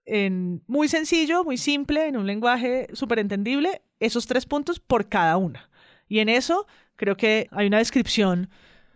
en, 0.06 0.64
muy 0.68 0.88
sencillo, 0.88 1.44
muy 1.44 1.58
simple, 1.58 2.08
en 2.08 2.18
un 2.18 2.28
lenguaje 2.28 2.88
súper 2.94 3.20
entendible, 3.20 3.82
esos 4.00 4.28
tres 4.28 4.46
puntos 4.46 4.80
por 4.80 5.08
cada 5.08 5.38
una. 5.38 5.70
Y 6.08 6.20
en 6.20 6.30
eso 6.30 6.68
creo 6.96 7.18
que 7.18 7.48
hay 7.52 7.68
una 7.68 7.78
descripción 7.78 8.50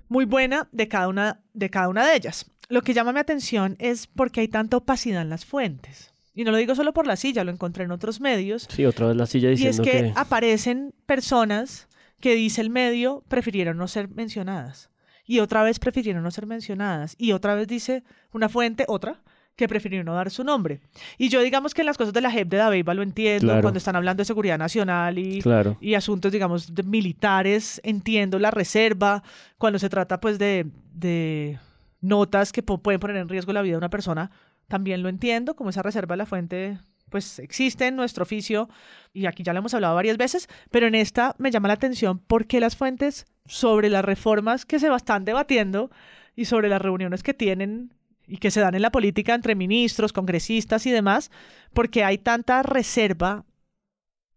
muy 0.08 0.26
buena 0.26 0.70
de 0.72 0.88
cada 0.88 1.08
una 1.08 1.44
de, 1.54 1.70
cada 1.70 1.90
una 1.90 2.06
de 2.06 2.16
ellas. 2.16 2.50
Lo 2.70 2.82
que 2.82 2.94
llama 2.94 3.14
mi 3.14 3.20
atención 3.20 3.76
es 3.80 4.08
por 4.08 4.32
qué 4.32 4.42
hay 4.42 4.48
tanta 4.48 4.78
opacidad 4.78 5.22
en 5.22 5.30
las 5.30 5.46
fuentes. 5.46 6.14
Y 6.38 6.44
no 6.44 6.52
lo 6.52 6.58
digo 6.58 6.76
solo 6.76 6.94
por 6.94 7.08
la 7.08 7.16
silla, 7.16 7.44
lo 7.44 7.52
encontré 7.52 7.86
en 7.86 7.92
otros 7.92 8.22
medios. 8.22 8.68
Sí, 8.70 8.86
otra 8.86 9.08
vez 9.08 9.18
la 9.18 9.26
silla 9.26 9.50
diciendo 9.50 9.84
y 9.84 9.88
es 9.88 9.92
que, 9.92 10.14
aparecen 10.16 10.94
personas 11.08 11.88
que 12.20 12.36
dice 12.36 12.62
el 12.62 12.70
medio 12.70 13.24
prefirieron 13.28 13.76
no 13.76 13.88
ser 13.88 14.08
mencionadas. 14.10 14.92
Y 15.26 15.40
otra 15.40 15.64
vez 15.64 15.80
prefirieron 15.80 16.22
no 16.22 16.30
ser 16.30 16.46
mencionadas. 16.46 17.16
Y 17.18 17.32
otra 17.32 17.56
vez 17.56 17.68
dice 17.68 18.04
una 18.32 18.50
fuente, 18.50 18.86
otra, 18.88 19.24
que 19.56 19.68
prefirieron 19.68 20.06
no 20.06 20.14
dar 20.14 20.30
su 20.30 20.44
nombre. 20.44 20.80
Y 21.18 21.30
yo 21.30 21.42
digamos 21.42 21.74
que 21.74 21.82
en 21.82 21.88
las 21.88 21.98
cosas 21.98 22.14
de 22.14 22.22
la 22.22 22.30
JEP 22.30 22.50
de 22.50 22.58
Dabeiba 22.58 22.94
lo 22.94 23.02
entiendo, 23.02 23.60
cuando 23.60 23.80
están 23.80 23.96
hablando 23.96 24.22
de 24.22 24.26
seguridad 24.26 24.60
nacional 24.60 25.18
y, 25.18 25.44
y 25.82 25.96
asuntos, 25.96 26.32
digamos, 26.32 26.76
de 26.76 26.84
militares, 26.84 27.82
entiendo 27.84 28.38
la 28.38 28.52
reserva, 28.52 29.24
cuando 29.58 29.80
se 29.80 29.90
trata 29.90 30.20
pues 30.20 30.38
de, 30.38 30.68
de 30.94 31.58
notas 32.00 32.52
que 32.52 32.62
pueden 32.62 33.00
poner 33.00 33.18
en 33.18 33.28
riesgo 33.28 33.54
la 33.54 33.64
vida 33.64 33.74
de 33.74 33.80
una 33.80 33.90
persona, 33.90 34.30
también 34.68 35.04
lo 35.04 35.10
entiendo, 35.10 35.56
como 35.56 35.70
esa 35.70 35.84
reserva 35.84 36.14
de 36.14 36.18
la 36.18 36.26
fuente 36.26 36.80
pues 37.10 37.40
existe 37.40 37.88
en 37.88 37.96
nuestro 37.96 38.24
oficio 38.24 38.70
y 39.14 39.28
aquí 39.28 39.44
ya 39.44 39.54
lo 39.54 39.60
hemos 39.60 39.74
hablado 39.74 39.96
varias 39.96 40.18
veces, 40.18 40.50
pero 40.72 40.88
en 40.88 40.96
esta 40.96 41.36
me 41.38 41.52
llama 41.52 41.70
la 41.70 41.76
atención 41.76 42.20
porque 42.20 42.60
las 42.60 42.76
fuentes 42.76 43.26
sobre 43.46 43.90
las 43.90 44.04
reformas 44.04 44.66
que 44.66 44.80
se 44.80 44.94
están 44.94 45.24
debatiendo 45.24 45.90
y 46.36 46.46
sobre 46.46 46.70
las 46.70 46.82
reuniones 46.82 47.24
que 47.24 47.34
tienen 47.34 47.94
y 48.28 48.38
que 48.38 48.52
se 48.52 48.60
dan 48.60 48.76
en 48.76 48.82
la 48.82 48.92
política 48.92 49.34
entre 49.34 49.56
ministros, 49.56 50.12
congresistas 50.12 50.86
y 50.86 50.92
demás, 50.92 51.32
porque 51.74 52.04
hay 52.04 52.18
tanta 52.18 52.62
reserva 52.62 53.46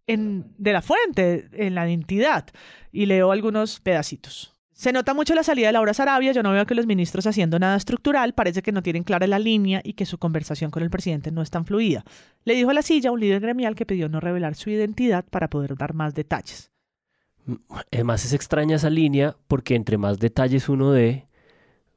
en, 0.06 0.54
de 0.58 0.72
la 0.72 0.80
fuente, 0.80 1.48
en 1.52 1.74
la 1.74 1.88
entidad. 1.88 2.46
Y 2.92 3.06
leo 3.06 3.32
algunos 3.32 3.80
pedacitos. 3.80 4.54
Se 4.80 4.94
nota 4.94 5.12
mucho 5.12 5.34
la 5.34 5.42
salida 5.42 5.66
de 5.66 5.74
Laura 5.74 5.92
Sarabia, 5.92 6.32
yo 6.32 6.42
no 6.42 6.52
veo 6.52 6.64
que 6.64 6.74
los 6.74 6.86
ministros 6.86 7.26
haciendo 7.26 7.58
nada 7.58 7.76
estructural, 7.76 8.32
parece 8.32 8.62
que 8.62 8.72
no 8.72 8.82
tienen 8.82 9.02
clara 9.02 9.26
la 9.26 9.38
línea 9.38 9.82
y 9.84 9.92
que 9.92 10.06
su 10.06 10.16
conversación 10.16 10.70
con 10.70 10.82
el 10.82 10.88
presidente 10.88 11.30
no 11.30 11.42
es 11.42 11.50
tan 11.50 11.66
fluida. 11.66 12.02
Le 12.46 12.54
dijo 12.54 12.70
a 12.70 12.72
la 12.72 12.80
silla 12.80 13.12
un 13.12 13.20
líder 13.20 13.42
gremial 13.42 13.74
que 13.74 13.84
pidió 13.84 14.08
no 14.08 14.20
revelar 14.20 14.54
su 14.54 14.70
identidad 14.70 15.26
para 15.28 15.50
poder 15.50 15.76
dar 15.76 15.92
más 15.92 16.14
detalles. 16.14 16.70
Además 17.92 18.24
es 18.24 18.32
extraña 18.32 18.76
esa 18.76 18.88
línea 18.88 19.36
porque 19.48 19.74
entre 19.74 19.98
más 19.98 20.18
detalles 20.18 20.70
uno 20.70 20.92
dé, 20.92 21.28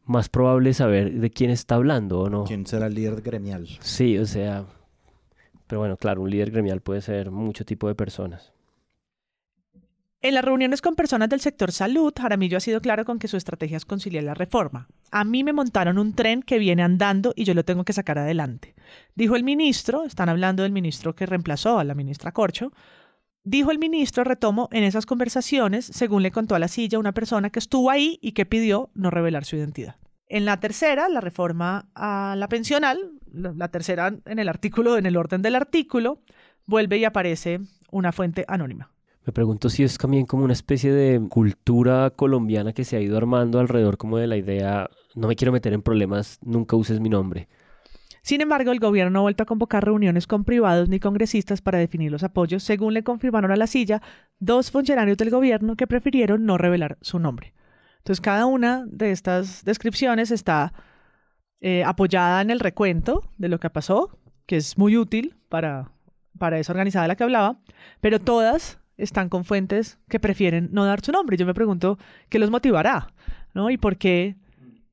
más 0.03 0.27
probable 0.27 0.71
es 0.71 0.77
saber 0.77 1.13
de 1.13 1.29
quién 1.29 1.51
está 1.51 1.75
hablando 1.75 2.19
o 2.19 2.29
no. 2.29 2.43
¿Quién 2.43 2.67
será 2.67 2.87
el 2.87 2.95
líder 2.95 3.21
gremial? 3.21 3.65
Sí, 3.79 4.17
o 4.17 4.25
sea, 4.25 4.65
pero 5.67 5.79
bueno, 5.79 5.95
claro, 5.95 6.21
un 6.21 6.29
líder 6.29 6.51
gremial 6.51 6.81
puede 6.81 6.99
ser 6.99 7.31
mucho 7.31 7.63
tipo 7.63 7.87
de 7.87 7.95
personas. 7.95 8.51
En 10.23 10.35
las 10.35 10.45
reuniones 10.45 10.81
con 10.81 10.95
personas 10.95 11.27
del 11.27 11.41
sector 11.41 11.73
salud, 11.73 12.13
Jaramillo 12.17 12.55
ha 12.55 12.61
sido 12.61 12.79
claro 12.79 13.03
con 13.03 13.19
que 13.19 13.27
su 13.27 13.35
estrategia 13.35 13.75
es 13.75 13.83
conciliar 13.83 14.23
la 14.23 14.33
reforma. 14.33 14.87
A 15.11 15.25
mí 15.25 15.43
me 15.43 15.51
montaron 15.51 15.97
un 15.97 16.13
tren 16.13 16.43
que 16.43 16.59
viene 16.59 16.81
andando 16.81 17.33
y 17.35 17.43
yo 17.43 17.53
lo 17.53 17.65
tengo 17.65 17.83
que 17.83 17.91
sacar 17.91 18.17
adelante. 18.17 18.73
Dijo 19.15 19.35
el 19.35 19.43
ministro, 19.43 20.05
están 20.05 20.29
hablando 20.29 20.63
del 20.63 20.71
ministro 20.71 21.13
que 21.13 21.25
reemplazó 21.25 21.77
a 21.77 21.83
la 21.83 21.93
ministra 21.93 22.31
Corcho, 22.31 22.71
dijo 23.43 23.71
el 23.71 23.79
ministro, 23.79 24.23
retomo, 24.23 24.69
en 24.71 24.85
esas 24.85 25.05
conversaciones, 25.05 25.87
según 25.87 26.23
le 26.23 26.31
contó 26.31 26.55
a 26.55 26.59
la 26.59 26.69
silla 26.69 26.99
una 26.99 27.11
persona 27.11 27.49
que 27.49 27.59
estuvo 27.59 27.91
ahí 27.91 28.17
y 28.21 28.31
que 28.31 28.45
pidió 28.45 28.91
no 28.93 29.09
revelar 29.09 29.43
su 29.43 29.57
identidad. 29.57 29.97
En 30.29 30.45
la 30.45 30.61
tercera, 30.61 31.09
la 31.09 31.19
reforma 31.19 31.89
a 31.95 32.35
la 32.37 32.47
pensional, 32.47 33.11
la 33.29 33.67
tercera 33.67 34.15
en 34.23 34.39
el 34.39 34.47
artículo, 34.47 34.97
en 34.97 35.05
el 35.05 35.17
orden 35.17 35.41
del 35.41 35.55
artículo, 35.55 36.21
vuelve 36.65 36.97
y 36.97 37.03
aparece 37.03 37.59
una 37.91 38.13
fuente 38.13 38.45
anónima. 38.47 38.92
Me 39.25 39.31
pregunto 39.31 39.69
si 39.69 39.83
es 39.83 39.97
también 39.97 40.25
como 40.25 40.43
una 40.43 40.53
especie 40.53 40.91
de 40.91 41.21
cultura 41.29 42.09
colombiana 42.09 42.73
que 42.73 42.83
se 42.83 42.97
ha 42.97 43.01
ido 43.01 43.17
armando 43.17 43.59
alrededor 43.59 43.97
como 43.97 44.17
de 44.17 44.27
la 44.27 44.35
idea, 44.35 44.89
no 45.15 45.27
me 45.27 45.35
quiero 45.35 45.53
meter 45.53 45.73
en 45.73 45.81
problemas, 45.81 46.39
nunca 46.41 46.75
uses 46.75 46.99
mi 46.99 47.09
nombre. 47.09 47.47
Sin 48.21 48.41
embargo, 48.41 48.71
el 48.71 48.79
gobierno 48.79 49.11
no 49.11 49.19
ha 49.19 49.23
vuelto 49.23 49.43
a 49.43 49.45
convocar 49.45 49.83
reuniones 49.83 50.27
con 50.27 50.43
privados 50.43 50.89
ni 50.89 50.99
congresistas 50.99 51.61
para 51.61 51.77
definir 51.77 52.11
los 52.11 52.23
apoyos, 52.23 52.63
según 52.63 52.93
le 52.93 53.03
confirmaron 53.03 53.51
a 53.51 53.55
la 53.55 53.67
silla 53.67 54.01
dos 54.39 54.71
funcionarios 54.71 55.17
del 55.17 55.29
gobierno 55.29 55.75
que 55.75 55.87
prefirieron 55.87 56.45
no 56.45 56.57
revelar 56.57 56.97
su 57.01 57.19
nombre. 57.19 57.53
Entonces, 57.97 58.21
cada 58.21 58.45
una 58.45 58.85
de 58.87 59.11
estas 59.11 59.63
descripciones 59.63 60.31
está 60.31 60.73
eh, 61.61 61.83
apoyada 61.85 62.41
en 62.41 62.49
el 62.49 62.59
recuento 62.59 63.29
de 63.37 63.49
lo 63.49 63.59
que 63.59 63.69
pasó, 63.69 64.17
que 64.45 64.57
es 64.57 64.77
muy 64.77 64.97
útil 64.97 65.35
para 65.49 65.93
para 66.37 66.59
esa 66.59 66.73
organizada 66.73 67.03
de 67.03 67.07
la 67.09 67.15
que 67.15 67.23
hablaba, 67.23 67.57
pero 68.01 68.19
todas 68.19 68.79
están 68.97 69.29
con 69.29 69.45
fuentes 69.45 69.99
que 70.09 70.19
prefieren 70.19 70.69
no 70.71 70.85
dar 70.85 71.03
su 71.03 71.11
nombre. 71.11 71.37
Yo 71.37 71.45
me 71.45 71.53
pregunto 71.53 71.97
qué 72.29 72.39
los 72.39 72.49
motivará, 72.49 73.13
¿no? 73.53 73.69
Y 73.69 73.77
por 73.77 73.97
qué 73.97 74.35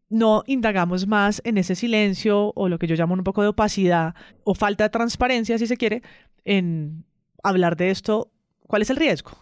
no 0.09 0.43
indagamos 0.47 1.07
más 1.07 1.41
en 1.45 1.57
ese 1.57 1.75
silencio 1.75 2.53
o 2.55 2.69
lo 2.69 2.79
que 2.79 2.87
yo 2.87 2.97
llamo 2.97 3.15
un 3.15 3.25
poco 3.25 3.43
de 3.43 3.49
opacidad 3.49 4.15
o 4.45 4.55
falta 4.55 4.85
de 4.85 4.91
transparencia, 4.91 5.57
si 5.59 5.67
se 5.67 5.77
quiere, 5.77 6.03
en 6.45 7.05
hablar 7.43 7.77
de 7.77 7.91
esto. 7.91 8.33
¿Cuál 8.67 8.83
es 8.83 8.91
el 8.91 8.97
riesgo? 8.97 9.33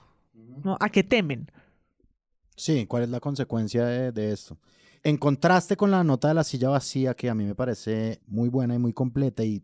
¿No? 0.62 0.76
¿A 0.80 0.90
qué 0.90 1.02
temen? 1.02 1.50
Sí, 2.56 2.86
¿cuál 2.86 3.04
es 3.04 3.08
la 3.08 3.20
consecuencia 3.20 3.84
de, 3.86 4.12
de 4.12 4.32
esto? 4.32 4.58
En 5.02 5.16
contraste 5.16 5.76
con 5.76 5.90
la 5.90 6.02
nota 6.04 6.28
de 6.28 6.34
la 6.34 6.44
silla 6.44 6.68
vacía, 6.70 7.14
que 7.14 7.30
a 7.30 7.34
mí 7.34 7.44
me 7.44 7.54
parece 7.54 8.20
muy 8.26 8.48
buena 8.48 8.74
y 8.74 8.78
muy 8.78 8.92
completa, 8.92 9.44
y 9.44 9.62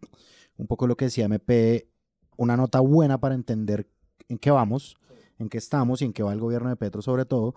un 0.57 0.67
poco 0.67 0.87
lo 0.87 0.97
que 0.97 1.07
decía 1.07 1.25
MP, 1.25 1.89
una 2.37 2.57
nota 2.57 2.81
buena 2.81 3.19
para 3.19 3.35
entender 3.35 3.89
en 4.29 4.39
qué 4.39 4.51
vamos, 4.51 4.97
en 5.39 5.49
qué 5.49 5.59
estamos 5.59 6.03
y 6.03 6.05
en 6.05 6.13
qué 6.13 6.23
va 6.23 6.33
el 6.33 6.41
gobierno 6.41 6.69
de 6.69 6.77
Petro 6.77 7.03
sobre 7.03 7.25
todo, 7.25 7.55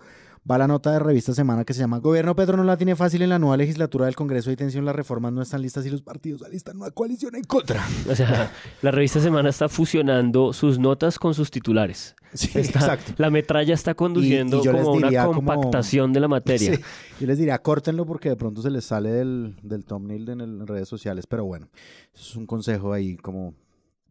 va 0.49 0.57
la 0.57 0.68
nota 0.68 0.91
de 0.93 0.99
revista 0.99 1.34
Semana 1.34 1.65
que 1.65 1.74
se 1.74 1.82
llama 1.82 1.97
Gobierno 1.99 2.34
Petro 2.36 2.55
no 2.55 2.63
la 2.63 2.78
tiene 2.78 2.95
fácil 2.95 3.22
en 3.22 3.30
la 3.30 3.38
nueva 3.38 3.57
legislatura 3.57 4.05
del 4.05 4.15
Congreso 4.15 4.49
de 4.49 4.55
tensión, 4.55 4.86
las 4.86 4.95
reformas 4.95 5.34
no 5.34 5.41
están 5.41 5.61
listas 5.61 5.86
y 5.86 5.89
los 5.89 6.01
partidos 6.01 6.41
alistan 6.43 6.78
una 6.78 6.89
coalición 6.91 7.36
en 7.36 7.43
contra. 7.43 7.86
O 8.09 8.15
sea, 8.15 8.51
la 8.82 8.91
revista 8.91 9.20
Semana 9.20 9.49
está 9.49 9.68
fusionando 9.70 10.53
sus 10.53 10.80
notas 10.80 11.20
con 11.20 11.34
sus 11.34 11.51
titulares. 11.51 12.15
Sí, 12.34 12.49
Está- 12.57 12.80
exacto. 12.80 13.13
La 13.18 13.30
metralla 13.30 13.74
está 13.74 13.93
conduciendo 13.93 14.57
Y- 14.57 14.59
y 14.61 14.63
yo 14.63 14.72
como 14.72 14.91
una 14.93 15.26
como- 15.26 15.36
compactación 15.36 16.13
de 16.13 16.20
la 16.22 16.28
materia. 16.30 16.72
Sí, 16.78 16.82
yo 17.22 17.28
les 17.28 17.38
diría, 17.38 17.57
córtenlo 17.61 18.05
porque 18.05 18.30
de 18.30 18.36
pronto 18.38 18.61
se 18.61 18.70
les 18.70 18.86
sale 18.86 19.09
del, 19.11 19.55
del 19.63 19.84
thumbnail 19.86 20.30
en, 20.30 20.41
el- 20.41 20.61
en 20.61 20.68
redes 20.68 20.88
sociales, 20.88 21.26
pero 21.28 21.43
bueno, 21.45 21.68
es 22.15 22.36
un 22.38 22.45
consejo 22.45 22.93
ahí 22.93 23.18
como... 23.18 23.53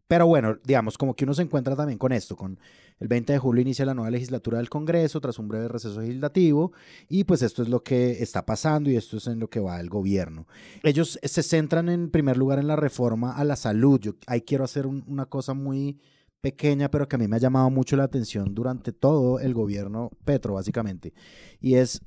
Pero 0.07 0.25
bueno, 0.25 0.57
digamos, 0.63 0.97
como 0.97 1.15
que 1.15 1.25
uno 1.25 1.33
se 1.33 1.41
encuentra 1.41 1.75
también 1.75 1.97
con 1.99 2.13
esto, 2.13 2.35
con 2.37 2.57
el 2.99 3.07
20 3.09 3.33
de 3.33 3.39
julio 3.39 3.61
inicia 3.61 3.85
la 3.85 3.93
nueva 3.93 4.09
legislatura 4.09 4.57
del 4.57 4.69
Congreso 4.69 5.19
tras 5.19 5.37
un 5.37 5.47
breve 5.49 5.67
receso 5.67 5.99
legislativo 5.99 6.71
y 7.09 7.25
pues 7.25 7.41
esto 7.41 7.61
es 7.61 7.69
lo 7.69 7.83
que 7.83 8.23
está 8.23 8.45
pasando 8.45 8.89
y 8.89 8.95
esto 8.95 9.17
es 9.17 9.27
en 9.27 9.39
lo 9.39 9.49
que 9.49 9.59
va 9.59 9.79
el 9.79 9.89
gobierno. 9.89 10.47
Ellos 10.83 11.19
se 11.21 11.43
centran 11.43 11.89
en 11.89 12.09
primer 12.09 12.37
lugar 12.37 12.57
en 12.59 12.67
la 12.67 12.75
reforma 12.77 13.33
a 13.35 13.43
la 13.43 13.55
salud. 13.57 13.99
Yo 13.99 14.13
ahí 14.27 14.41
quiero 14.41 14.63
hacer 14.63 14.87
un- 14.87 15.03
una 15.07 15.25
cosa 15.25 15.53
muy 15.53 15.99
pequeña, 16.39 16.89
pero 16.89 17.07
que 17.07 17.17
a 17.17 17.19
mí 17.19 17.27
me 17.27 17.35
ha 17.35 17.39
llamado 17.39 17.69
mucho 17.69 17.97
la 17.97 18.03
atención 18.05 18.55
durante 18.55 18.93
todo 18.93 19.39
el 19.39 19.53
gobierno 19.53 20.11
Petro, 20.23 20.53
básicamente, 20.53 21.13
y 21.59 21.75
es 21.75 22.01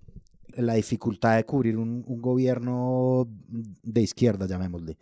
la 0.56 0.74
dificultad 0.74 1.36
de 1.36 1.44
cubrir 1.44 1.76
un, 1.76 2.02
un 2.06 2.22
gobierno 2.22 3.28
de 3.82 4.00
izquierda, 4.02 4.46
llamémosle. 4.46 4.96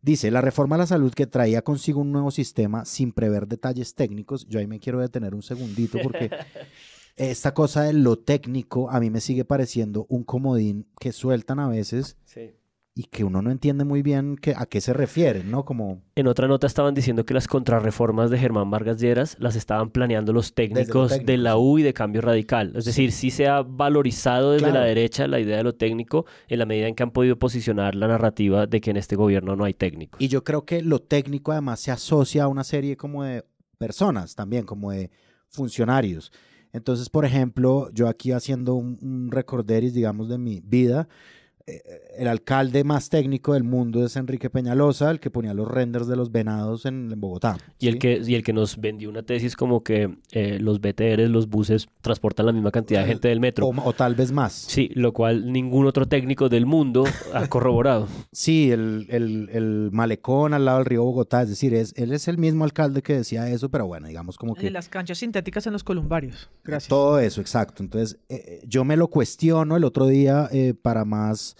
Dice, 0.00 0.30
la 0.30 0.40
reforma 0.40 0.76
a 0.76 0.78
la 0.78 0.86
salud 0.86 1.12
que 1.12 1.26
traía 1.26 1.62
consigo 1.62 2.00
un 2.00 2.12
nuevo 2.12 2.30
sistema 2.30 2.84
sin 2.84 3.12
prever 3.12 3.48
detalles 3.48 3.94
técnicos, 3.94 4.46
yo 4.46 4.60
ahí 4.60 4.66
me 4.66 4.78
quiero 4.78 5.00
detener 5.00 5.34
un 5.34 5.42
segundito 5.42 5.98
porque 6.02 6.30
esta 7.16 7.52
cosa 7.52 7.82
de 7.82 7.92
lo 7.92 8.16
técnico 8.16 8.90
a 8.90 9.00
mí 9.00 9.10
me 9.10 9.20
sigue 9.20 9.44
pareciendo 9.44 10.06
un 10.08 10.22
comodín 10.22 10.86
que 11.00 11.12
sueltan 11.12 11.58
a 11.58 11.68
veces 11.68 12.16
Sí. 12.24 12.52
Y 12.98 13.04
que 13.04 13.22
uno 13.22 13.42
no 13.42 13.52
entiende 13.52 13.84
muy 13.84 14.02
bien 14.02 14.36
que, 14.36 14.54
a 14.56 14.66
qué 14.66 14.80
se 14.80 14.92
refieren, 14.92 15.52
¿no? 15.52 15.64
Como... 15.64 16.02
En 16.16 16.26
otra 16.26 16.48
nota 16.48 16.66
estaban 16.66 16.94
diciendo 16.94 17.24
que 17.24 17.32
las 17.32 17.46
contrarreformas 17.46 18.28
de 18.28 18.38
Germán 18.38 18.72
Vargas 18.72 18.98
Lleras 18.98 19.36
las 19.38 19.54
estaban 19.54 19.90
planeando 19.90 20.32
los 20.32 20.52
técnicos, 20.52 21.12
de 21.12 21.18
técnico, 21.18 21.42
la 21.44 21.52
sí. 21.52 21.58
U 21.60 21.78
y 21.78 21.84
de 21.84 21.94
Cambio 21.94 22.22
Radical. 22.22 22.72
Es 22.74 22.86
decir, 22.86 23.12
sí 23.12 23.30
se 23.30 23.46
ha 23.46 23.62
valorizado 23.62 24.50
desde 24.50 24.64
Claro. 24.64 24.80
la 24.80 24.86
derecha 24.86 25.28
la 25.28 25.38
idea 25.38 25.58
de 25.58 25.62
lo 25.62 25.76
técnico 25.76 26.26
en 26.48 26.58
la 26.58 26.66
medida 26.66 26.88
en 26.88 26.96
que 26.96 27.04
han 27.04 27.12
podido 27.12 27.38
posicionar 27.38 27.94
la 27.94 28.08
narrativa 28.08 28.66
de 28.66 28.80
que 28.80 28.90
en 28.90 28.96
este 28.96 29.14
gobierno 29.14 29.54
no 29.54 29.62
hay 29.62 29.74
técnicos. 29.74 30.20
Y 30.20 30.26
yo 30.26 30.42
creo 30.42 30.64
que 30.64 30.82
lo 30.82 30.98
técnico 30.98 31.52
además 31.52 31.78
se 31.78 31.92
asocia 31.92 32.42
a 32.42 32.48
una 32.48 32.64
serie 32.64 32.96
como 32.96 33.22
de 33.22 33.44
personas 33.78 34.34
también, 34.34 34.64
como 34.64 34.90
de 34.90 35.12
funcionarios. 35.46 36.32
Entonces, 36.72 37.08
por 37.10 37.24
ejemplo, 37.24 37.90
yo 37.92 38.08
aquí 38.08 38.32
haciendo 38.32 38.74
un, 38.74 38.98
un 39.02 39.30
recorderis, 39.30 39.94
digamos, 39.94 40.28
de 40.28 40.38
mi 40.38 40.60
vida, 40.64 41.06
el 42.16 42.28
alcalde 42.28 42.84
más 42.84 43.10
técnico 43.10 43.54
del 43.54 43.64
mundo 43.64 44.04
es 44.04 44.16
Enrique 44.16 44.50
Peñalosa, 44.50 45.10
el 45.10 45.20
que 45.20 45.30
ponía 45.30 45.54
los 45.54 45.68
renders 45.68 46.06
de 46.06 46.16
los 46.16 46.32
venados 46.32 46.86
en, 46.86 47.10
en 47.12 47.20
Bogotá. 47.20 47.58
Y 47.78 47.88
el, 47.88 47.98
que, 47.98 48.20
y 48.24 48.34
el 48.34 48.42
que 48.42 48.52
nos 48.52 48.80
vendió 48.80 49.08
una 49.08 49.22
tesis 49.22 49.56
como 49.56 49.82
que 49.82 50.16
eh, 50.32 50.58
los 50.60 50.80
BTRs, 50.80 51.30
los 51.30 51.48
buses, 51.48 51.88
transportan 52.08 52.46
la 52.46 52.52
misma 52.52 52.70
cantidad 52.70 53.02
de 53.02 53.06
gente 53.06 53.28
del 53.28 53.38
metro. 53.40 53.66
O, 53.68 53.88
o 53.88 53.92
tal 53.92 54.14
vez 54.14 54.32
más. 54.32 54.52
Sí, 54.52 54.90
lo 54.94 55.12
cual 55.12 55.52
ningún 55.52 55.86
otro 55.86 56.06
técnico 56.06 56.48
del 56.48 56.66
mundo 56.66 57.04
ha 57.32 57.46
corroborado. 57.48 58.08
Sí, 58.32 58.70
el, 58.72 59.06
el- 59.10 59.48
el 59.52 59.90
malecón 59.92 60.54
al 60.54 60.64
lado 60.64 60.78
del 60.78 60.86
río 60.86 61.04
Bogotá, 61.04 61.42
es 61.42 61.48
decir, 61.50 61.74
es, 61.74 61.92
él 61.96 62.12
es 62.12 62.26
el 62.28 62.38
mismo 62.38 62.64
alcalde 62.64 63.02
que 63.02 63.14
decía 63.14 63.48
eso, 63.48 63.68
pero 63.68 63.86
bueno, 63.86 64.08
digamos 64.08 64.36
como 64.36 64.54
que... 64.54 64.70
las 64.70 64.88
canchas 64.88 65.18
sintéticas 65.18 65.66
en 65.66 65.72
los 65.74 65.84
columbarios. 65.84 66.48
Gracias. 66.64 66.88
Todo 66.88 67.18
eso, 67.18 67.40
exacto. 67.40 67.82
Entonces, 67.82 68.18
eh, 68.28 68.42
eh, 68.46 68.60
yo 68.66 68.84
me 68.84 68.96
lo 68.96 69.08
cuestiono 69.08 69.76
el 69.76 69.84
otro 69.84 70.06
día 70.06 70.48
eh, 70.50 70.74
para 70.80 71.04
más 71.04 71.56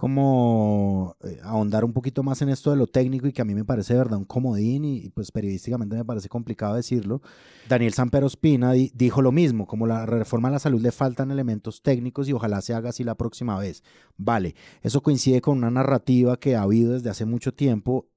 como 0.00 1.14
eh, 1.22 1.38
ahondar 1.42 1.84
un 1.84 1.92
poquito 1.92 2.22
más 2.22 2.40
en 2.40 2.48
esto 2.48 2.70
de 2.70 2.78
lo 2.78 2.86
técnico 2.86 3.26
y 3.26 3.34
que 3.34 3.42
a 3.42 3.44
mí 3.44 3.54
me 3.54 3.66
parece 3.66 3.92
verdad 3.92 4.16
un 4.18 4.24
comodín 4.24 4.82
y, 4.82 5.10
pues 5.10 5.30
periodísticamente 5.30 5.94
me 5.94 6.06
parece 6.06 6.30
complicado 6.30 6.74
decirlo. 6.74 7.20
Daniel 7.68 7.92
Sampero 7.92 8.26
Espina 8.26 8.72
di- 8.72 8.90
dijo 8.94 9.20
lo 9.20 9.30
mismo, 9.30 9.66
como 9.66 9.86
la 9.86 10.06
reforma 10.06 10.48
a 10.48 10.52
la 10.52 10.58
salud 10.58 10.80
le 10.80 10.90
faltan 10.90 11.30
elementos 11.30 11.82
técnicos 11.82 12.30
y 12.30 12.32
ojalá 12.32 12.62
se 12.62 12.72
haga 12.72 12.88
así 12.88 13.04
la 13.04 13.14
próxima 13.14 13.58
vez. 13.58 13.84
Vale, 14.16 14.54
eso 14.80 15.02
coincide 15.02 15.42
con 15.42 15.58
una 15.58 15.70
narrativa 15.70 16.38
que 16.38 16.56
ha 16.56 16.62
habido 16.62 16.94
desde 16.94 17.10
hace 17.10 17.26
mucho 17.26 17.52
tiempo 17.52 18.08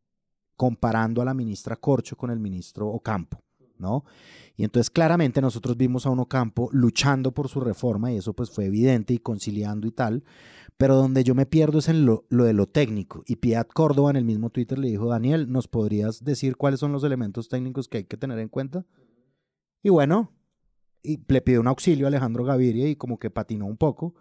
comparando 0.56 1.22
a 1.22 1.26
la 1.26 1.34
ministra 1.34 1.76
Corcho 1.76 2.16
con 2.16 2.32
el 2.32 2.40
ministro 2.40 2.88
Ocampo, 2.88 3.44
¿no? 3.78 4.06
Y 4.56 4.64
entonces 4.64 4.90
claramente 4.90 5.42
nosotros 5.42 5.76
vimos 5.76 6.06
a 6.06 6.12
un 6.12 6.20
Ocampo 6.20 6.70
luchando 6.72 7.34
por 7.34 7.50
su 7.50 7.60
reforma 7.60 8.14
y 8.14 8.18
eso 8.18 8.32
pues 8.34 8.52
fue 8.52 8.68
evidente 8.68 9.14
y 9.14 9.18
conciliando 9.18 9.86
y 9.86 9.92
tal, 9.92 10.24
pero 10.78 10.96
donde 10.96 11.24
yo 11.24 11.36
me 11.36 11.46
pierdo 11.46 11.80
es 11.80 11.90
en 11.90 12.06
lo, 12.06 12.26
de 12.30 12.54
lo 12.54 12.68
técnico. 12.68 13.24
Y 13.26 13.38
Piat 13.38 13.68
Córdoba 13.74 14.10
en 14.10 14.16
el 14.16 14.26
mismo 14.26 14.50
Twitter 14.50 14.78
le 14.78 14.90
dijo, 14.90 15.08
Daniel, 15.08 15.52
¿nos 15.52 15.68
podrías 15.68 16.24
decir 16.24 16.58
cuáles 16.58 16.80
son 16.80 16.92
los 16.92 17.04
elementos 17.04 17.50
técnicos 17.50 17.88
que 17.88 18.00
hay 18.00 18.04
que 18.06 18.18
tener 18.18 18.40
en 18.40 18.50
cuenta? 18.50 18.86
Y 19.82 19.90
bueno, 19.90 20.32
y 21.02 21.20
le 21.28 21.42
pidió 21.42 21.60
un 21.60 21.68
auxilio 21.68 22.06
a 22.06 22.10
Alejandro 22.10 22.44
Gaviria 22.44 22.88
y 22.88 22.96
como 22.96 23.20
que 23.20 23.30
patinó 23.30 23.66
un 23.66 23.78
poco. 23.78 24.16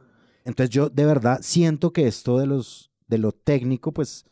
Entonces 0.45 0.71
yo 0.71 0.89
de 0.89 1.05
verdad 1.05 1.39
siento 1.43 1.93
que 1.93 2.07
esto 2.07 2.39
de, 2.39 2.47
los, 2.47 2.93
de 3.07 3.19
lo 3.19 3.33
técnico, 3.33 3.93
pues, 3.93 4.27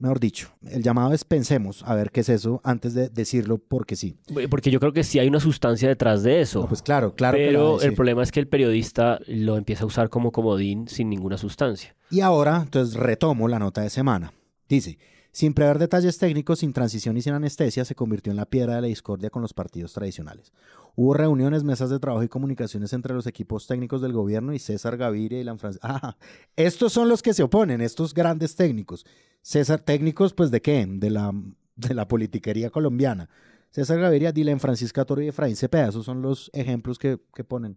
mejor 0.00 0.20
dicho, 0.20 0.50
el 0.66 0.82
llamado 0.82 1.12
es 1.12 1.24
pensemos 1.24 1.82
a 1.84 1.94
ver 1.94 2.10
qué 2.10 2.20
es 2.20 2.28
eso 2.28 2.60
antes 2.64 2.94
de 2.94 3.08
decirlo 3.08 3.58
porque 3.58 3.96
sí. 3.96 4.16
Porque 4.50 4.70
yo 4.70 4.80
creo 4.80 4.92
que 4.92 5.04
sí 5.04 5.18
hay 5.18 5.28
una 5.28 5.40
sustancia 5.40 5.88
detrás 5.88 6.22
de 6.22 6.40
eso. 6.40 6.60
No, 6.60 6.68
pues 6.68 6.82
claro, 6.82 7.14
claro. 7.14 7.36
Pero 7.36 7.80
el 7.80 7.94
problema 7.94 8.22
es 8.22 8.32
que 8.32 8.40
el 8.40 8.48
periodista 8.48 9.20
lo 9.26 9.56
empieza 9.56 9.84
a 9.84 9.86
usar 9.86 10.08
como 10.08 10.32
comodín 10.32 10.88
sin 10.88 11.08
ninguna 11.08 11.38
sustancia. 11.38 11.94
Y 12.10 12.20
ahora, 12.20 12.60
entonces 12.62 12.94
retomo 12.94 13.48
la 13.48 13.58
nota 13.58 13.82
de 13.82 13.90
semana. 13.90 14.32
Dice, 14.68 14.98
sin 15.32 15.54
prever 15.54 15.78
detalles 15.78 16.18
técnicos, 16.18 16.60
sin 16.60 16.72
transición 16.72 17.16
y 17.16 17.22
sin 17.22 17.34
anestesia, 17.34 17.84
se 17.84 17.94
convirtió 17.94 18.30
en 18.32 18.36
la 18.36 18.46
piedra 18.46 18.74
de 18.76 18.80
la 18.82 18.86
discordia 18.88 19.30
con 19.30 19.42
los 19.42 19.54
partidos 19.54 19.92
tradicionales. 19.92 20.52
Hubo 21.00 21.14
reuniones, 21.14 21.62
mesas 21.62 21.90
de 21.90 22.00
trabajo 22.00 22.24
y 22.24 22.28
comunicaciones 22.28 22.92
entre 22.92 23.14
los 23.14 23.28
equipos 23.28 23.68
técnicos 23.68 24.02
del 24.02 24.12
gobierno 24.12 24.52
y 24.52 24.58
César 24.58 24.96
Gaviria 24.96 25.38
y 25.40 25.44
la 25.44 25.54
Fran- 25.56 25.78
Ah, 25.82 26.16
estos 26.56 26.92
son 26.92 27.08
los 27.08 27.22
que 27.22 27.34
se 27.34 27.44
oponen, 27.44 27.80
estos 27.80 28.12
grandes 28.14 28.56
técnicos. 28.56 29.06
César, 29.40 29.78
técnicos, 29.80 30.34
pues 30.34 30.50
de 30.50 30.60
qué? 30.60 30.84
De 30.88 31.10
la, 31.10 31.32
de 31.76 31.94
la 31.94 32.08
politiquería 32.08 32.70
colombiana. 32.70 33.28
César 33.70 34.00
Gaviria, 34.00 34.32
Dylan 34.32 34.58
Francisca 34.58 35.04
Toro 35.04 35.22
y 35.22 35.28
Efraín 35.28 35.54
Cepeda, 35.54 35.88
esos 35.88 36.04
son 36.04 36.20
los 36.20 36.50
ejemplos 36.52 36.98
que, 36.98 37.20
que 37.32 37.44
ponen 37.44 37.76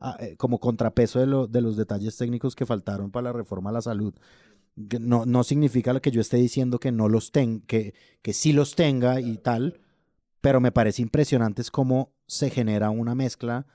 ah, 0.00 0.16
eh, 0.20 0.36
como 0.38 0.58
contrapeso 0.58 1.18
de, 1.20 1.26
lo- 1.26 1.46
de 1.46 1.60
los 1.60 1.76
detalles 1.76 2.16
técnicos 2.16 2.56
que 2.56 2.64
faltaron 2.64 3.10
para 3.10 3.24
la 3.24 3.32
reforma 3.34 3.68
a 3.70 3.74
la 3.74 3.82
salud. 3.82 4.14
No, 4.76 5.24
no 5.26 5.44
significa 5.44 5.92
lo 5.92 6.00
que 6.02 6.10
yo 6.10 6.20
esté 6.20 6.36
diciendo 6.38 6.80
que 6.80 6.90
no 6.92 7.08
los 7.08 7.30
ten, 7.30 7.60
que, 7.60 7.94
que 8.22 8.32
sí 8.32 8.52
los 8.52 8.74
tenga 8.74 9.20
y 9.20 9.36
tal, 9.38 9.80
pero 10.44 10.60
me 10.60 10.72
parece 10.72 11.00
impresionante 11.00 11.62
es 11.62 11.70
cómo 11.70 12.12
se 12.26 12.50
genera 12.50 12.90
una 12.90 13.14
mezcla 13.14 13.66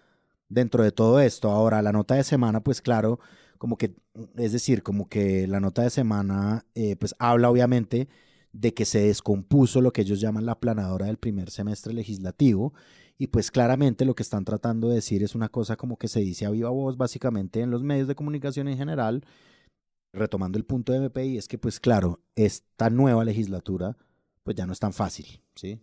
dentro 0.49 0.83
de 0.83 0.91
todo 0.91 1.19
esto. 1.19 1.49
Ahora, 1.49 1.81
la 1.81 1.91
nota 1.91 2.13
de 2.13 2.23
semana, 2.23 2.63
pues 2.63 2.79
claro, 2.79 3.19
como 3.57 3.75
que, 3.75 3.95
es 4.35 4.51
decir, 4.51 4.83
como 4.83 5.09
que 5.09 5.47
la 5.47 5.59
nota 5.59 5.81
de 5.81 5.89
semana, 5.89 6.67
eh, 6.75 6.95
pues 6.95 7.15
habla 7.17 7.49
obviamente 7.49 8.07
de 8.51 8.75
que 8.75 8.85
se 8.85 8.99
descompuso 8.99 9.81
lo 9.81 9.91
que 9.91 10.01
ellos 10.01 10.21
llaman 10.21 10.45
la 10.45 10.59
planadora 10.59 11.07
del 11.07 11.17
primer 11.17 11.49
semestre 11.49 11.91
legislativo. 11.91 12.75
Y 13.17 13.27
pues 13.27 13.49
claramente 13.49 14.05
lo 14.05 14.13
que 14.13 14.21
están 14.21 14.45
tratando 14.45 14.89
de 14.89 14.95
decir 14.95 15.23
es 15.23 15.33
una 15.33 15.49
cosa 15.49 15.75
como 15.75 15.97
que 15.97 16.07
se 16.07 16.19
dice 16.19 16.45
a 16.45 16.51
viva 16.51 16.69
voz, 16.69 16.97
básicamente 16.97 17.61
en 17.61 17.71
los 17.71 17.81
medios 17.81 18.07
de 18.07 18.13
comunicación 18.13 18.67
en 18.67 18.77
general, 18.77 19.25
retomando 20.13 20.59
el 20.59 20.65
punto 20.65 20.93
de 20.93 20.99
MPI, 20.99 21.39
es 21.39 21.47
que 21.47 21.57
pues 21.57 21.79
claro, 21.79 22.19
esta 22.35 22.91
nueva 22.91 23.23
legislatura 23.25 23.97
pues 24.43 24.55
ya 24.55 24.67
no 24.67 24.73
es 24.73 24.79
tan 24.79 24.93
fácil, 24.93 25.41
¿sí? 25.55 25.79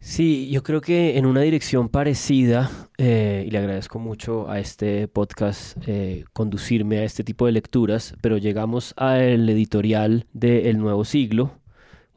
Sí, 0.00 0.48
yo 0.50 0.62
creo 0.62 0.80
que 0.80 1.16
en 1.18 1.26
una 1.26 1.40
dirección 1.40 1.88
parecida, 1.88 2.70
eh, 2.98 3.44
y 3.46 3.50
le 3.50 3.58
agradezco 3.58 3.98
mucho 3.98 4.48
a 4.48 4.60
este 4.60 5.08
podcast 5.08 5.76
eh, 5.86 6.24
conducirme 6.32 6.98
a 6.98 7.04
este 7.04 7.24
tipo 7.24 7.46
de 7.46 7.52
lecturas, 7.52 8.14
pero 8.20 8.36
llegamos 8.38 8.94
al 8.96 9.48
editorial 9.48 10.26
de 10.32 10.70
El 10.70 10.78
Nuevo 10.78 11.04
Siglo, 11.04 11.58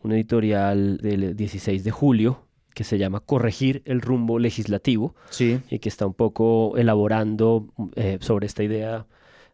un 0.04 0.12
editorial 0.12 0.98
del 0.98 1.36
16 1.36 1.84
de 1.84 1.92
julio 1.92 2.46
que 2.76 2.84
se 2.84 2.98
llama 2.98 3.22
Corregir 3.22 3.82
el 3.86 4.02
rumbo 4.02 4.40
legislativo 4.40 5.16
Sí. 5.32 5.60
y 5.70 5.80
que 5.80 5.90
está 5.90 6.06
un 6.06 6.14
poco 6.14 6.78
elaborando 6.78 7.68
eh, 7.96 8.18
sobre 8.22 8.46
esta 8.46 8.64
idea 8.64 9.06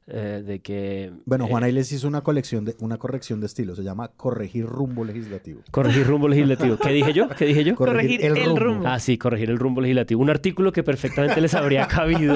eh, 0.07 0.43
de 0.45 0.59
que... 0.59 1.11
Bueno, 1.25 1.45
eh, 1.45 1.47
Juan 1.49 1.63
ahí 1.63 1.71
les 1.71 1.91
hizo 1.91 2.07
una 2.07 2.21
colección 2.21 2.63
de 2.65 2.75
una 2.79 2.97
corrección 2.97 3.39
de 3.39 3.47
estilo, 3.47 3.75
se 3.75 3.83
llama 3.83 4.09
corregir 4.15 4.65
rumbo 4.65 5.03
legislativo. 5.03 5.61
Corregir 5.71 6.05
rumbo 6.05 6.27
legislativo. 6.27 6.77
¿Qué 6.77 6.89
dije 6.91 7.11
yo? 7.13 7.27
¿Qué 7.29 7.45
dije 7.45 7.63
yo? 7.63 7.75
Corregir 7.75 8.23
el 8.23 8.55
rumbo. 8.55 8.87
Ah, 8.87 8.99
sí, 8.99 9.17
corregir 9.17 9.49
el 9.49 9.57
rumbo 9.57 9.81
legislativo. 9.81 10.21
Un 10.21 10.29
artículo 10.29 10.71
que 10.71 10.83
perfectamente 10.83 11.41
les 11.41 11.53
habría 11.55 11.87
cabido 11.87 12.35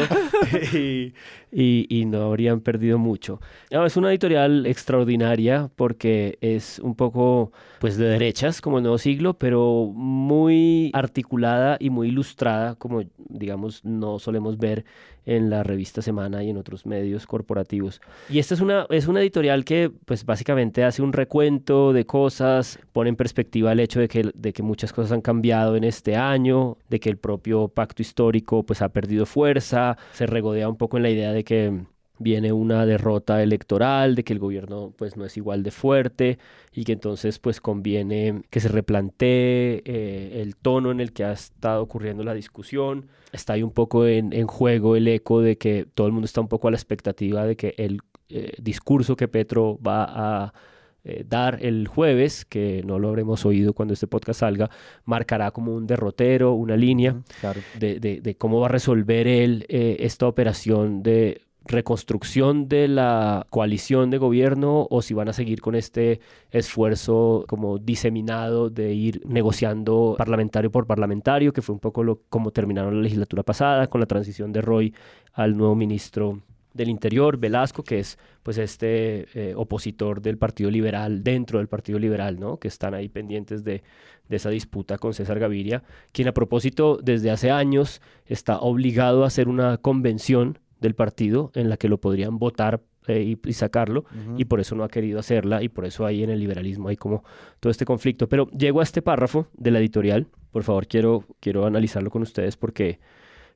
y, 0.74 1.14
y- 1.52 1.86
y 1.90 2.06
no 2.06 2.24
habrían 2.24 2.62
perdido 2.62 2.98
mucho. 2.98 3.40
No, 3.72 3.86
es 3.86 3.96
una 3.98 4.10
editorial 4.10 4.66
extraordinaria 4.66 5.70
porque 5.76 6.38
es 6.42 6.80
un 6.80 6.96
poco 6.96 7.52
pues 7.80 7.98
de 7.98 8.06
derechas 8.06 8.62
como 8.62 8.78
el 8.78 8.84
nuevo 8.84 8.98
siglo, 8.98 9.36
pero 9.36 9.92
muy 9.94 10.92
articulada 10.94 11.78
y 11.80 11.90
muy 11.90 12.10
ilustrada 12.10 12.76
como 12.76 13.04
digamos 13.30 13.84
no 13.86 14.20
solemos 14.20 14.58
ver 14.58 14.86
en 15.26 15.50
la 15.50 15.64
revista 15.64 16.02
Semana 16.02 16.44
y 16.44 16.50
en 16.50 16.58
otros 16.58 16.86
medios 16.86 17.28
corporativos. 17.28 18.02
Y 18.30 18.40
esta 18.40 18.56
es 18.56 18.62
una, 18.62 18.88
es 18.90 19.08
una 19.08 19.22
editorial 19.22 19.64
que 19.64 19.92
pues 20.06 20.26
básicamente 20.26 20.84
hace 20.84 21.02
un 21.02 21.14
recuento 21.14 21.94
de 21.94 22.06
cosas, 22.06 22.80
pone 22.94 23.10
en 23.10 23.16
perspectiva 23.16 23.72
el 23.72 23.80
hecho 23.80 24.00
de 24.00 24.08
que, 24.08 24.32
de 24.34 24.54
que 24.54 24.64
muchas 24.64 24.92
cosas 24.92 25.12
han 25.12 25.22
cambiado 25.22 25.76
en 25.76 25.84
este 25.84 26.16
año, 26.16 26.78
de 26.90 27.00
que 27.00 27.10
el 27.10 27.18
propio 27.18 27.68
pacto 27.68 28.02
histórico 28.02 28.64
pues 28.64 28.82
ha 28.82 28.90
perdido 28.90 29.26
fuerza, 29.26 29.98
se 30.14 30.26
regodea 30.26 30.68
un 30.68 30.78
poco 30.78 30.98
en 30.98 31.04
la 31.04 31.10
idea 31.12 31.32
de 31.32 31.44
que 31.44 31.84
viene 32.20 32.52
una 32.52 32.86
derrota 32.86 33.42
electoral, 33.42 34.16
de 34.16 34.24
que 34.24 34.34
el 34.34 34.40
gobierno 34.40 34.94
pues 34.98 35.18
no 35.18 35.26
es 35.26 35.38
igual 35.38 35.64
de 35.64 35.72
fuerte 35.72 36.38
y 36.74 36.84
que 36.84 36.92
entonces 36.94 37.40
pues 37.40 37.60
conviene 37.62 38.42
que 38.50 38.60
se 38.60 38.68
replantee 38.70 39.82
eh, 39.86 40.42
el 40.42 40.56
tono 40.56 40.92
en 40.92 41.00
el 41.00 41.14
que 41.14 41.24
ha 41.24 41.32
estado 41.32 41.82
ocurriendo 41.82 42.24
la 42.24 42.34
discusión. 42.34 43.08
Está 43.32 43.54
ahí 43.54 43.64
un 43.64 43.72
poco 43.72 44.06
en, 44.06 44.34
en 44.34 44.48
juego 44.48 44.96
el 44.96 45.08
eco 45.08 45.42
de 45.42 45.58
que 45.58 45.86
todo 45.94 46.08
el 46.08 46.14
mundo 46.14 46.26
está 46.26 46.42
un 46.42 46.48
poco 46.48 46.68
a 46.68 46.72
la 46.72 46.78
expectativa 46.78 47.46
de 47.46 47.56
que 47.56 47.74
el 47.78 48.00
eh, 48.30 48.52
discurso 48.62 49.16
que 49.16 49.28
Petro 49.28 49.80
va 49.86 50.06
a 50.46 50.54
eh, 51.06 51.24
dar 51.28 51.60
el 51.66 51.88
jueves, 51.88 52.44
que 52.46 52.84
no 52.86 53.00
lo 53.00 53.08
habremos 53.08 53.46
oído 53.46 53.74
cuando 53.74 53.94
este 53.94 54.06
podcast 54.08 54.42
salga, 54.42 54.70
marcará 55.06 55.52
como 55.52 55.74
un 55.74 55.88
derrotero, 55.88 56.54
una 56.54 56.76
línea 56.76 57.16
Claro. 57.40 57.62
de, 57.80 58.00
de- 58.02 58.20
de 58.22 58.36
cómo 58.36 58.60
va 58.60 58.66
a 58.68 58.70
resolver 58.70 59.26
él 59.28 59.66
eh, 59.70 59.98
esta 60.02 60.28
operación 60.28 61.02
de 61.02 61.42
reconstrucción 61.66 62.68
de 62.68 62.88
la 62.88 63.46
coalición 63.50 64.10
de 64.10 64.18
gobierno 64.18 64.88
o 64.90 65.02
si 65.02 65.14
van 65.14 65.30
a 65.30 65.34
seguir 65.34 65.62
con 65.62 65.76
este 65.76 66.20
esfuerzo 66.52 67.46
como 67.48 67.78
diseminado 67.78 68.70
de 68.70 68.94
ir 68.94 69.22
negociando 69.26 70.16
parlamentario 70.18 70.72
por 70.72 70.88
parlamentario, 70.88 71.54
que 71.54 71.62
fue 71.62 71.74
un 71.74 71.80
poco 71.80 72.04
lo, 72.04 72.22
como 72.30 72.52
terminaron 72.52 72.96
la 72.96 73.02
legislatura 73.02 73.44
pasada 73.44 73.88
con 73.88 74.02
la 74.02 74.08
transición 74.08 74.52
de 74.52 74.62
Roy 74.62 74.94
al 75.34 75.56
nuevo 75.58 75.76
ministro 75.76 76.42
del 76.74 76.90
Interior, 76.90 77.38
Velasco, 77.38 77.84
que 77.84 78.00
es 78.00 78.18
pues 78.44 78.58
este 78.58 79.28
eh, 79.34 79.54
opositor 79.56 80.22
del 80.22 80.38
Partido 80.38 80.72
Liberal 80.72 81.24
dentro 81.24 81.60
del 81.60 81.68
Partido 81.68 82.00
Liberal, 82.00 82.40
¿no? 82.40 82.58
Que 82.58 82.68
están 82.68 82.94
ahí 82.94 83.10
pendientes 83.10 83.64
de, 83.64 83.84
de 84.30 84.36
esa 84.36 84.50
disputa 84.50 84.98
con 84.98 85.14
César 85.14 85.40
Gaviria, 85.40 85.84
quien 86.12 86.28
a 86.28 86.34
propósito 86.34 87.00
desde 87.02 87.32
hace 87.32 87.52
años 87.52 88.02
está 88.26 88.60
obligado 88.60 89.24
a 89.24 89.28
hacer 89.28 89.50
una 89.50 89.78
convención 89.78 90.60
del 90.80 90.96
partido 90.96 91.52
en 91.56 91.70
la 91.70 91.78
que 91.78 91.90
lo 91.90 92.00
podrían 92.00 92.38
votar 92.40 92.82
eh, 93.08 93.22
y, 93.22 93.50
y 93.50 93.54
sacarlo 93.54 94.06
y 94.38 94.46
por 94.46 94.60
eso 94.60 94.76
no 94.76 94.84
ha 94.84 94.90
querido 94.90 95.20
hacerla 95.20 95.64
y 95.64 95.70
por 95.70 95.86
eso 95.86 96.06
ahí 96.06 96.24
en 96.24 96.30
el 96.30 96.40
liberalismo 96.40 96.90
hay 96.90 96.98
como 96.98 97.24
todo 97.60 97.72
este 97.72 97.86
conflicto. 97.86 98.28
Pero 98.30 98.48
llego 98.52 98.82
a 98.82 98.84
este 98.84 99.02
párrafo 99.02 99.48
de 99.54 99.72
la 99.72 99.80
editorial, 99.80 100.28
por 100.52 100.64
favor 100.64 100.88
quiero, 100.88 101.26
quiero 101.40 101.66
analizarlo 101.66 102.10
con 102.10 102.22
ustedes 102.22 102.58
porque 102.58 103.00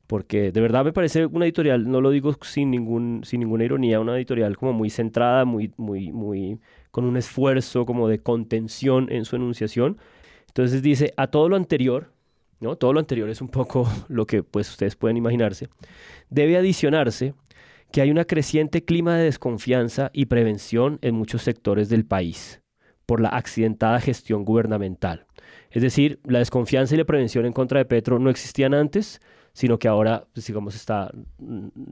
porque 0.08 0.52
de 0.52 0.62
verdad 0.62 0.84
me 0.84 0.94
parece 0.94 1.26
una 1.26 1.46
editorial, 1.46 1.90
no 1.90 2.02
lo 2.02 2.10
digo 2.10 2.36
sin, 2.42 2.72
ningún, 2.72 3.22
sin 3.24 3.40
ninguna 3.40 3.64
ironía, 3.64 4.00
una 4.00 4.18
editorial 4.18 4.58
como 4.58 4.74
muy 4.74 4.90
centrada, 4.90 5.46
muy, 5.46 5.72
muy, 5.78 6.12
muy, 6.12 6.60
con 6.92 7.06
un 7.06 7.18
esfuerzo 7.18 7.86
como 7.86 8.08
de 8.08 8.20
contención 8.20 9.12
en 9.12 9.26
su 9.26 9.36
enunciación. 9.38 9.98
Entonces 10.48 10.82
dice, 10.82 11.14
a 11.18 11.28
todo 11.28 11.50
lo 11.50 11.56
anterior, 11.56 12.12
¿no? 12.64 12.76
Todo 12.78 12.94
lo 12.94 13.00
anterior 13.00 13.30
es 13.30 13.42
un 13.42 13.50
poco 13.50 13.88
lo 14.08 14.26
que 14.26 14.42
pues 14.44 14.70
ustedes 14.70 14.96
pueden 14.96 15.18
imaginarse, 15.18 15.70
debe 16.30 16.58
adicionarse 16.58 17.34
que 17.92 18.02
hay 18.02 18.10
una 18.10 18.26
creciente 18.26 18.84
clima 18.84 19.16
de 19.16 19.26
desconfianza 19.26 20.10
y 20.14 20.26
prevención 20.26 20.98
en 21.04 21.14
muchos 21.14 21.44
sectores 21.44 21.90
del 21.90 22.06
país 22.06 22.62
por 23.06 23.22
la 23.22 23.30
accidentada 23.30 24.00
gestión 24.00 24.46
gubernamental. 24.46 25.28
Es 25.70 25.84
decir, 25.84 26.20
la 26.24 26.40
desconfianza 26.40 26.96
y 26.96 26.98
la 26.98 27.06
prevención 27.06 27.46
en 27.46 27.54
contra 27.54 27.78
de 27.80 27.86
Petro 27.86 28.18
no 28.18 28.30
existían 28.32 28.74
antes, 28.74 29.20
sino 29.54 29.78
que 29.78 29.88
ahora, 29.88 30.26
pues, 30.34 30.48
digamos, 30.48 30.74
está 30.76 31.12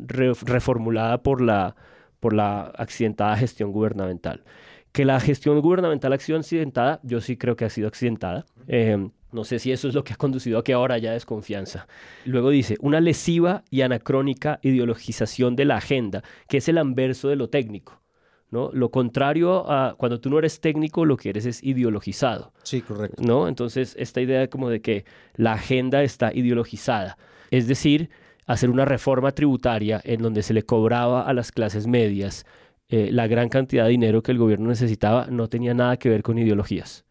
re- 0.07 0.33
reformulada 0.43 1.21
por 1.21 1.41
la, 1.41 1.75
por 2.19 2.33
la 2.33 2.71
accidentada 2.77 3.37
gestión 3.37 3.71
gubernamental. 3.71 4.43
Que 4.91 5.05
la 5.05 5.19
gestión 5.19 5.59
gubernamental 5.61 6.13
ha 6.13 6.17
sido 6.17 6.39
accidentada, 6.39 6.99
yo 7.03 7.21
sí 7.21 7.37
creo 7.37 7.55
que 7.55 7.65
ha 7.65 7.69
sido 7.69 7.87
accidentada. 7.87 8.45
Eh, 8.67 9.09
no 9.31 9.43
sé 9.43 9.59
si 9.59 9.71
eso 9.71 9.87
es 9.87 9.93
lo 9.93 10.03
que 10.03 10.13
ha 10.13 10.17
conducido 10.17 10.59
a 10.59 10.63
que 10.63 10.73
ahora 10.73 10.95
haya 10.95 11.11
desconfianza. 11.11 11.87
Luego 12.25 12.49
dice, 12.49 12.77
una 12.81 12.99
lesiva 12.99 13.63
y 13.69 13.81
anacrónica 13.81 14.59
ideologización 14.61 15.55
de 15.55 15.65
la 15.65 15.77
agenda, 15.77 16.23
que 16.47 16.57
es 16.57 16.67
el 16.67 16.77
anverso 16.77 17.29
de 17.29 17.35
lo 17.35 17.49
técnico. 17.49 18.01
¿no? 18.49 18.69
Lo 18.73 18.91
contrario 18.91 19.71
a 19.71 19.95
cuando 19.97 20.19
tú 20.19 20.29
no 20.29 20.37
eres 20.37 20.59
técnico, 20.59 21.05
lo 21.05 21.17
que 21.17 21.29
eres 21.29 21.45
es 21.45 21.63
ideologizado. 21.63 22.53
Sí, 22.63 22.81
correcto. 22.81 23.23
¿no? 23.25 23.47
Entonces, 23.47 23.95
esta 23.97 24.21
idea 24.21 24.49
como 24.49 24.69
de 24.69 24.81
que 24.81 25.05
la 25.35 25.53
agenda 25.53 26.03
está 26.03 26.33
ideologizada, 26.33 27.17
es 27.49 27.67
decir, 27.67 28.09
hacer 28.45 28.69
una 28.69 28.85
reforma 28.85 29.31
tributaria 29.31 30.01
en 30.03 30.21
donde 30.21 30.43
se 30.43 30.53
le 30.53 30.63
cobraba 30.63 31.21
a 31.23 31.33
las 31.33 31.51
clases 31.51 31.87
medias 31.87 32.45
eh, 32.89 33.09
la 33.09 33.27
gran 33.27 33.47
cantidad 33.47 33.85
de 33.85 33.91
dinero 33.91 34.21
que 34.21 34.33
el 34.33 34.37
gobierno 34.37 34.67
necesitaba, 34.67 35.27
no 35.27 35.47
tenía 35.47 35.73
nada 35.73 35.95
que 35.95 36.09
ver 36.09 36.23
con 36.23 36.37
ideologías. 36.37 37.05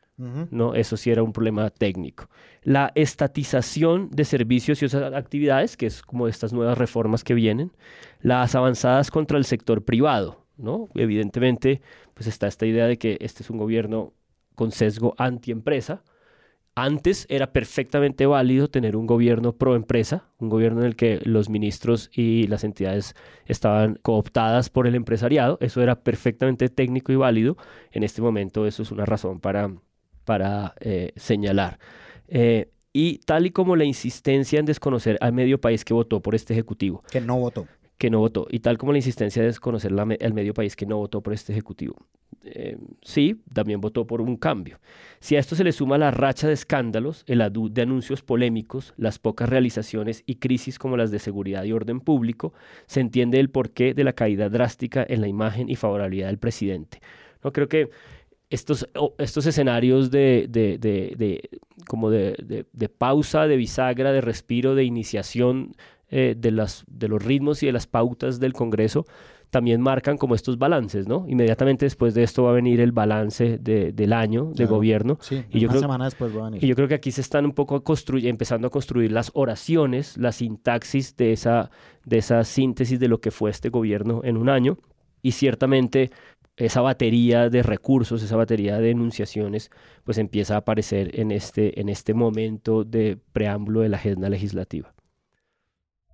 ¿No? 0.51 0.75
Eso 0.75 0.97
sí 0.97 1.11
era 1.11 1.23
un 1.23 1.33
problema 1.33 1.71
técnico. 1.71 2.29
La 2.63 2.93
estatización 2.95 4.11
de 4.11 4.25
servicios 4.25 4.83
y 4.83 4.87
otras 4.87 5.15
actividades, 5.15 5.77
que 5.77 5.87
es 5.87 6.03
como 6.03 6.29
estas 6.29 6.53
nuevas 6.53 6.77
reformas 6.77 7.25
que 7.25 7.35
vienen. 7.35 7.73
Las 8.21 8.55
avanzadas 8.55 9.11
contra 9.11 9.39
el 9.39 9.45
sector 9.45 9.85
privado, 9.85 10.45
¿no? 10.59 10.89
Evidentemente, 10.95 11.81
pues 12.15 12.27
está 12.27 12.47
esta 12.47 12.67
idea 12.67 12.87
de 12.87 12.99
que 12.99 13.17
este 13.21 13.43
es 13.43 13.51
un 13.51 13.57
gobierno 13.57 14.13
con 14.55 14.73
sesgo 14.73 15.15
antiempresa. 15.17 16.03
Antes 16.75 17.27
era 17.29 17.53
perfectamente 17.53 18.27
válido 18.27 18.69
tener 18.69 18.97
un 18.97 19.07
gobierno 19.07 19.53
pro 19.53 19.75
empresa, 19.75 20.29
un 20.39 20.49
gobierno 20.49 20.81
en 20.81 20.87
el 20.87 20.97
que 20.97 21.21
los 21.25 21.49
ministros 21.49 22.11
y 22.13 22.47
las 22.47 22.63
entidades 22.63 23.15
estaban 23.47 23.99
cooptadas 24.03 24.71
por 24.71 24.87
el 24.87 24.95
empresariado. 24.95 25.59
Eso 25.61 25.83
era 25.83 26.03
perfectamente 26.03 26.69
técnico 26.69 27.13
y 27.13 27.17
válido. 27.17 27.57
En 27.91 28.03
este 28.03 28.23
momento 28.23 28.67
eso 28.67 28.83
es 28.83 28.93
una 28.93 29.05
razón 29.05 29.41
para, 29.41 29.71
para 30.31 30.75
eh, 30.79 31.11
señalar. 31.17 31.81
Eh, 32.29 32.71
y 32.93 33.19
tal 33.19 33.47
y 33.47 33.51
como 33.51 33.75
la 33.75 33.85
insistencia 33.85 34.61
en 34.61 34.65
desconocer 34.65 35.19
al 35.21 35.33
medio 35.33 35.61
país 35.61 35.85
que 35.85 35.93
votó 35.93 36.21
por 36.21 36.37
este 36.37 36.53
ejecutivo, 36.53 37.03
Que 37.11 37.21
no 37.21 37.37
votó. 37.37 37.67
que 37.99 38.11
no 38.11 38.21
votó, 38.21 38.47
y 38.49 38.61
tal 38.61 38.79
como 38.79 38.93
la 38.93 38.99
insistencia 38.99 39.43
de 39.43 39.49
desconocer 39.49 39.91
la 39.91 40.03
al 40.03 40.33
medio 40.33 40.55
país 40.55 40.77
que 40.77 40.87
no 40.87 40.99
votó 40.99 41.21
por 41.21 41.33
este 41.33 41.53
ejecutivo. 41.53 41.97
Eh, 42.45 42.77
sí, 43.03 43.43
también 43.53 43.81
votó 43.81 44.07
por 44.07 44.21
un 44.21 44.37
cambio. 44.37 44.79
Si 45.19 45.35
a 45.35 45.41
esto 45.41 45.57
se 45.57 45.65
le 45.65 45.73
suma 45.73 45.99
la 45.99 46.13
racha 46.13 46.47
de 46.47 46.55
escándalos, 46.55 47.25
el 47.27 47.41
adu 47.41 47.69
de 47.69 47.83
anuncios 47.83 48.23
polémicos, 48.23 48.95
las 48.97 49.19
pocas 49.19 49.49
realizaciones 49.49 50.23
y 50.27 50.37
crisis 50.37 50.79
como 50.79 50.97
las 50.97 51.11
de 51.11 51.19
seguridad 51.19 51.65
y 51.65 51.73
orden 51.73 51.99
público, 51.99 52.53
se 52.87 53.01
entiende 53.01 53.41
el 53.41 53.51
porqué 53.51 53.95
de 53.95 54.05
la 54.05 54.13
caída 54.13 54.49
drástica 54.49 55.05
en 55.09 55.23
la 55.23 55.27
imagen 55.27 55.69
y 55.69 55.75
favorabilidad 55.75 56.29
del 56.29 56.39
presidente. 56.39 57.01
No 57.43 57.53
creo 57.53 57.69
que 57.69 57.89
estos, 58.51 58.89
estos 59.19 59.47
escenarios 59.47 60.11
de, 60.11 60.47
de- 60.51 60.77
de- 60.79 61.15
de- 61.17 61.51
como 61.87 62.11
de, 62.11 62.35
pausa, 62.99 63.47
de 63.47 63.57
bisagra, 63.57 64.13
de 64.13 64.21
respiro, 64.21 64.75
de 64.75 64.85
iniciación 64.85 65.73
eh, 66.11 66.35
de, 66.37 66.51
las, 66.51 66.85
de 66.89 67.09
los 67.09 67.23
ritmos 67.25 67.63
y 67.63 67.67
de 67.67 67.73
las 67.73 67.87
pautas 67.87 68.41
del 68.41 68.53
Congreso 68.53 69.07
también 69.51 69.81
marcan 69.81 70.17
como 70.17 70.37
estos 70.37 70.59
balances, 70.59 71.09
¿no? 71.09 71.25
Inmediatamente 71.29 71.85
después 71.85 72.15
de 72.15 72.23
esto 72.23 72.45
va 72.45 72.51
a 72.51 72.55
venir 72.55 72.81
el 72.81 72.93
balance 72.93 73.59
de- 73.59 73.93
del 73.93 74.13
año 74.13 74.47
de 74.51 74.55
Claro. 74.55 74.77
gobierno. 74.77 75.19
Sí, 75.21 75.45
y 75.51 75.59
yo 75.59 75.67
una 75.67 75.73
creo, 75.73 75.81
semana 75.81 76.05
después 76.05 76.37
va 76.37 76.43
a 76.43 76.45
venir. 76.51 76.63
y 76.65 76.69
yo 76.69 76.77
creo 76.77 76.87
que 76.87 76.95
aquí 76.95 77.11
se 77.11 77.21
están 77.21 77.45
un 77.47 77.53
poco 77.53 77.83
empezando 78.23 78.69
a 78.69 78.71
construir 78.71 79.11
las 79.11 79.31
oraciones, 79.35 80.17
la 80.19 80.31
sintaxis 80.31 81.17
de 81.17 81.33
esa, 81.33 81.71
de 82.05 82.19
esa 82.19 82.45
síntesis 82.45 83.01
de 83.01 83.09
lo 83.09 83.21
que 83.21 83.33
fue 83.33 83.51
este 83.51 83.71
gobierno 83.71 84.21
en 84.25 84.37
un 84.37 84.49
año. 84.49 84.79
Y 85.23 85.33
ciertamente 85.33 86.11
esa 86.61 86.83
batería 86.83 87.49
de 87.49 87.63
recursos, 87.63 88.23
esa 88.23 88.37
batería 88.37 88.79
de 88.79 88.91
enunciaciones, 88.91 89.71
pues 90.05 90.19
empieza 90.19 90.55
a 90.55 90.59
aparecer 90.59 91.19
en 91.19 91.31
este, 91.31 91.81
en 91.81 91.89
este 91.89 92.13
momento 92.15 92.85
de 92.85 93.19
preámbulo 93.33 93.81
de 93.81 93.89
la 93.89 93.97
agenda 93.97 94.29
legislativa. 94.29 94.95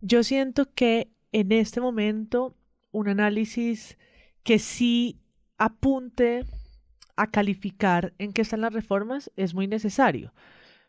Yo 0.01 0.23
siento 0.23 0.73
que 0.73 1.11
en 1.33 1.53
este 1.53 1.81
momento 1.81 2.57
un 2.93 3.09
análisis 3.09 3.99
que 4.43 4.59
sí 4.59 5.21
apunte 5.59 6.45
a 7.17 7.31
calificar 7.31 8.15
en 8.19 8.33
qué 8.33 8.43
están 8.43 8.61
las 8.61 8.73
reformas 8.73 9.33
es 9.37 9.55
muy 9.55 9.67
necesario. 9.67 10.33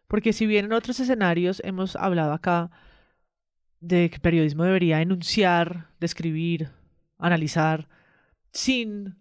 Porque 0.08 0.34
si 0.34 0.46
bien 0.46 0.66
en 0.66 0.74
otros 0.74 1.00
escenarios 1.00 1.62
hemos 1.66 1.96
hablado 1.96 2.34
acá 2.34 2.70
de 3.80 4.10
que 4.10 4.16
el 4.16 4.22
periodismo 4.22 4.64
debería 4.64 5.02
enunciar, 5.02 5.90
describir, 6.00 6.70
analizar, 7.18 7.88
sin 8.52 9.16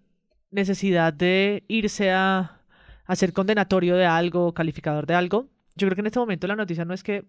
necesidad 0.50 1.12
de 1.12 1.64
irse 1.68 2.10
a, 2.12 2.60
ser 3.14 3.32
condenatorio 3.32 3.96
de 3.96 4.06
algo, 4.06 4.52
calificador 4.52 5.06
de 5.06 5.14
algo, 5.14 5.48
yo 5.76 5.86
creo 5.86 5.94
que 5.94 6.00
en 6.00 6.06
este 6.06 6.18
momento 6.18 6.46
la 6.46 6.56
noticia 6.56 6.84
no 6.84 6.94
es 6.94 7.02
que 7.02 7.24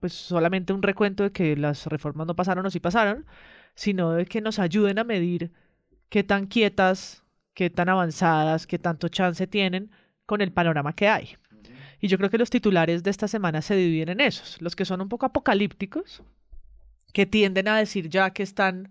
pues 0.00 0.12
solamente 0.12 0.72
un 0.72 0.82
recuento 0.82 1.24
de 1.24 1.32
que 1.32 1.56
las 1.56 1.86
reformas 1.86 2.26
no 2.26 2.36
pasaron 2.36 2.64
o 2.64 2.70
sí 2.70 2.80
pasaron, 2.80 3.26
sino 3.74 4.12
de 4.12 4.26
que 4.26 4.40
nos 4.40 4.58
ayuden 4.58 4.98
a 4.98 5.04
medir 5.04 5.52
qué 6.08 6.22
tan 6.22 6.46
quietas, 6.46 7.24
qué 7.54 7.70
tan 7.70 7.88
avanzadas, 7.88 8.66
qué 8.66 8.78
tanto 8.78 9.08
chance 9.08 9.46
tienen 9.46 9.90
con 10.24 10.40
el 10.40 10.52
panorama 10.52 10.94
que 10.94 11.08
hay. 11.08 11.36
Y 12.00 12.08
yo 12.08 12.16
creo 12.16 12.30
que 12.30 12.38
los 12.38 12.50
titulares 12.50 13.02
de 13.02 13.10
esta 13.10 13.26
semana 13.26 13.60
se 13.60 13.74
dividen 13.74 14.08
en 14.08 14.20
esos, 14.20 14.62
los 14.62 14.76
que 14.76 14.84
son 14.84 15.00
un 15.00 15.08
poco 15.08 15.26
apocalípticos, 15.26 16.22
que 17.12 17.26
tienden 17.26 17.66
a 17.68 17.76
decir 17.76 18.08
ya 18.08 18.30
que 18.30 18.42
están 18.44 18.90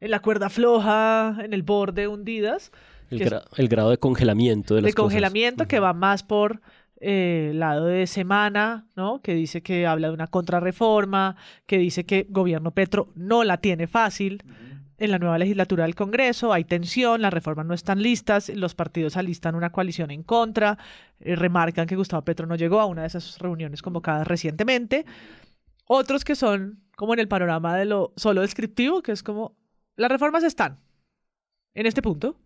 en 0.00 0.10
la 0.10 0.20
cuerda 0.20 0.50
floja, 0.50 1.36
en 1.42 1.52
el 1.52 1.62
borde, 1.62 2.08
hundidas. 2.08 2.72
El, 3.10 3.20
gra- 3.20 3.68
grado 3.68 3.90
de 3.90 3.98
congelamiento 3.98 4.74
de 4.74 4.82
las 4.82 4.90
de 4.90 4.94
congelamiento 4.94 5.68
que 5.68 5.78
va 5.78 5.92
más 5.92 6.22
por 6.22 6.60
eh, 7.00 7.52
lado 7.54 7.86
de 7.86 8.06
semana, 8.06 8.86
¿no? 8.96 9.20
Que 9.22 9.34
dice 9.34 9.62
que 9.62 9.86
habla 9.86 10.08
de 10.08 10.14
una 10.14 10.26
contrarreforma, 10.26 11.36
que 11.66 11.78
dice 11.78 12.04
que 12.04 12.26
gobierno 12.28 12.72
Petro 12.72 13.08
no 13.14 13.44
la 13.44 13.58
tiene 13.58 13.86
fácil. 13.86 14.42
En 14.98 15.10
la 15.10 15.18
nueva 15.18 15.36
legislatura 15.36 15.84
del 15.84 15.94
Congreso 15.94 16.54
hay 16.54 16.64
tensión, 16.64 17.20
las 17.20 17.32
reformas 17.32 17.66
no 17.66 17.74
están 17.74 18.02
listas, 18.02 18.48
los 18.48 18.74
partidos 18.74 19.18
alistan 19.18 19.54
una 19.54 19.70
coalición 19.70 20.10
en 20.10 20.22
contra, 20.22 20.78
eh, 21.20 21.36
remarcan 21.36 21.86
que 21.86 21.96
Gustavo 21.96 22.22
Petro 22.24 22.46
no 22.46 22.56
llegó 22.56 22.80
a 22.80 22.86
una 22.86 23.02
de 23.02 23.08
esas 23.08 23.38
reuniones 23.38 23.82
convocadas 23.82 24.26
recientemente. 24.26 25.04
Otros 25.84 26.24
que 26.24 26.34
son 26.34 26.80
como 26.96 27.12
en 27.12 27.20
el 27.20 27.28
panorama 27.28 27.76
de 27.76 27.84
lo 27.84 28.14
solo 28.16 28.40
descriptivo, 28.40 29.02
que 29.02 29.12
es 29.12 29.22
como 29.22 29.54
las 29.96 30.10
reformas 30.10 30.44
están 30.44 30.78
en 31.74 31.86
este 31.86 32.02
punto, 32.02 32.36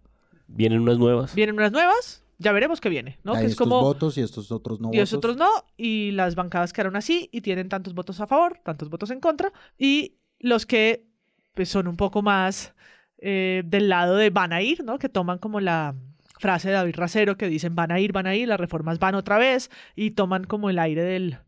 Vienen 0.48 0.80
unas 0.80 0.98
nuevas. 0.98 1.34
vienen 1.34 1.54
unas 1.54 1.70
nuevas, 1.70 2.24
ya 2.38 2.52
veremos 2.52 2.80
qué 2.80 2.88
viene, 2.88 3.18
¿no? 3.22 3.34
Hay 3.34 3.40
que 3.40 3.46
es 3.46 3.52
estos 3.52 3.68
como 3.68 3.80
votos 3.82 4.18
y 4.18 4.22
estos 4.22 4.50
otros 4.50 4.80
no 4.80 4.88
y 4.88 4.98
votos. 4.98 5.00
los 5.00 5.12
otros 5.12 5.36
no, 5.36 5.48
y 5.76 6.10
las 6.12 6.34
bancadas 6.34 6.72
quedaron 6.72 6.96
así 6.96 7.28
y 7.32 7.42
tienen 7.42 7.68
tantos 7.68 7.94
votos 7.94 8.20
a 8.20 8.26
favor, 8.26 8.58
tantos 8.64 8.88
votos 8.88 9.10
en 9.10 9.20
contra, 9.20 9.52
y 9.78 10.16
los 10.38 10.66
que 10.66 11.06
pues, 11.54 11.68
son 11.68 11.86
un 11.86 11.96
poco 11.96 12.22
más 12.22 12.74
eh, 13.18 13.62
del 13.64 13.88
lado 13.88 14.16
de 14.16 14.30
van 14.30 14.52
a 14.52 14.62
ir, 14.62 14.82
¿no? 14.82 14.98
Que 14.98 15.08
toman 15.08 15.38
como 15.38 15.60
la 15.60 15.94
frase 16.38 16.68
de 16.68 16.74
David 16.74 16.96
Racero 16.96 17.36
que 17.36 17.48
dicen 17.48 17.74
van 17.74 17.92
a 17.92 18.00
ir, 18.00 18.12
van 18.12 18.26
a 18.26 18.34
ir, 18.34 18.48
las 18.48 18.58
reformas 18.58 18.98
van 18.98 19.14
otra 19.14 19.38
vez, 19.38 19.70
y 19.94 20.12
toman 20.12 20.44
como 20.44 20.70
el 20.70 20.78
aire 20.78 21.04
del, 21.04 21.38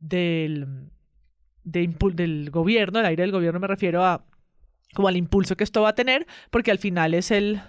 del, 0.00 0.90
de 1.64 1.94
del 2.14 2.50
gobierno, 2.50 2.98
el 2.98 3.06
aire 3.06 3.22
del 3.22 3.32
gobierno 3.32 3.60
me 3.60 3.68
refiero 3.68 4.04
a 4.04 4.24
como 4.94 5.08
al 5.08 5.16
impulso 5.16 5.56
que 5.56 5.64
esto 5.64 5.82
va 5.82 5.90
a 5.90 5.94
tener, 5.94 6.26
porque 6.50 6.70
al 6.70 6.78
final 6.78 7.14
es 7.14 7.30
el, 7.30 7.60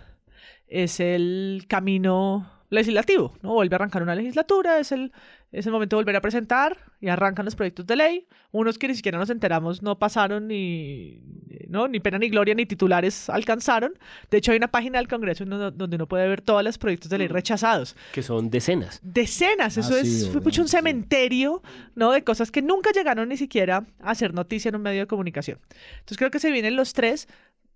es 0.67 0.99
el 0.99 1.65
camino 1.67 2.49
legislativo, 2.69 3.33
¿no? 3.41 3.53
Vuelve 3.53 3.75
a 3.75 3.77
arrancar 3.77 4.03
una 4.03 4.15
legislatura, 4.15 4.79
es 4.79 4.91
el, 4.91 5.11
es 5.53 5.65
el 5.67 5.71
momento 5.71 5.95
de 5.95 6.01
volver 6.01 6.15
a 6.15 6.21
presentar 6.21 6.77
y 6.99 7.09
arrancan 7.09 7.45
los 7.45 7.55
proyectos 7.55 7.85
de 7.85 7.95
ley. 7.95 8.27
Unos 8.51 8.79
que 8.79 8.87
ni 8.87 8.95
siquiera 8.95 9.19
nos 9.19 9.29
enteramos 9.29 9.83
no 9.83 9.99
pasaron 9.99 10.47
ni, 10.47 11.21
¿no? 11.69 11.87
ni 11.87 11.99
pena 11.99 12.17
ni 12.17 12.29
gloria 12.29 12.55
ni 12.55 12.65
titulares 12.65 13.29
alcanzaron. 13.29 13.93
De 14.31 14.39
hecho, 14.39 14.51
hay 14.51 14.57
una 14.57 14.69
página 14.69 14.97
del 14.97 15.07
Congreso 15.07 15.45
donde 15.45 15.95
uno 15.95 16.07
puede 16.07 16.27
ver 16.27 16.41
todos 16.41 16.63
los 16.63 16.79
proyectos 16.79 17.09
de 17.11 17.19
ley 17.19 17.27
rechazados. 17.27 17.95
Que 18.11 18.23
son 18.23 18.49
decenas. 18.49 18.99
Decenas, 19.03 19.77
eso 19.77 19.93
Ah, 19.93 19.99
es 19.99 20.23
sí, 20.23 20.29
fue 20.31 20.41
mucho 20.41 20.63
un 20.63 20.67
cementerio, 20.67 21.61
¿no? 21.95 22.11
De 22.11 22.23
cosas 22.23 22.49
que 22.49 22.63
nunca 22.63 22.91
llegaron 22.91 23.29
ni 23.29 23.37
siquiera 23.37 23.85
a 24.01 24.09
hacer 24.11 24.33
noticia 24.33 24.69
en 24.69 24.75
un 24.75 24.81
medio 24.81 25.01
de 25.01 25.07
comunicación. 25.07 25.59
Entonces 25.99 26.17
creo 26.17 26.31
que 26.31 26.39
se 26.39 26.51
vienen 26.51 26.75
los 26.75 26.93
tres, 26.93 27.27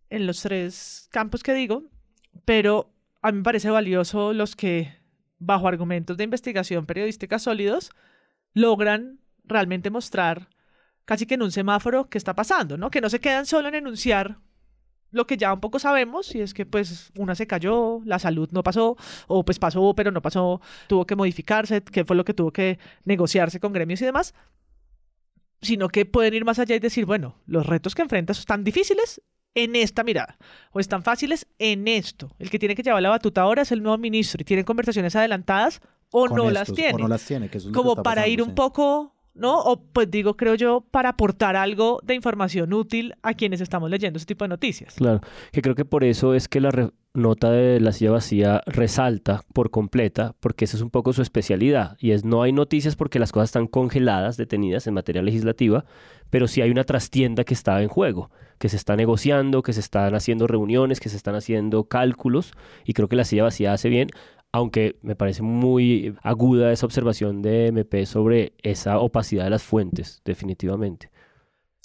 en 0.10 0.26
los 0.26 0.42
tres 0.42 1.10
campos 1.12 1.44
que 1.44 1.54
digo, 1.54 1.84
pero 2.44 2.90
a 3.22 3.32
mí 3.32 3.38
me 3.40 3.44
parece 3.44 3.70
valioso 3.70 4.34
los 4.34 4.56
que, 4.56 4.97
bajo 5.40 5.68
argumentos 5.68 6.18
de 6.18 6.24
investigación 6.24 6.86
periodística 6.86 7.40
sólidos, 7.40 7.92
logran 8.54 9.20
realmente 9.44 9.90
mostrar 9.90 10.50
casi 11.06 11.26
que 11.26 11.36
en 11.36 11.44
un 11.44 11.52
semáforo 11.52 12.10
qué 12.10 12.18
está 12.18 12.36
pasando, 12.36 12.78
¿no? 12.78 12.90
Que 12.90 13.02
no 13.02 13.10
se 13.10 13.20
quedan 13.20 13.46
solo 13.46 13.70
en 13.70 13.76
enunciar 13.76 14.40
lo 15.12 15.26
que 15.26 15.38
ya 15.38 15.54
un 15.54 15.62
poco 15.62 15.80
sabemos, 15.80 16.36
y 16.36 16.42
es 16.42 16.54
que 16.54 16.66
pues 16.66 17.12
una 17.18 17.34
se 17.34 17.48
cayó, 17.48 18.02
la 18.06 18.20
salud 18.20 18.50
no 18.52 18.62
pasó, 18.62 18.98
o 19.28 19.46
pues 19.46 19.58
pasó, 19.58 19.94
pero 19.96 20.12
no 20.12 20.22
pasó, 20.22 20.62
tuvo 20.88 21.06
que 21.06 21.16
modificarse, 21.16 21.82
qué 21.82 22.04
fue 22.04 22.16
lo 22.16 22.26
que 22.26 22.34
tuvo 22.34 22.52
que 22.52 22.78
negociarse 23.06 23.60
con 23.60 23.72
gremios 23.72 24.02
y 24.02 24.06
demás, 24.06 24.34
sino 25.62 25.88
que 25.88 26.06
pueden 26.06 26.34
ir 26.34 26.46
más 26.46 26.60
allá 26.60 26.76
y 26.76 26.80
decir, 26.80 27.06
bueno, 27.06 27.36
los 27.46 27.66
retos 27.66 27.96
que 27.96 28.02
enfrentas 28.02 28.40
están 28.40 28.64
difíciles 28.64 29.22
en 29.56 29.76
esta 29.76 30.04
mirada, 30.04 30.38
o 30.72 30.80
están 30.80 31.02
fáciles 31.04 31.48
en 31.60 31.88
esto. 31.88 32.32
El 32.40 32.50
que 32.50 32.60
tiene 32.60 32.76
que 32.76 32.84
llevar 32.84 33.02
la 33.02 33.10
batuta 33.10 33.42
ahora 33.42 33.64
es 33.64 33.72
el 33.72 33.82
nuevo 33.82 33.98
ministro 33.98 34.42
y 34.42 34.46
tiene 34.46 34.64
conversaciones 34.64 35.16
adelantadas 35.16 35.82
o 36.12 36.28
no 36.28 36.50
estos, 36.50 36.54
las 36.54 36.74
tiene 36.74 36.94
O 36.94 36.98
no 37.00 37.08
las 37.08 37.26
tiene, 37.26 37.50
que 37.50 37.58
eso 37.58 37.68
es 37.70 37.72
lo 37.74 37.74
que 37.74 37.78
como 37.78 37.92
está 37.94 38.04
para 38.04 38.22
pasando, 38.22 38.34
ir 38.34 38.42
un 38.44 38.50
sí. 38.50 38.54
poco, 38.54 39.16
¿no? 39.34 39.60
O 39.60 39.82
pues 39.82 40.10
digo, 40.12 40.38
creo 40.38 40.56
yo, 40.56 40.82
para 40.92 41.10
aportar 41.10 41.56
algo 41.56 42.00
de 42.04 42.14
información 42.14 42.72
útil 42.74 43.16
a 43.24 43.34
quienes 43.34 43.60
estamos 43.62 43.90
leyendo 43.90 44.18
ese 44.18 44.26
tipo 44.26 44.46
de 44.46 44.50
noticias. 44.50 44.94
Claro, 44.96 45.22
que 45.52 45.62
creo 45.62 45.76
que 45.76 45.86
por 45.86 46.04
eso 46.04 46.34
es 46.34 46.48
que 46.48 46.62
la 46.62 46.72
re- 46.72 46.92
nota 47.14 47.50
de 47.50 47.80
la 47.80 47.92
silla 47.94 48.12
vacía 48.12 48.62
resalta 48.68 49.42
por 49.54 49.72
completa, 49.72 50.36
porque 50.40 50.66
esa 50.66 50.78
es 50.78 50.84
un 50.84 50.92
poco 50.92 51.14
su 51.14 51.24
especialidad, 51.24 51.98
y 52.00 52.12
es 52.12 52.24
no 52.24 52.44
hay 52.44 52.52
noticias 52.54 52.96
porque 52.96 53.18
las 53.18 53.32
cosas 53.32 53.50
están 53.50 53.66
congeladas, 53.68 54.38
detenidas 54.38 54.86
en 54.86 54.94
materia 54.94 55.24
legislativa, 55.24 55.84
pero 56.30 56.48
sí 56.48 56.62
hay 56.62 56.70
una 56.70 56.84
trastienda 56.84 57.44
que 57.44 57.56
está 57.56 57.82
en 57.82 57.90
juego, 57.90 58.30
que 58.60 58.70
se 58.70 58.76
está 58.76 58.96
negociando, 58.96 59.62
que 59.64 59.74
se 59.74 59.80
están 59.80 60.16
haciendo 60.16 60.48
reuniones, 60.48 61.00
que 61.00 61.10
se 61.10 61.18
están 61.18 61.36
haciendo 61.36 61.86
cálculos, 61.86 62.54
y 62.86 62.94
creo 62.94 63.08
que 63.08 63.16
la 63.16 63.24
silla 63.26 63.44
vacía 63.44 63.74
hace 63.74 63.90
bien, 63.90 64.10
aunque 64.52 64.98
me 65.02 65.16
parece 65.16 65.44
muy 65.44 66.16
aguda 66.24 66.72
esa 66.72 66.86
observación 66.86 67.42
de 67.42 67.68
MP 67.68 68.06
sobre 68.06 68.54
esa 68.64 69.00
opacidad 69.00 69.44
de 69.44 69.50
las 69.52 69.64
fuentes, 69.64 70.22
definitivamente. 70.26 71.12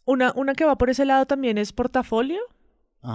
Una, 0.05 0.33
una 0.35 0.55
que 0.55 0.65
va 0.65 0.77
por 0.77 0.91
ese 0.91 1.05
lado 1.05 1.27
también 1.27 1.59
es 1.59 1.73
Portafolio, 1.73 2.41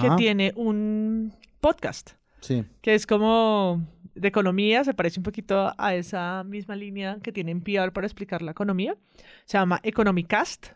que 0.01 0.10
tiene 0.18 0.51
un 0.55 1.34
podcast, 1.62 2.12
Sí. 2.41 2.66
que 2.82 2.93
es 2.93 3.08
como 3.08 3.82
de 4.16 4.28
economía, 4.28 4.84
se 4.84 4.93
parece 4.93 5.20
un 5.20 5.24
poquito 5.24 5.74
a 5.78 5.95
esa 5.95 6.43
misma 6.43 6.76
línea 6.76 7.18
que 7.24 7.32
tiene 7.32 7.51
NPR 7.51 7.91
para 7.93 8.05
explicar 8.08 8.41
la 8.41 8.51
economía. 8.51 8.97
Se 9.45 9.58
llama 9.58 9.80
Economicast. 9.84 10.68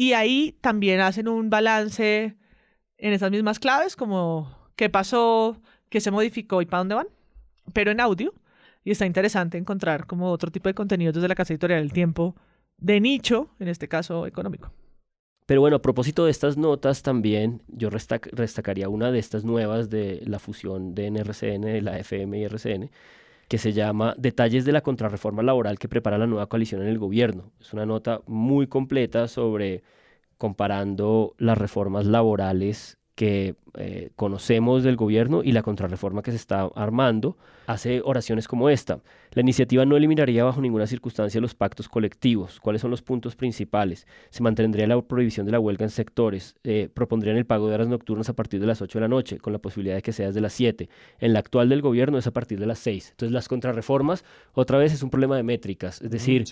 Y 0.00 0.12
ahí 0.12 0.56
también 0.60 1.00
hacen 1.00 1.26
un 1.26 1.50
balance 1.50 2.36
en 2.98 3.12
esas 3.12 3.32
mismas 3.32 3.58
claves, 3.58 3.96
como 3.96 4.56
qué 4.76 4.88
pasó, 4.88 5.60
qué 5.88 6.00
se 6.00 6.12
modificó 6.12 6.62
y 6.62 6.66
para 6.66 6.78
dónde 6.78 6.94
van, 6.94 7.08
pero 7.72 7.90
en 7.90 8.00
audio. 8.00 8.32
Y 8.84 8.92
está 8.92 9.06
interesante 9.06 9.58
encontrar 9.58 10.06
como 10.06 10.30
otro 10.30 10.52
tipo 10.52 10.68
de 10.68 10.74
contenidos 10.74 11.16
desde 11.16 11.26
la 11.26 11.34
Casa 11.34 11.52
Editorial 11.52 11.80
del 11.80 11.92
Tiempo 11.92 12.36
de 12.76 13.00
nicho, 13.00 13.50
en 13.58 13.66
este 13.66 13.88
caso 13.88 14.24
económico. 14.28 14.70
Pero 15.46 15.62
bueno, 15.62 15.78
a 15.78 15.82
propósito 15.82 16.26
de 16.26 16.30
estas 16.30 16.56
notas 16.56 17.02
también, 17.02 17.64
yo 17.66 17.90
restac- 17.90 18.30
destacaría 18.30 18.88
una 18.88 19.10
de 19.10 19.18
estas 19.18 19.42
nuevas 19.42 19.90
de 19.90 20.22
la 20.26 20.38
fusión 20.38 20.94
de 20.94 21.10
NRCN, 21.10 21.62
de 21.62 21.82
la 21.82 21.98
FM 21.98 22.38
y 22.38 22.44
RCN, 22.44 22.88
que 23.48 23.58
se 23.58 23.72
llama 23.72 24.14
Detalles 24.18 24.64
de 24.64 24.72
la 24.72 24.82
contrarreforma 24.82 25.42
laboral 25.42 25.78
que 25.78 25.88
prepara 25.88 26.18
la 26.18 26.26
nueva 26.26 26.48
coalición 26.48 26.82
en 26.82 26.88
el 26.88 26.98
gobierno. 26.98 27.52
Es 27.60 27.72
una 27.72 27.86
nota 27.86 28.20
muy 28.26 28.66
completa 28.66 29.26
sobre 29.26 29.82
comparando 30.36 31.34
las 31.38 31.58
reformas 31.58 32.06
laborales 32.06 32.97
que 33.18 33.56
eh, 33.74 34.10
conocemos 34.14 34.84
del 34.84 34.94
gobierno 34.94 35.42
y 35.42 35.50
la 35.50 35.64
contrarreforma 35.64 36.22
que 36.22 36.30
se 36.30 36.36
está 36.36 36.70
armando, 36.76 37.36
hace 37.66 38.00
oraciones 38.04 38.46
como 38.46 38.70
esta. 38.70 39.00
La 39.32 39.40
iniciativa 39.40 39.84
no 39.84 39.96
eliminaría 39.96 40.44
bajo 40.44 40.60
ninguna 40.60 40.86
circunstancia 40.86 41.40
los 41.40 41.56
pactos 41.56 41.88
colectivos. 41.88 42.60
¿Cuáles 42.60 42.80
son 42.80 42.92
los 42.92 43.02
puntos 43.02 43.34
principales? 43.34 44.06
Se 44.30 44.40
mantendría 44.44 44.86
la 44.86 45.02
prohibición 45.02 45.46
de 45.46 45.50
la 45.50 45.58
huelga 45.58 45.84
en 45.84 45.90
sectores. 45.90 46.54
eh, 46.62 46.88
propondrían 46.94 47.36
el 47.36 47.44
pago 47.44 47.68
de 47.68 47.74
horas 47.74 47.88
nocturnas 47.88 48.28
a 48.28 48.34
partir 48.34 48.60
de 48.60 48.68
las 48.68 48.80
8 48.80 49.00
de 49.00 49.00
la 49.00 49.08
noche, 49.08 49.38
con 49.38 49.52
la 49.52 49.58
posibilidad 49.58 49.96
de 49.96 50.02
que 50.02 50.12
sea 50.12 50.28
desde 50.28 50.40
las 50.40 50.52
7. 50.52 50.88
En 51.18 51.32
la 51.32 51.40
actual 51.40 51.68
del 51.68 51.82
gobierno 51.82 52.18
es 52.18 52.26
a 52.28 52.30
partir 52.30 52.60
de 52.60 52.66
las 52.66 52.78
6. 52.78 53.10
Entonces, 53.10 53.32
las 53.32 53.48
contrarreformas, 53.48 54.24
otra 54.52 54.78
vez, 54.78 54.92
es 54.92 55.02
un 55.02 55.10
problema 55.10 55.36
de 55.36 55.42
métricas. 55.42 56.00
Es 56.00 56.10
decir. 56.12 56.44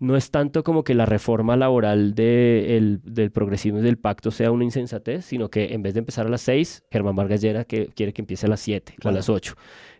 No 0.00 0.16
es 0.16 0.30
tanto 0.30 0.62
como 0.62 0.84
que 0.84 0.94
la 0.94 1.06
reforma 1.06 1.56
laboral 1.56 2.14
de 2.14 2.76
el- 2.76 3.00
del 3.04 3.30
progresismo 3.30 3.80
y 3.80 3.82
del 3.82 3.98
pacto 3.98 4.30
sea 4.30 4.50
una 4.52 4.64
insensatez, 4.64 5.24
sino 5.24 5.48
que 5.50 5.74
en 5.74 5.82
vez 5.82 5.94
de 5.94 6.00
empezar 6.00 6.26
a 6.26 6.30
las 6.30 6.40
6, 6.42 6.84
Germán 6.90 7.16
Vargas 7.16 7.40
Lleras 7.40 7.66
que 7.66 7.88
quiere 7.88 8.12
que 8.12 8.22
empiece 8.22 8.46
a 8.46 8.48
las 8.48 8.60
7 8.60 8.94
o 9.04 9.08
a 9.08 9.12
las 9.12 9.28
8. 9.28 9.54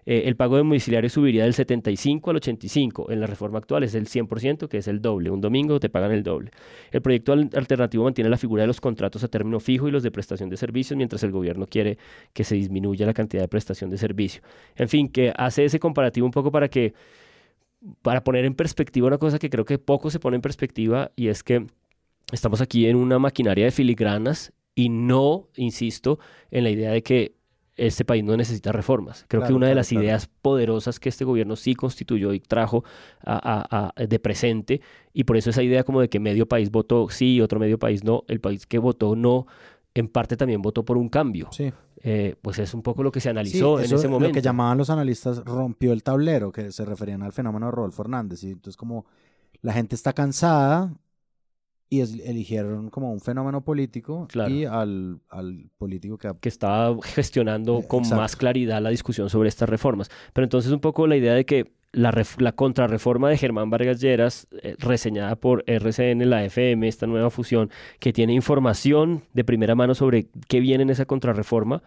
Eh, 0.06 0.22
el 0.26 0.36
pago 0.36 0.54
de 0.54 0.60
domiciliario 0.60 1.10
subiría 1.10 1.42
del 1.44 1.52
75 1.52 2.30
al 2.30 2.36
85. 2.36 3.10
En 3.10 3.20
la 3.20 3.26
reforma 3.26 3.58
actual 3.58 3.82
es 3.82 3.94
el 3.94 4.06
100%, 4.06 4.66
que 4.68 4.78
es 4.78 4.88
el 4.88 5.02
doble. 5.02 5.30
Un 5.30 5.42
domingo 5.42 5.78
te 5.80 5.90
pagan 5.90 6.12
el 6.12 6.22
doble. 6.22 6.50
El 6.92 7.02
proyecto 7.02 7.34
al- 7.34 7.50
alternativo 7.54 8.04
mantiene 8.04 8.30
la 8.30 8.38
figura 8.38 8.62
de 8.62 8.68
los 8.68 8.80
contratos 8.80 9.22
a 9.24 9.28
término 9.28 9.60
fijo 9.60 9.86
y 9.86 9.90
los 9.90 10.02
de 10.02 10.10
prestación 10.10 10.48
de 10.48 10.56
servicios, 10.56 10.96
mientras 10.96 11.22
el 11.24 11.30
gobierno 11.30 11.66
quiere 11.66 11.98
que 12.32 12.44
se 12.44 12.54
disminuya 12.54 13.04
la 13.04 13.12
cantidad 13.12 13.42
de 13.42 13.48
prestación 13.48 13.90
de 13.90 13.98
servicio. 13.98 14.40
En 14.76 14.88
fin, 14.88 15.08
que 15.08 15.30
hace 15.36 15.64
ese 15.66 15.78
comparativo 15.78 16.24
un 16.24 16.32
poco 16.32 16.50
para 16.50 16.68
que 16.68 16.94
para 18.02 18.24
poner 18.24 18.44
en 18.44 18.54
perspectiva 18.54 19.06
una 19.06 19.18
cosa 19.18 19.38
que 19.38 19.50
creo 19.50 19.64
que 19.64 19.78
poco 19.78 20.10
se 20.10 20.18
pone 20.20 20.36
en 20.36 20.42
perspectiva 20.42 21.12
y 21.16 21.28
es 21.28 21.42
que 21.42 21.66
estamos 22.32 22.60
aquí 22.60 22.86
en 22.86 22.96
una 22.96 23.18
maquinaria 23.18 23.64
de 23.66 23.70
filigranas 23.70 24.52
y 24.74 24.88
no, 24.88 25.48
insisto, 25.56 26.18
en 26.50 26.64
la 26.64 26.70
idea 26.70 26.90
de 26.90 27.02
que 27.02 27.34
este 27.76 28.04
país 28.04 28.24
no 28.24 28.36
necesita 28.36 28.72
reformas. 28.72 29.24
Creo 29.28 29.40
que 29.40 29.46
Claro, 29.46 29.56
una 29.56 29.68
de 29.68 29.76
las 29.76 29.88
claro. 29.88 30.02
ideas 30.04 30.28
poderosas 30.42 30.98
que 30.98 31.08
este 31.08 31.24
gobierno 31.24 31.54
sí 31.54 31.76
constituyó 31.76 32.32
y 32.32 32.40
trajo 32.40 32.82
a- 33.24 33.38
a- 33.70 33.92
a- 33.96 34.06
de 34.06 34.18
presente, 34.18 34.80
y 35.12 35.22
por 35.24 35.36
eso 35.36 35.50
esa 35.50 35.62
idea 35.62 35.84
como 35.84 36.00
de 36.00 36.08
que 36.08 36.18
medio 36.18 36.46
país 36.46 36.72
votó 36.72 37.08
sí 37.08 37.36
y 37.36 37.40
otro 37.40 37.60
medio 37.60 37.78
país 37.78 38.02
no, 38.02 38.24
el 38.26 38.40
país 38.40 38.66
que 38.66 38.78
votó 38.78 39.14
no, 39.14 39.46
en 39.94 40.08
parte 40.08 40.36
también 40.36 40.60
votó 40.60 40.84
por 40.84 40.96
un 40.98 41.08
cambio. 41.08 41.48
Sí. 41.52 41.72
Eh, 42.02 42.36
pues 42.40 42.58
es 42.58 42.74
un 42.74 42.82
poco 42.82 43.02
lo 43.02 43.10
que 43.10 43.20
se 43.20 43.24
Sí, 43.24 43.30
analizó 43.30 43.80
en 43.80 43.86
ese 43.86 44.08
momento. 44.08 44.28
Lo 44.28 44.34
que 44.34 44.42
llamaban 44.42 44.78
los 44.78 44.90
analistas 44.90 45.44
rompió 45.44 45.92
el 45.92 46.02
tablero, 46.02 46.52
que 46.52 46.70
se 46.72 46.84
referían 46.84 47.22
al 47.22 47.32
fenómeno 47.32 47.66
de 47.66 47.72
Rodolfo 47.72 48.02
Hernández. 48.02 48.44
Y 48.44 48.52
entonces 48.52 48.76
como 48.76 49.06
la 49.62 49.72
gente 49.72 49.94
está 49.94 50.12
cansada 50.12 50.92
y 51.90 52.00
es- 52.00 52.18
eligieron 52.20 52.90
como 52.90 53.12
un 53.12 53.20
fenómeno 53.20 53.62
político 53.64 54.26
Claro. 54.30 54.52
y 54.54 54.64
al, 54.64 55.20
al 55.30 55.70
político 55.78 56.18
que... 56.18 56.30
que 56.40 56.48
estaba 56.48 56.96
gestionando 57.02 57.82
con 57.88 58.00
Eh, 58.00 58.02
exacto. 58.04 58.22
más 58.22 58.36
claridad 58.36 58.82
la 58.82 58.90
discusión 58.90 59.30
sobre 59.30 59.48
estas 59.48 59.68
reformas. 59.68 60.10
Pero 60.32 60.44
entonces 60.44 60.70
un 60.72 60.80
poco 60.80 61.06
la 61.06 61.16
idea 61.16 61.34
de 61.34 61.44
que 61.46 61.72
la, 61.92 62.10
ref- 62.12 62.38
la 62.40 62.52
contrarreforma 62.52 63.30
de 63.30 63.38
Germán 63.38 63.70
Vargas 63.70 63.98
Lleras, 64.00 64.46
eh, 64.62 64.76
reseñada 64.78 65.36
por 65.36 65.64
RCN, 65.66 66.28
la 66.28 66.44
FM, 66.44 66.86
esta 66.86 67.06
nueva 67.06 67.30
fusión, 67.30 67.70
que 67.98 68.12
tiene 68.12 68.34
información 68.34 69.22
de 69.32 69.44
primera 69.44 69.74
mano 69.74 69.94
sobre 69.94 70.28
qué 70.48 70.60
viene 70.60 70.82
en 70.82 70.90
esa 70.90 71.06
contrarreforma, 71.06 71.82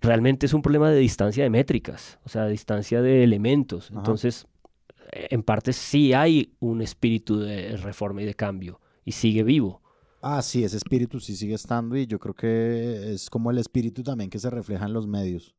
realmente 0.00 0.46
es 0.46 0.52
un 0.54 0.62
problema 0.62 0.90
de 0.90 0.98
distancia 0.98 1.44
de 1.44 1.50
métricas, 1.50 2.18
o 2.24 2.28
sea, 2.28 2.46
distancia 2.48 3.00
de 3.02 3.22
elementos. 3.22 3.90
Ajá. 3.92 4.00
Entonces, 4.00 4.48
eh, 5.12 5.28
en 5.30 5.44
parte 5.44 5.72
sí 5.72 6.12
hay 6.12 6.50
un 6.58 6.82
espíritu 6.82 7.38
de 7.38 7.76
reforma 7.76 8.22
y 8.22 8.26
de 8.26 8.34
cambio, 8.34 8.80
y 9.06 9.12
sigue 9.12 9.42
vivo. 9.44 9.80
Ah, 10.20 10.42
sí, 10.42 10.64
ese 10.64 10.76
espíritu 10.76 11.20
sí 11.20 11.36
sigue 11.36 11.54
estando 11.54 11.96
y 11.96 12.06
yo 12.06 12.18
creo 12.18 12.34
que 12.34 13.14
es 13.14 13.30
como 13.30 13.50
el 13.50 13.58
espíritu 13.58 14.02
también 14.02 14.28
que 14.28 14.40
se 14.40 14.50
refleja 14.50 14.84
en 14.84 14.92
los 14.92 15.06
medios. 15.06 15.54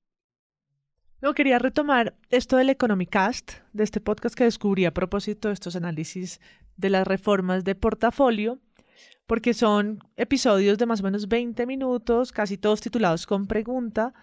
No, 1.22 1.34
quería 1.34 1.58
retomar 1.58 2.16
esto 2.30 2.58
del 2.58 2.70
Economicast, 2.70 3.54
de 3.74 3.84
este 3.84 4.02
podcast 4.02 4.36
que 4.36 4.44
descubrí 4.44 4.86
a 4.86 4.94
propósito 4.94 5.48
de 5.48 5.56
estos 5.56 5.76
análisis 5.76 6.40
de 6.76 6.92
las 6.92 7.08
reformas 7.08 7.64
de 7.64 7.74
portafolio, 7.74 8.60
porque 9.26 9.54
son 9.54 10.00
episodios 10.18 10.78
de 10.78 10.86
más 10.86 11.00
o 11.00 11.04
menos 11.04 11.28
20 11.28 11.66
minutos, 11.66 12.32
casi 12.32 12.58
todos 12.58 12.82
titulados 12.82 13.26
con 13.26 13.48
pregunta, 13.48 14.14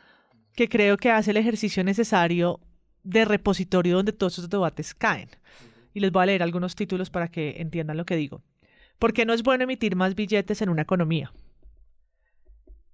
que 0.55 0.69
creo 0.69 0.99
que 0.99 1.11
hace 1.11 1.31
el 1.31 1.39
ejercicio 1.39 1.83
necesario 1.83 2.61
de 3.03 3.25
repositorio 3.25 3.97
donde 3.97 4.13
todos 4.13 4.35
estos 4.35 4.51
debates 4.51 4.95
caen. 4.95 5.31
Y 5.95 6.01
les 6.01 6.13
voy 6.13 6.25
a 6.25 6.27
leer 6.27 6.43
algunos 6.43 6.77
títulos 6.77 7.11
para 7.11 7.29
que 7.29 7.55
entiendan 7.59 7.97
lo 7.97 8.05
que 8.05 8.17
digo. 8.17 8.43
¿Por 8.99 9.13
qué 9.13 9.25
no 9.27 9.33
es 9.33 9.43
bueno 9.43 9.65
emitir 9.65 9.97
más 9.97 10.15
billetes 10.15 10.63
en 10.63 10.69
una 10.69 10.83
economía? 10.83 11.33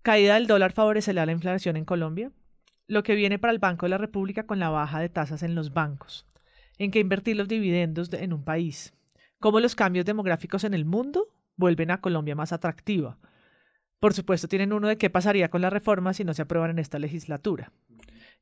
Caída 0.03 0.35
del 0.35 0.47
dólar 0.47 0.73
favorecerá 0.73 1.27
la 1.27 1.33
inflación 1.33 1.77
en 1.77 1.85
Colombia 1.85 2.33
lo 2.87 3.05
que 3.05 3.15
viene 3.15 3.39
para 3.39 3.53
el 3.53 3.61
Banco 3.61 3.87
de 3.87 3.91
la 3.91 3.99
República 3.99 4.47
con 4.47 4.59
la 4.59 4.69
baja 4.69 4.99
de 4.99 5.09
tasas 5.09 5.45
en 5.45 5.55
los 5.55 5.73
bancos, 5.73 6.27
en 6.77 6.91
qué 6.91 6.99
invertir 6.99 7.37
los 7.37 7.47
dividendos 7.47 8.11
de- 8.11 8.25
en 8.25 8.33
un 8.33 8.43
país, 8.43 8.95
cómo 9.39 9.61
los 9.61 9.77
cambios 9.77 10.05
demográficos 10.05 10.65
en 10.65 10.75
el 10.75 10.85
mundo 10.85 11.29
vuelven 11.57 11.93
a 11.93 12.01
Colombia 12.01 12.35
más 12.35 12.53
atractiva. 12.53 13.17
Por 14.01 14.13
supuesto, 14.13 14.49
tienen 14.49 14.73
uno 14.73 14.89
de 14.89 14.99
qué 14.99 15.09
pasaría 15.09 15.51
con 15.51 15.61
las 15.63 15.73
reformas 15.73 16.17
si 16.17 16.25
no 16.25 16.35
se 16.35 16.43
aprueban 16.43 16.71
en 16.73 16.81
esta 16.81 16.99
legislatura. 16.99 17.71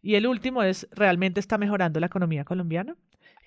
Y 0.01 0.15
el 0.15 0.27
último 0.27 0.63
es, 0.63 0.89
¿realmente 0.93 1.41
está 1.41 1.59
mejorando 1.59 2.01
la 2.01 2.07
economía 2.07 2.47
colombiana? 2.47 2.97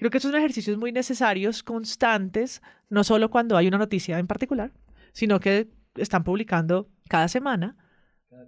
Creo 0.02 0.10
que 0.10 0.20
son 0.20 0.36
ejercicios 0.36 0.80
muy 0.80 0.91
necesarios, 0.91 1.62
constantes, 1.62 2.64
no 2.89 3.04
solo 3.04 3.30
cuando 3.30 3.56
hay 3.56 3.68
una 3.68 3.78
noticia 3.78 4.18
en 4.18 4.26
particular, 4.26 4.72
sino 5.14 5.39
que 5.39 5.70
están 5.93 6.24
publicando 6.24 6.89
cada 7.08 7.28
semana 7.28 7.78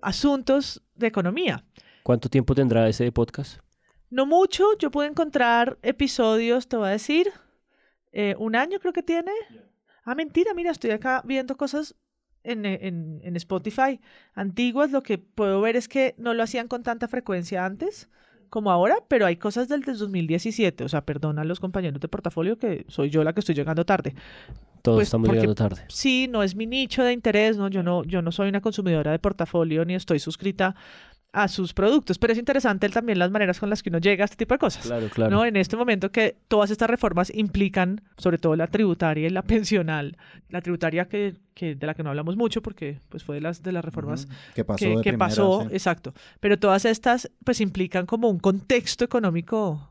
asuntos 0.02 0.82
de 0.96 1.06
economía. 1.06 1.64
¿Cuánto 2.02 2.28
tiempo 2.28 2.56
tendrá 2.56 2.90
ese 2.90 3.12
podcast? 3.12 3.60
No 4.10 4.26
mucho, 4.26 4.76
yo 4.80 4.90
pude 4.90 5.06
encontrar 5.06 5.78
episodios, 5.84 6.68
te 6.68 6.76
voy 6.76 6.88
a 6.88 6.92
decir, 6.94 7.28
eh, 8.14 8.34
un 8.40 8.56
año 8.56 8.80
creo 8.80 8.92
que 8.92 9.04
tiene. 9.04 9.32
Ah, 10.06 10.16
mentira, 10.16 10.56
mira, 10.56 10.72
estoy 10.72 10.90
acá 10.90 11.22
viendo 11.24 11.56
cosas 11.56 11.96
en, 12.42 12.66
en, 12.66 13.22
en 13.24 13.36
Spotify 13.36 14.02
antiguas. 14.34 14.90
Lo 14.90 15.04
que 15.04 15.20
puedo 15.20 15.62
ver 15.62 15.76
es 15.76 15.88
que 15.88 16.16
no 16.18 16.34
lo 16.34 16.42
hacían 16.42 16.68
con 16.68 16.82
tanta 16.82 17.08
frecuencia 17.08 17.64
antes 17.64 18.10
como 18.54 18.70
ahora, 18.70 18.98
pero 19.08 19.26
hay 19.26 19.38
cosas 19.38 19.68
del, 19.68 19.82
del 19.82 19.98
2017. 19.98 20.84
O 20.84 20.88
sea, 20.88 21.02
perdona 21.02 21.42
a 21.42 21.44
los 21.44 21.60
compañeros 21.60 22.00
de 22.00 22.08
portafolio 22.08 22.60
que 22.60 22.86
soy 22.88 23.10
yo 23.10 23.24
la 23.24 23.34
que 23.34 23.40
estoy 23.40 23.56
llegando 23.56 23.84
tarde. 23.84 24.14
Todos 24.84 24.98
Pues, 24.98 25.08
estamos 25.08 25.28
llegando 25.32 25.56
tarde. 25.56 25.82
Sí, 25.88 26.28
no 26.30 26.44
es 26.44 26.56
mi 26.56 26.68
nicho 26.68 27.04
de 27.04 27.14
interés, 27.14 27.58
¿no? 27.58 27.68
Yo 27.68 27.82
no, 27.82 28.04
yo 28.04 28.22
no 28.22 28.32
soy 28.32 28.50
una 28.50 28.62
consumidora 28.62 29.12
de 29.12 29.18
portafolio 29.18 29.86
ni 29.86 29.96
estoy 29.96 30.20
suscrita 30.20 30.76
a 31.34 31.48
sus 31.48 31.74
productos, 31.74 32.20
pero 32.20 32.32
es 32.32 32.38
interesante 32.38 32.88
también 32.90 33.18
las 33.18 33.32
maneras 33.32 33.60
con 33.60 33.68
las 33.68 33.82
que 33.82 33.90
uno 33.90 33.98
llega 33.98 34.24
a 34.24 34.26
este 34.26 34.38
tipo 34.38 34.54
de 34.54 34.60
cosas. 34.60 34.86
Claro, 34.86 35.10
claro. 35.10 35.32
¿no? 35.32 35.46
En 35.46 35.56
este 35.56 35.76
momento 35.76 36.12
que 36.12 36.38
todas 36.48 36.70
estas 36.70 36.88
reformas 36.88 37.32
implican, 37.34 38.02
sobre 38.18 38.38
todo 38.38 38.56
la 38.56 38.68
tributaria 38.68 39.26
y 39.26 39.32
la 39.32 39.42
pensional, 39.42 40.16
la 40.50 40.62
tributaria 40.62 41.06
que, 41.06 41.34
que 41.56 41.74
de 41.74 41.88
la 41.88 41.96
que 41.96 42.04
no 42.04 42.12
hablamos 42.12 42.38
mucho 42.38 42.62
porque 42.62 43.00
pues 43.10 43.24
fue 43.24 43.36
de 43.36 43.42
las 43.42 43.64
de 43.64 43.72
las 43.72 43.84
reformas 43.84 44.26
Ujú, 44.26 44.34
que 44.54 44.64
pasó 44.64 44.86
que, 44.86 44.90
que 44.90 45.02
primera, 45.02 45.18
pasó, 45.18 45.62
sí. 45.64 45.70
exacto. 45.74 46.14
Pero 46.40 46.60
todas 46.60 46.86
estas 46.86 47.32
pues 47.44 47.62
implican 47.62 48.06
como 48.06 48.30
un 48.30 48.38
contexto 48.38 49.04
económico 49.04 49.90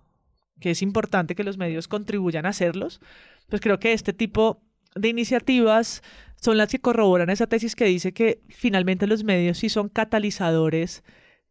que 0.61 0.71
es 0.71 0.81
importante 0.81 1.35
que 1.35 1.43
los 1.43 1.59
medios 1.59 1.89
contribuyan 1.89 2.47
a 2.47 2.51
hacerlos. 2.51 3.01
Pues 3.49 3.61
creo 3.61 3.81
que 3.81 3.93
este 3.93 4.13
tipo 4.13 4.63
de 4.95 5.09
iniciativas 5.09 6.05
son 6.41 6.57
las 6.57 6.69
que 6.71 6.81
corroboran 6.81 7.31
esa 7.31 7.49
tesis 7.49 7.75
que 7.75 7.87
dice 7.87 8.13
que 8.13 8.43
finalmente 8.49 9.09
los 9.09 9.25
medios 9.25 9.59
sí 9.59 9.69
son 9.69 9.89
catalizadores 9.89 11.03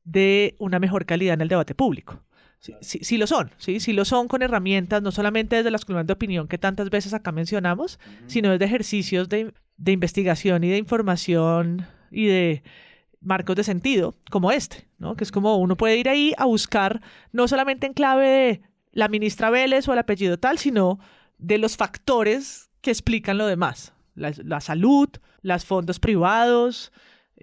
de 0.03 0.55
una 0.59 0.79
mejor 0.79 1.05
calidad 1.05 1.35
en 1.35 1.41
el 1.41 1.47
debate 1.47 1.75
público. 1.75 2.23
Sí, 2.59 2.75
sí, 2.81 2.99
sí 3.01 3.17
lo 3.17 3.25
son, 3.25 3.49
¿sí? 3.57 3.79
sí 3.79 3.91
lo 3.91 4.05
son 4.05 4.27
con 4.27 4.43
herramientas, 4.43 5.01
no 5.01 5.11
solamente 5.11 5.55
desde 5.55 5.71
las 5.71 5.83
columnas 5.83 6.05
de 6.05 6.13
opinión 6.13 6.47
que 6.47 6.59
tantas 6.59 6.91
veces 6.91 7.11
acá 7.15 7.31
mencionamos, 7.31 7.99
sino 8.27 8.51
desde 8.51 8.65
ejercicios 8.65 9.29
de, 9.29 9.51
de 9.77 9.91
investigación 9.91 10.63
y 10.63 10.69
de 10.69 10.77
información 10.77 11.87
y 12.11 12.27
de 12.27 12.63
marcos 13.19 13.55
de 13.55 13.63
sentido 13.63 14.15
como 14.29 14.51
este, 14.51 14.87
¿no? 14.99 15.15
Que 15.15 15.23
es 15.23 15.31
como 15.31 15.57
uno 15.57 15.75
puede 15.75 15.97
ir 15.97 16.07
ahí 16.07 16.33
a 16.37 16.45
buscar 16.45 17.01
no 17.31 17.47
solamente 17.47 17.87
en 17.87 17.93
clave 17.93 18.27
de 18.27 18.61
la 18.91 19.07
ministra 19.07 19.49
Vélez 19.49 19.87
o 19.87 19.93
el 19.93 19.99
apellido 19.99 20.37
tal, 20.37 20.59
sino 20.59 20.99
de 21.39 21.57
los 21.57 21.77
factores 21.77 22.69
que 22.81 22.91
explican 22.91 23.39
lo 23.39 23.47
demás. 23.47 23.93
La, 24.13 24.33
la 24.43 24.61
salud, 24.61 25.09
los 25.41 25.65
fondos 25.65 25.99
privados, 25.99 26.91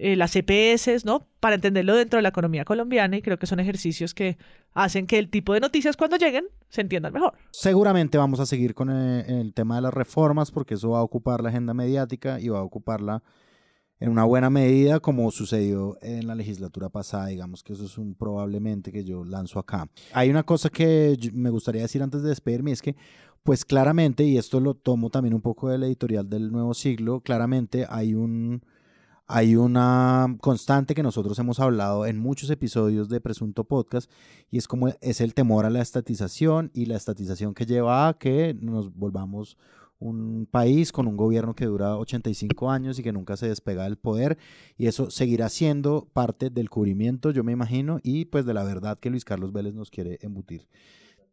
eh, 0.01 0.15
las 0.15 0.33
EPS, 0.35 1.03
¿no? 1.03 1.27
Para 1.39 1.55
entenderlo 1.55 1.95
dentro 1.95 2.17
de 2.17 2.23
la 2.23 2.29
economía 2.29 2.63
colombiana 2.63 3.17
y 3.17 3.21
creo 3.21 3.37
que 3.37 3.47
son 3.47 3.59
ejercicios 3.59 4.13
que 4.13 4.37
hacen 4.73 5.07
que 5.07 5.19
el 5.19 5.29
tipo 5.29 5.53
de 5.53 5.59
noticias 5.59 5.97
cuando 5.97 6.15
lleguen 6.15 6.45
se 6.69 6.81
entiendan 6.81 7.11
mejor. 7.11 7.33
Seguramente 7.51 8.17
vamos 8.17 8.39
a 8.39 8.45
seguir 8.45 8.73
con 8.73 8.89
eh, 8.89 9.25
el, 9.27 9.53
tema 9.53 9.75
de 9.75 9.81
las 9.81 9.93
reformas 9.93 10.51
porque 10.51 10.75
eso 10.75 10.91
va 10.91 10.99
a 10.99 11.03
ocupar 11.03 11.41
la 11.41 11.49
agenda 11.49 11.73
mediática 11.73 12.39
y 12.39 12.47
va 12.47 12.59
a 12.59 12.63
ocuparla 12.63 13.23
en 13.99 14.09
una 14.09 14.23
buena 14.23 14.49
medida 14.49 15.01
como 15.01 15.29
sucedió 15.31 15.97
en 16.01 16.27
la 16.27 16.35
legislatura 16.35 16.87
pasada, 16.87 17.27
digamos 17.27 17.61
que 17.61 17.73
eso 17.73 17.83
es 17.83 17.97
un 17.97 18.15
probablemente 18.15 18.93
que 18.93 19.03
yo 19.03 19.25
lanzo 19.25 19.59
acá. 19.59 19.89
Hay 20.13 20.29
una 20.29 20.43
cosa 20.43 20.69
que 20.69 21.17
me 21.33 21.49
gustaría 21.49 21.81
decir 21.81 22.01
antes 22.01 22.21
de 22.21 22.29
despedirme, 22.29 22.71
es 22.71 22.81
que 22.81 22.95
pues 23.43 23.65
claramente, 23.65 24.23
y 24.23 24.37
esto 24.37 24.59
lo 24.61 24.75
tomo 24.75 25.09
también 25.09 25.33
un 25.33 25.41
poco 25.41 25.69
del 25.69 25.83
editorial 25.83 26.29
del 26.29 26.51
nuevo 26.51 26.73
siglo, 26.73 27.19
claramente 27.21 27.85
hay 27.89 28.13
un 28.13 28.61
hay 29.31 29.55
una 29.55 30.35
constante 30.41 30.95
que 30.95 31.03
nosotros 31.03 31.37
hemos 31.37 31.59
hablado 31.59 32.07
en 32.07 32.17
muchos 32.17 32.49
episodios 32.49 33.09
de 33.09 33.21
Presunto 33.21 33.63
Podcast 33.63 34.09
y 34.49 34.57
es 34.57 34.67
como 34.67 34.87
es 34.87 35.21
el 35.21 35.35
temor 35.35 35.67
a 35.67 35.69
la 35.69 35.83
estatización 35.83 36.71
y 36.73 36.87
la 36.87 36.97
estatización 36.97 37.53
que 37.53 37.67
lleva 37.67 38.07
a 38.07 38.17
que 38.17 38.57
nos 38.59 38.91
volvamos 38.95 39.55
un 39.99 40.47
país 40.49 40.91
con 40.91 41.07
un 41.07 41.15
gobierno 41.15 41.53
que 41.53 41.67
dura 41.67 41.95
85 41.97 42.71
años 42.71 42.97
y 42.97 43.03
que 43.03 43.11
nunca 43.11 43.37
se 43.37 43.47
despega 43.47 43.83
del 43.83 43.97
poder 43.97 44.39
y 44.77 44.87
eso 44.87 45.11
seguirá 45.11 45.47
siendo 45.49 46.09
parte 46.11 46.49
del 46.49 46.71
cubrimiento, 46.71 47.29
yo 47.29 47.43
me 47.43 47.51
imagino, 47.51 47.99
y 48.01 48.25
pues 48.25 48.47
de 48.47 48.55
la 48.55 48.63
verdad 48.63 48.97
que 48.97 49.11
Luis 49.11 49.25
Carlos 49.25 49.53
Vélez 49.53 49.75
nos 49.75 49.91
quiere 49.91 50.17
embutir. 50.23 50.67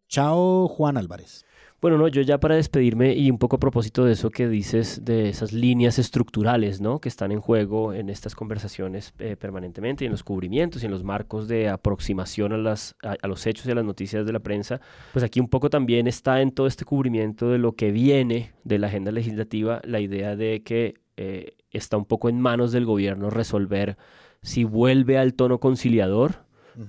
Chao, 0.08 0.68
Juan 0.68 0.98
Álvarez. 0.98 1.46
Bueno, 1.82 1.98
no, 1.98 2.08
yo 2.08 2.22
ya 2.22 2.40
para 2.40 2.54
despedirme 2.54 3.14
y 3.14 3.30
un 3.30 3.36
poco 3.36 3.56
a 3.56 3.60
propósito 3.60 4.04
de 4.06 4.12
eso 4.12 4.30
que 4.30 4.48
dices, 4.48 5.04
de 5.04 5.28
esas 5.28 5.52
líneas 5.52 5.98
estructurales, 5.98 6.80
¿no? 6.80 7.00
Que 7.00 7.10
están 7.10 7.32
en 7.32 7.40
juego 7.40 7.92
en 7.92 8.08
estas 8.08 8.34
conversaciones 8.34 9.12
eh, 9.18 9.36
permanentemente 9.36 10.02
y 10.02 10.06
en 10.06 10.12
los 10.12 10.24
cubrimientos 10.24 10.82
y 10.82 10.86
en 10.86 10.92
los 10.92 11.04
marcos 11.04 11.48
de 11.48 11.68
aproximación 11.68 12.54
a, 12.54 12.56
las, 12.56 12.96
a, 13.02 13.28
los 13.28 13.46
hechos 13.46 13.66
y 13.66 13.72
a 13.72 13.74
las 13.74 13.84
noticias 13.84 14.24
de 14.24 14.32
la 14.32 14.40
prensa, 14.40 14.80
pues 15.12 15.22
aquí 15.22 15.38
un 15.38 15.48
poco 15.48 15.68
también 15.68 16.06
está 16.06 16.40
en 16.40 16.50
todo 16.50 16.66
este 16.66 16.86
cubrimiento 16.86 17.50
de 17.50 17.58
lo 17.58 17.72
que 17.72 17.90
viene 17.90 18.52
de 18.64 18.78
la 18.78 18.86
agenda 18.86 19.12
legislativa 19.12 19.82
la 19.84 20.00
idea 20.00 20.34
de 20.34 20.62
que 20.62 20.94
eh, 21.18 21.56
está 21.72 21.98
un 21.98 22.06
poco 22.06 22.30
en 22.30 22.40
manos 22.40 22.72
del 22.72 22.86
gobierno 22.86 23.28
resolver 23.28 23.98
si 24.42 24.64
vuelve 24.64 25.18
al 25.18 25.34
tono 25.34 25.60
conciliador 25.60 26.45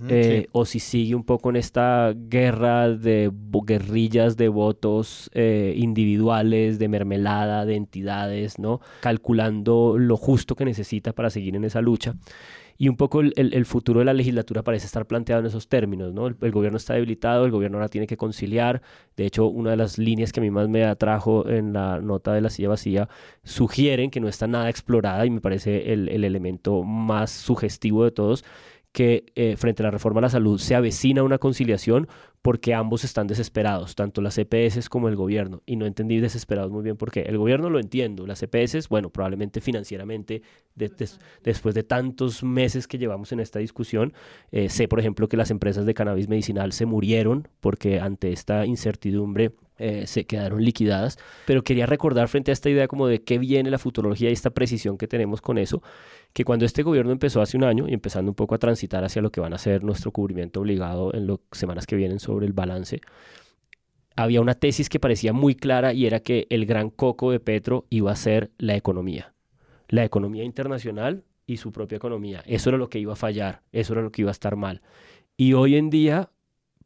eh, 0.09 0.47
o 0.51 0.65
si 0.65 0.79
sigue 0.79 1.15
un 1.15 1.23
poco 1.23 1.49
en 1.49 1.55
esta 1.55 2.13
guerra 2.15 2.89
de 2.89 3.31
guerrillas 3.65 4.37
de 4.37 4.49
votos 4.49 5.29
eh, 5.33 5.73
individuales, 5.77 6.79
de 6.79 6.87
mermelada, 6.87 7.65
de 7.65 7.75
entidades, 7.75 8.59
¿no? 8.59 8.81
Calculando 9.01 9.97
lo 9.97 10.17
justo 10.17 10.55
que 10.55 10.65
necesita 10.65 11.13
para 11.13 11.29
seguir 11.29 11.55
en 11.55 11.63
esa 11.63 11.81
lucha. 11.81 12.15
Y 12.79 12.89
un 12.89 12.95
poco 12.95 13.21
el, 13.21 13.65
futuro 13.65 13.99
de 13.99 14.05
la 14.05 14.13
legislatura 14.13 14.61
parece 14.61 14.85
estar 14.85 15.07
planteado 15.07 15.39
en 15.39 15.47
esos 15.47 15.67
términos, 15.67 16.13
¿no? 16.13 16.27
El, 16.27 16.51
gobierno 16.51 16.77
está 16.77 16.93
debilitado, 16.93 17.45
el 17.45 17.51
gobierno 17.51 17.77
ahora 17.77 17.89
tiene 17.89 18.05
que 18.05 18.17
conciliar. 18.17 18.83
De 19.15 19.25
hecho, 19.25 19.47
una 19.47 19.71
de 19.71 19.77
las 19.77 19.97
líneas 19.97 20.31
que 20.31 20.41
a 20.41 20.43
mí 20.43 20.51
más 20.51 20.69
me 20.69 20.85
atrajo 20.85 21.49
en 21.49 21.73
la 21.73 21.99
nota 21.99 22.33
de 22.33 22.41
la 22.41 22.51
silla 22.51 22.69
vacía 22.69 23.09
sugieren 23.43 24.11
que 24.11 24.19
no 24.19 24.27
está 24.27 24.45
nada 24.45 24.69
explorada 24.69 25.25
y 25.25 25.31
me 25.31 25.41
parece 25.41 25.91
el, 25.91 26.07
el 26.09 26.23
elemento 26.23 26.83
más 26.83 27.31
sugestivo 27.31 28.03
de 28.03 28.11
todos, 28.11 28.45
que 28.97 29.25
eh, 29.35 29.57
frente 29.57 29.83
a 29.83 29.85
la 29.85 29.91
reforma 29.91 30.21
a 30.21 30.23
la 30.23 30.29
salud 30.31 30.57
se 30.57 30.73
avecina 30.73 31.21
una 31.21 31.37
conciliación 31.37 32.07
porque 32.41 32.73
ambos 32.73 33.03
están 33.03 33.27
desesperados, 33.27 33.93
tanto 33.93 34.21
las 34.21 34.39
EPS 34.39 34.89
como 34.89 35.07
el 35.07 35.15
gobierno. 35.15 35.61
Y 35.67 35.75
no 35.75 35.85
entendí 35.85 36.19
desesperados 36.19 36.71
muy 36.71 36.81
bien 36.81 36.97
por 36.97 37.11
qué. 37.11 37.21
El 37.21 37.37
gobierno 37.37 37.69
lo 37.69 37.79
entiendo, 37.79 38.25
las 38.25 38.41
EPS, 38.41 38.89
bueno, 38.89 39.11
probablemente 39.11 39.61
financieramente, 39.61 40.41
después 40.73 41.75
de 41.75 41.83
tantos 41.83 42.41
meses 42.41 42.87
que 42.87 42.97
llevamos 42.97 43.31
en 43.31 43.39
esta 43.39 43.59
discusión, 43.59 44.13
eh, 44.51 44.67
sé, 44.67 44.87
por 44.87 44.99
ejemplo, 44.99 45.29
que 45.29 45.37
las 45.37 45.51
empresas 45.51 45.85
de 45.85 45.93
cannabis 45.93 46.27
medicinal 46.27 46.73
se 46.73 46.87
murieron 46.87 47.49
porque 47.59 47.99
ante 47.99 48.31
esta 48.31 48.65
incertidumbre 48.65 49.51
eh, 49.77 50.07
se 50.07 50.25
quedaron 50.25 50.63
liquidadas, 50.63 51.17
pero 51.45 51.63
quería 51.63 51.85
recordar 51.85 52.27
frente 52.27 52.51
a 52.51 52.53
esta 52.53 52.69
idea 52.69 52.87
como 52.87 53.07
de 53.07 53.23
qué 53.23 53.37
viene 53.37 53.69
la 53.69 53.77
futurología 53.77 54.29
y 54.29 54.33
esta 54.33 54.49
precisión 54.49 54.97
que 54.97 55.07
tenemos 55.07 55.41
con 55.41 55.57
eso, 55.57 55.81
que 56.33 56.43
cuando 56.43 56.65
este 56.65 56.83
gobierno 56.83 57.11
empezó 57.11 57.41
hace 57.41 57.57
un 57.57 57.63
año 57.63 57.87
y 57.87 57.93
empezando 57.93 58.31
un 58.31 58.35
poco 58.35 58.55
a 58.55 58.57
transitar 58.57 59.03
hacia 59.03 59.21
lo 59.21 59.31
que 59.31 59.39
van 59.39 59.53
a 59.53 59.57
ser 59.57 59.83
nuestro 59.83 60.11
cubrimiento 60.11 60.61
obligado 60.61 61.13
en 61.13 61.27
las 61.27 61.37
semanas 61.51 61.85
que 61.85 61.95
vienen 61.95 62.19
sobre 62.19 62.45
el 62.45 62.53
balance, 62.53 63.01
había 64.15 64.41
una 64.41 64.55
tesis 64.55 64.89
que 64.89 64.99
parecía 64.99 65.31
muy 65.31 65.55
clara 65.55 65.93
y 65.93 66.07
era 66.07 66.19
que 66.19 66.47
el 66.49 66.65
gran 66.65 66.89
coco 66.89 67.31
de 67.31 67.39
Petro 67.39 67.85
iba 67.89 68.11
a 68.11 68.15
ser 68.15 68.51
la 68.57 68.75
economía, 68.75 69.33
la 69.89 70.03
economía 70.03 70.43
internacional 70.43 71.23
y 71.45 71.57
su 71.57 71.71
propia 71.71 71.97
economía. 71.97 72.43
Eso 72.45 72.69
era 72.69 72.77
lo 72.77 72.89
que 72.89 72.99
iba 72.99 73.13
a 73.13 73.15
fallar, 73.15 73.61
eso 73.71 73.93
era 73.93 74.01
lo 74.01 74.11
que 74.11 74.23
iba 74.23 74.31
a 74.31 74.33
estar 74.33 74.55
mal. 74.55 74.81
Y 75.37 75.53
hoy 75.53 75.75
en 75.75 75.91
día 75.91 76.31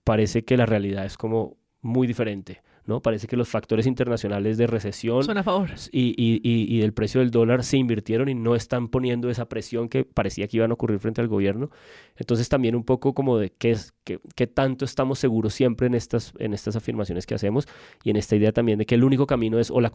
parece 0.03 0.43
que 0.43 0.57
la 0.57 0.65
realidad 0.65 1.05
es 1.05 1.17
como 1.17 1.57
muy 1.81 2.05
diferente. 2.05 2.61
¿No? 2.85 3.01
Parece 3.01 3.27
que 3.27 3.37
los 3.37 3.47
factores 3.49 3.85
internacionales 3.85 4.57
de 4.57 4.67
recesión 4.67 5.23
Son 5.23 5.37
a 5.37 5.43
favor. 5.43 5.69
Y, 5.91 6.13
y, 6.17 6.41
y, 6.43 6.79
del 6.79 6.93
precio 6.93 7.19
del 7.19 7.31
dólar 7.31 7.63
se 7.63 7.77
invirtieron 7.77 8.29
y 8.29 8.35
no 8.35 8.55
están 8.55 8.87
poniendo 8.87 9.29
esa 9.29 9.47
presión 9.47 9.89
que 9.89 10.03
parecía 10.03 10.47
que 10.47 10.57
iban 10.57 10.71
a 10.71 10.73
ocurrir 10.73 10.99
frente 10.99 11.21
al 11.21 11.27
gobierno. 11.27 11.69
Entonces 12.15 12.49
también 12.49 12.75
un 12.75 12.83
poco 12.83 13.13
como 13.13 13.37
de 13.37 13.51
qué, 13.51 13.71
es, 13.71 13.93
qué, 14.03 14.19
qué 14.35 14.47
tanto 14.47 14.85
estamos 14.85 15.19
seguros 15.19 15.53
siempre 15.53 15.87
en 15.87 15.93
estas, 15.93 16.33
en 16.39 16.53
estas 16.53 16.75
afirmaciones 16.75 17.25
que 17.25 17.35
hacemos 17.35 17.67
y 18.03 18.09
en 18.09 18.15
esta 18.15 18.35
idea 18.35 18.51
también 18.51 18.79
de 18.79 18.85
que 18.85 18.95
el 18.95 19.03
único 19.03 19.27
camino 19.27 19.59
es 19.59 19.71
o 19.71 19.81
la, 19.81 19.91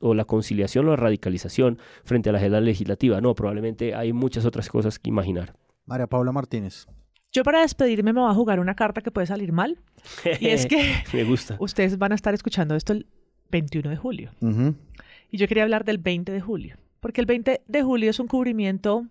o 0.00 0.14
la 0.14 0.24
conciliación 0.24 0.86
o 0.86 0.90
la 0.90 0.96
radicalización 0.96 1.78
frente 2.04 2.30
a 2.30 2.32
la 2.32 2.38
agenda 2.38 2.60
legislativa. 2.60 3.20
No, 3.20 3.34
probablemente 3.34 3.94
hay 3.94 4.12
muchas 4.12 4.44
otras 4.44 4.68
cosas 4.68 4.98
que 4.98 5.10
imaginar. 5.10 5.54
María 5.86 6.06
Paula 6.06 6.32
Martínez. 6.32 6.86
Yo 7.34 7.42
para 7.42 7.62
despedirme 7.62 8.12
me 8.12 8.20
voy 8.20 8.30
a 8.30 8.34
jugar 8.34 8.60
una 8.60 8.74
carta 8.74 9.00
que 9.00 9.10
puede 9.10 9.26
salir 9.26 9.52
mal. 9.52 9.76
y 10.40 10.46
es 10.46 10.66
que 10.66 10.94
me 11.12 11.24
gusta. 11.24 11.56
ustedes 11.60 11.98
van 11.98 12.12
a 12.12 12.14
estar 12.14 12.32
escuchando 12.32 12.76
esto 12.76 12.92
el 12.92 13.06
21 13.50 13.90
de 13.90 13.96
julio. 13.96 14.30
Y 15.30 15.36
yo 15.36 15.48
quería 15.48 15.64
hablar 15.64 15.84
del 15.84 15.98
20 15.98 16.30
de 16.30 16.40
julio. 16.40 16.76
Porque 17.00 17.20
el 17.20 17.26
20 17.26 17.62
de 17.66 17.82
julio 17.82 18.08
es 18.08 18.20
un 18.20 18.28
cubrimiento 18.28 19.06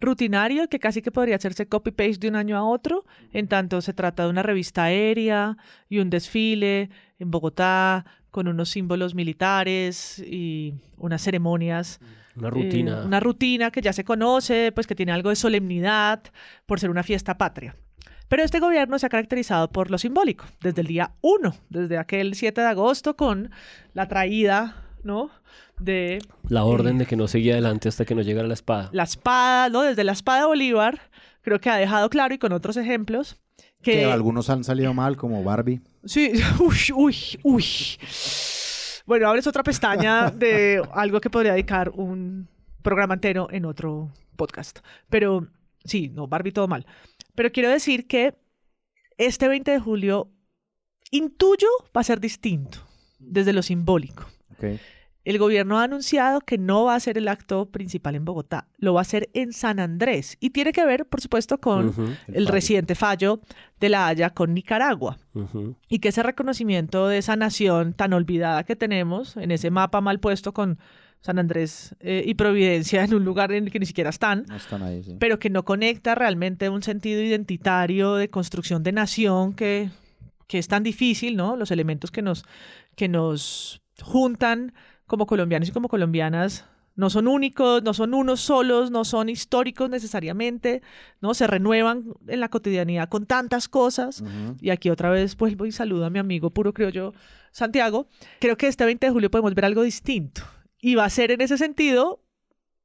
rutinario 0.00 0.68
que 0.68 0.78
casi 0.78 1.00
que 1.00 1.10
podría 1.10 1.36
hacerse 1.36 1.66
copy-paste 1.66 2.18
de 2.18 2.28
un 2.28 2.36
año 2.36 2.56
a 2.56 2.64
otro, 2.64 3.06
en 3.32 3.48
tanto 3.48 3.80
se 3.80 3.94
trata 3.94 4.24
de 4.24 4.30
una 4.30 4.42
revista 4.42 4.84
aérea 4.84 5.56
y 5.88 6.00
un 6.00 6.10
desfile 6.10 6.90
en 7.18 7.30
Bogotá 7.30 8.04
con 8.30 8.48
unos 8.48 8.68
símbolos 8.68 9.14
militares 9.14 10.18
y 10.18 10.74
unas 10.98 11.22
ceremonias 11.22 12.00
una 12.36 12.50
rutina. 12.50 13.00
Eh, 13.02 13.06
una 13.06 13.20
rutina 13.20 13.70
que 13.70 13.82
ya 13.82 13.92
se 13.92 14.04
conoce, 14.04 14.72
pues 14.72 14.86
que 14.86 14.94
tiene 14.94 15.12
algo 15.12 15.30
de 15.30 15.36
solemnidad 15.36 16.22
por 16.66 16.80
ser 16.80 16.90
una 16.90 17.02
fiesta 17.02 17.38
patria. 17.38 17.76
Pero 18.28 18.44
este 18.44 18.60
gobierno 18.60 18.98
se 18.98 19.04
ha 19.04 19.10
caracterizado 19.10 19.70
por 19.70 19.90
lo 19.90 19.98
simbólico, 19.98 20.46
desde 20.62 20.80
el 20.80 20.86
día 20.86 21.12
1, 21.20 21.54
desde 21.68 21.98
aquel 21.98 22.34
7 22.34 22.62
de 22.62 22.66
agosto 22.66 23.14
con 23.14 23.50
la 23.92 24.08
traída, 24.08 24.86
¿no? 25.02 25.30
De... 25.78 26.18
La 26.48 26.64
orden 26.64 26.96
de 26.96 27.04
que 27.04 27.16
no 27.16 27.28
seguía 27.28 27.52
adelante 27.52 27.90
hasta 27.90 28.06
que 28.06 28.14
no 28.14 28.22
llegara 28.22 28.48
la 28.48 28.54
espada. 28.54 28.88
La 28.92 29.02
espada, 29.02 29.68
¿no? 29.68 29.82
Desde 29.82 30.02
la 30.02 30.12
espada 30.12 30.40
de 30.40 30.46
Bolívar, 30.46 31.00
creo 31.42 31.60
que 31.60 31.68
ha 31.68 31.76
dejado 31.76 32.08
claro 32.08 32.32
y 32.32 32.38
con 32.38 32.52
otros 32.52 32.78
ejemplos 32.78 33.36
que... 33.82 33.92
que 33.92 34.04
algunos 34.06 34.48
han 34.48 34.64
salido 34.64 34.94
mal, 34.94 35.18
como 35.18 35.44
Barbie. 35.44 35.82
Sí, 36.04 36.32
uy, 36.58 36.76
uy, 36.94 37.16
uy. 37.42 37.64
Bueno, 39.06 39.28
abres 39.28 39.46
otra 39.46 39.62
pestaña 39.62 40.30
de 40.30 40.82
algo 40.92 41.20
que 41.20 41.30
podría 41.30 41.52
dedicar 41.52 41.90
un 41.90 42.48
programa 42.82 43.14
entero 43.14 43.48
en 43.50 43.64
otro 43.64 44.12
podcast. 44.36 44.80
Pero 45.08 45.48
sí, 45.84 46.08
no, 46.08 46.26
Barbie 46.26 46.52
todo 46.52 46.68
mal. 46.68 46.86
Pero 47.34 47.50
quiero 47.50 47.70
decir 47.70 48.06
que 48.06 48.34
este 49.16 49.48
20 49.48 49.70
de 49.70 49.80
julio 49.80 50.30
intuyo 51.10 51.68
va 51.96 52.00
a 52.00 52.04
ser 52.04 52.20
distinto 52.20 52.78
desde 53.18 53.52
lo 53.52 53.62
simbólico. 53.62 54.26
Okay. 54.56 54.80
El 55.24 55.38
gobierno 55.38 55.78
ha 55.78 55.84
anunciado 55.84 56.40
que 56.40 56.58
no 56.58 56.84
va 56.84 56.96
a 56.96 57.00
ser 57.00 57.16
el 57.16 57.28
acto 57.28 57.66
principal 57.66 58.16
en 58.16 58.24
Bogotá, 58.24 58.66
lo 58.78 58.94
va 58.94 59.00
a 59.00 59.02
hacer 59.02 59.30
en 59.34 59.52
San 59.52 59.78
Andrés. 59.78 60.36
Y 60.40 60.50
tiene 60.50 60.72
que 60.72 60.84
ver, 60.84 61.06
por 61.06 61.20
supuesto, 61.20 61.58
con 61.58 62.16
el, 62.26 62.46
reciente 62.48 62.94
fallo 62.94 63.40
de 63.78 63.88
la 63.88 64.08
Haya 64.08 64.30
con 64.30 64.52
Nicaragua. 64.52 65.18
Y 65.88 66.00
que 66.00 66.08
ese 66.08 66.22
reconocimiento 66.22 67.06
de 67.06 67.18
esa 67.18 67.36
nación 67.36 67.92
tan 67.92 68.12
olvidada 68.12 68.64
que 68.64 68.74
tenemos, 68.74 69.36
en 69.36 69.52
ese 69.52 69.70
mapa 69.70 70.00
mal 70.00 70.18
puesto 70.18 70.52
con 70.52 70.78
San 71.20 71.38
Andrés 71.38 71.94
eh, 72.00 72.24
y 72.26 72.34
Providencia 72.34 73.04
en 73.04 73.14
un 73.14 73.24
lugar 73.24 73.52
en 73.52 73.64
el 73.64 73.70
que 73.70 73.78
ni 73.78 73.86
siquiera 73.86 74.10
están, 74.10 74.44
pero 75.20 75.38
que 75.38 75.50
no 75.50 75.64
conecta 75.64 76.16
realmente 76.16 76.68
un 76.68 76.82
sentido 76.82 77.22
identitario 77.22 78.16
de 78.16 78.28
construcción 78.28 78.82
de 78.82 78.90
nación 78.90 79.52
que, 79.54 79.90
que 80.48 80.58
es 80.58 80.66
tan 80.66 80.82
difícil, 80.82 81.36
¿no? 81.36 81.56
Los 81.56 81.70
elementos 81.70 82.10
que 82.10 82.22
nos, 82.22 82.44
que 82.96 83.08
nos 83.08 83.82
juntan 84.02 84.74
como 85.06 85.26
colombianos 85.26 85.68
y 85.68 85.72
como 85.72 85.88
colombianas 85.88 86.64
no 86.94 87.08
son 87.08 87.26
únicos, 87.26 87.82
no 87.82 87.94
son 87.94 88.12
unos 88.14 88.40
solos, 88.40 88.90
no 88.90 89.04
son 89.04 89.28
históricos 89.28 89.88
necesariamente, 89.88 90.82
¿no? 91.20 91.32
Se 91.34 91.46
renuevan 91.46 92.04
en 92.28 92.40
la 92.40 92.48
cotidianidad 92.48 93.08
con 93.08 93.26
tantas 93.26 93.68
cosas. 93.68 94.22
Y 94.60 94.70
aquí 94.70 94.90
otra 94.90 95.10
vez 95.10 95.36
vuelvo 95.36 95.64
y 95.64 95.72
saludo 95.72 96.04
a 96.04 96.10
mi 96.10 96.18
amigo 96.18 96.50
puro 96.50 96.74
criollo 96.74 97.14
Santiago. 97.50 98.08
Creo 98.40 98.56
que 98.56 98.66
este 98.66 98.84
20 98.84 99.06
de 99.06 99.12
julio 99.12 99.30
podemos 99.30 99.54
ver 99.54 99.64
algo 99.64 99.82
distinto. 99.82 100.42
Y 100.80 100.94
va 100.94 101.04
a 101.04 101.10
ser 101.10 101.30
en 101.30 101.40
ese 101.40 101.56
sentido, 101.56 102.20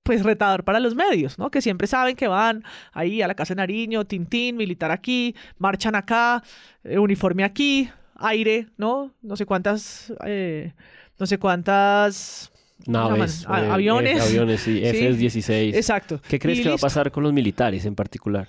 pues 0.03 0.24
retador 0.24 0.63
para 0.63 0.80
los 0.80 0.95
medios, 0.95 1.38
¿no? 1.38 1.51
Que 1.51 1.61
siempre 1.61 1.88
saben 1.88 2.15
que 2.15 2.28
van 2.28 2.63
ahí 2.93 3.22
a 3.22 3.28
la 3.28 3.36
Casa 3.36 3.55
de 3.55 3.57
Nariño, 3.57 4.05
Tintín, 4.05 4.55
militar 4.55 4.91
aquí, 4.91 5.36
marchan 5.57 5.95
acá, 5.95 6.43
eh, 6.84 6.97
uniforme 6.97 7.43
aquí, 7.43 7.89
aire, 8.15 8.68
¿no? 8.78 9.13
No 9.22 9.36
sé 9.36 9.45
cuántas... 9.45 10.13
Eh, 10.26 10.74
no 11.20 11.26
sé 11.26 11.38
cuántas 11.38 12.51
naves, 12.86 13.43
eh, 13.43 13.47
aviones. 13.47 14.22
aviones, 14.22 14.61
sí, 14.61 14.80
F-16. 14.84 15.76
Exacto. 15.76 16.22
¿Qué 16.28 16.39
crees 16.39 16.61
que 16.61 16.70
va 16.70 16.76
a 16.76 16.80
pasar 16.80 17.11
con 17.11 17.24
los 17.24 17.34
militares 17.34 17.86
en 17.86 17.95
particular? 17.95 18.47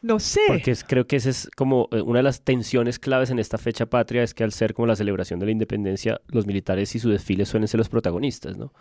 No 0.00 0.20
sé. 0.20 0.40
Porque 0.46 0.76
creo 0.86 1.06
que 1.06 1.16
esa 1.16 1.30
es 1.30 1.50
como 1.56 1.88
eh, 1.90 2.00
una 2.00 2.20
de 2.20 2.22
las 2.22 2.42
tensiones 2.42 2.98
claves 2.98 3.30
en 3.30 3.38
esta 3.38 3.58
fecha 3.58 3.86
patria, 3.86 4.22
es 4.22 4.32
que 4.32 4.44
al 4.44 4.52
ser 4.52 4.74
como 4.74 4.86
la 4.86 4.96
celebración 4.96 5.40
de 5.40 5.46
la 5.46 5.52
independencia, 5.52 6.20
los 6.28 6.46
militares 6.46 6.94
y 6.94 7.00
su 7.00 7.10
desfile 7.10 7.46
suelen 7.46 7.68
ser 7.68 7.78
los 7.78 7.88
protagonistas, 7.88 8.56
¿no? 8.56 8.72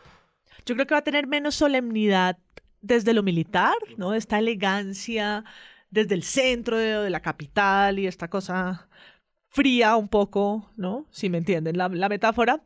Yo 0.65 0.75
creo 0.75 0.85
que 0.85 0.93
va 0.93 0.99
a 0.99 1.03
tener 1.03 1.27
menos 1.27 1.55
solemnidad 1.55 2.37
desde 2.81 3.13
lo 3.13 3.23
militar, 3.23 3.75
¿no? 3.97 4.13
Esta 4.13 4.37
elegancia 4.37 5.43
desde 5.89 6.15
el 6.15 6.23
centro 6.23 6.77
de, 6.77 7.09
la 7.09 7.21
capital 7.21 7.97
y 7.97 8.07
esta 8.07 8.29
cosa 8.29 8.87
fría 9.49 9.95
un 9.95 10.09
poco, 10.09 10.69
¿no? 10.75 11.07
Si 11.09 11.29
me 11.29 11.39
entienden 11.39 11.77
la, 11.77 11.87
la 11.87 12.09
metáfora 12.09 12.61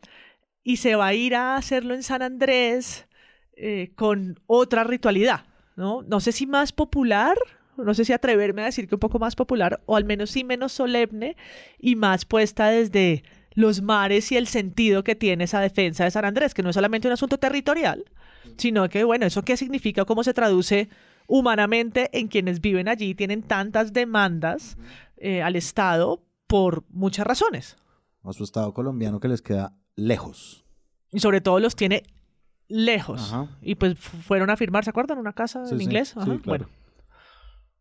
y 0.64 0.78
se 0.78 0.96
va 0.96 1.08
a 1.08 1.14
ir 1.14 1.36
a 1.36 1.56
hacerlo 1.56 1.94
en 1.94 2.04
San 2.04 2.22
Andrés 2.22 3.08
eh, 3.56 3.92
con 3.96 4.40
otra 4.48 4.84
ritualidad, 4.84 5.46
¿no? 5.76 6.04
No 6.04 6.20
sé 6.20 6.32
si 6.32 6.48
más 6.48 6.72
popular, 6.72 7.38
no 7.78 7.94
sé 7.94 8.06
si 8.06 8.14
atreverme 8.14 8.62
a 8.62 8.66
decir 8.66 8.88
que 8.88 8.96
un 8.96 9.00
poco 9.00 9.20
más 9.20 9.36
popular, 9.36 9.82
o 9.86 9.96
al 9.96 10.06
menos 10.06 10.32
sí 10.32 10.44
menos 10.44 10.72
solemne 10.72 11.36
y 11.80 11.96
más 11.96 12.26
puesta 12.26 12.70
desde 12.70 13.24
los 13.54 13.82
mares 13.82 14.32
y 14.32 14.38
el 14.38 14.48
sentido 14.48 15.04
que 15.04 15.16
tiene 15.16 15.44
esa 15.44 15.60
defensa 15.60 16.04
de 16.04 16.12
San 16.12 16.26
Andrés, 16.26 16.54
que 16.54 16.64
no 16.64 16.70
es 16.70 16.76
solamente 16.76 17.08
un 17.08 17.14
asunto 17.14 17.38
territorial, 17.38 18.06
sino 18.58 18.88
que, 18.90 19.04
bueno, 19.04 19.26
eso 19.26 19.44
qué 19.44 19.58
significa, 19.58 20.06
cómo 20.06 20.24
se 20.24 20.34
traduce 20.34 20.90
humanamente 21.28 22.10
en 22.18 22.28
quienes 22.28 22.62
viven 22.62 22.88
allí 22.88 23.16
tienen 23.16 23.44
tantas 23.44 23.94
demandas 23.94 24.78
eh, 25.18 25.42
al 25.42 25.56
Estado 25.56 26.24
por 26.48 26.86
muchas 26.90 27.26
razones. 27.26 27.78
A 28.24 28.34
su 28.34 28.44
Estado 28.44 28.74
colombiano 28.74 29.20
que 29.20 29.28
les 29.28 29.42
queda 29.42 29.74
lejos. 29.96 30.66
Y 31.12 31.20
sobre 31.20 31.42
todo 31.42 31.60
los 31.60 31.76
tiene 31.76 32.04
lejos. 32.68 33.34
Y 33.62 33.76
pues 33.76 34.00
fueron 34.00 34.50
a 34.50 34.58
firmar, 34.58 34.84
¿se 34.84 34.90
acuerdan? 34.90 35.18
Una 35.18 35.34
casa 35.34 35.64
en 35.70 35.82
inglés. 35.82 36.16
Bueno. 36.46 36.70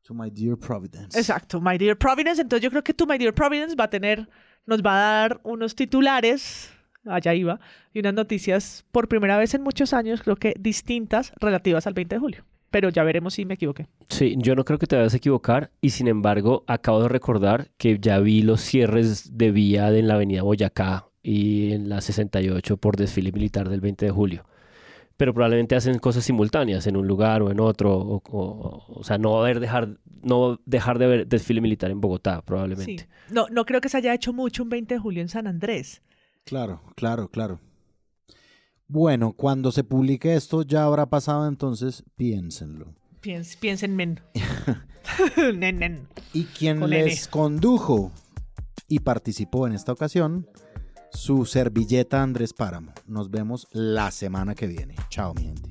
To 0.03 0.15
my 0.15 0.29
dear 0.31 0.57
Providence. 0.57 1.17
Exacto, 1.17 1.61
my 1.61 1.79
dear 1.79 1.97
Providence. 1.97 2.43
Entonces 2.43 2.65
yo 2.65 2.71
creo 2.71 2.83
que 2.83 2.93
tu 2.93 3.07
my 3.07 3.17
dear 3.17 3.33
Providence 3.33 3.77
va 3.77 3.85
a 3.85 3.91
tener, 3.91 4.29
nos 4.67 4.83
va 4.83 4.95
a 4.95 5.21
dar 5.21 5.41
unos 5.45 5.77
titulares, 5.77 6.73
allá 7.07 7.33
iba, 7.35 7.61
y 7.95 8.01
unas 8.01 8.15
noticias 8.15 8.85
por 8.91 9.07
primera 9.07 9.39
vez 9.39 9.55
en 9.55 9.63
muchos 9.63 9.93
años, 9.93 10.23
creo 10.23 10.35
que 10.35 10.55
distintas 10.59 11.33
relativas 11.41 11.87
al 11.87 11.95
20 11.95 12.17
de 12.17 12.19
julio. 12.19 12.45
Pero 12.71 12.89
ya 12.89 13.05
veremos 13.05 13.35
si 13.35 13.45
me 13.45 13.55
equivoqué. 13.55 13.87
Sí, 14.09 14.35
yo 14.39 14.57
no 14.57 14.65
creo 14.65 14.79
que 14.79 14.87
te 14.87 14.97
vayas 14.97 15.15
a 15.15 15.19
equivocar 15.19 15.71
y 15.81 15.91
sin 15.91 16.09
embargo 16.09 16.65
acabo 16.67 17.03
de 17.03 17.09
recordar 17.09 17.71
que 17.77 17.99
ya 18.01 18.19
vi 18.19 18.43
los 18.43 18.61
cierres 18.61 19.37
de 19.37 19.51
vía 19.53 19.97
en 19.97 20.09
la 20.09 20.15
avenida 20.15 20.43
Boyacá 20.43 21.10
y 21.23 21.73
en 21.73 21.89
la 21.89 22.01
68 22.01 22.77
por 22.77 22.97
desfile 22.97 23.33
militar 23.33 23.69
del 23.69 23.81
20 23.81 24.07
de 24.07 24.11
julio 24.11 24.45
pero 25.21 25.35
probablemente 25.35 25.77
hacen 25.77 25.99
cosas 25.99 26.25
simultáneas 26.25 26.87
en 26.87 26.97
un 26.97 27.07
lugar 27.07 27.43
o 27.43 27.51
en 27.51 27.61
otro, 27.61 28.23
o, 28.25 29.01
sea, 29.05 29.19
no 29.19 29.39
haber 29.39 29.61
dejar, 29.61 29.99
no 30.23 30.59
dejar 30.65 30.99
de 30.99 31.07
ver 31.07 31.27
desfile 31.27 31.61
militar 31.61 31.91
en 31.91 32.01
Bogotá, 32.01 32.41
probablemente. 32.41 33.07
No, 33.29 33.47
no 33.51 33.67
creo 33.67 33.83
que 33.83 33.91
se 33.91 33.99
haya 33.99 34.15
hecho 34.15 34.33
mucho 34.33 34.63
un 34.63 34.71
20 34.71 34.95
de 34.95 34.99
julio 34.99 35.21
en 35.21 35.29
San 35.29 35.47
Andrés. 35.47 36.01
Claro, 36.47 36.81
claro, 36.97 37.29
claro. 37.29 37.61
Bueno, 38.89 39.35
cuando 39.35 39.73
se 39.73 39.85
publique 39.85 40.37
esto 40.37 40.63
ya 40.63 40.85
habrá 40.85 41.05
pasado, 41.11 41.47
entonces 41.47 42.03
piénsenlo. 42.17 42.95
Piens, 43.21 43.59
piensen 43.59 43.95
men. 43.97 44.21
Y 46.33 46.45
quien 46.45 46.89
les 46.89 47.29
condujo 47.29 48.11
y 48.89 49.01
participó 49.01 49.67
en 49.67 49.75
esta 49.75 49.93
ocasión 49.93 50.49
su 51.13 51.47
servilleta 51.47 52.23
Andrés 52.23 52.53
Páramo. 52.53 52.93
Nos 53.07 53.31
vemos 53.31 53.67
la 53.73 54.11
semana 54.11 54.55
que 54.55 54.67
viene. 54.67 54.95
Chao, 55.09 55.35
mi 55.35 55.45
gente. 55.45 55.71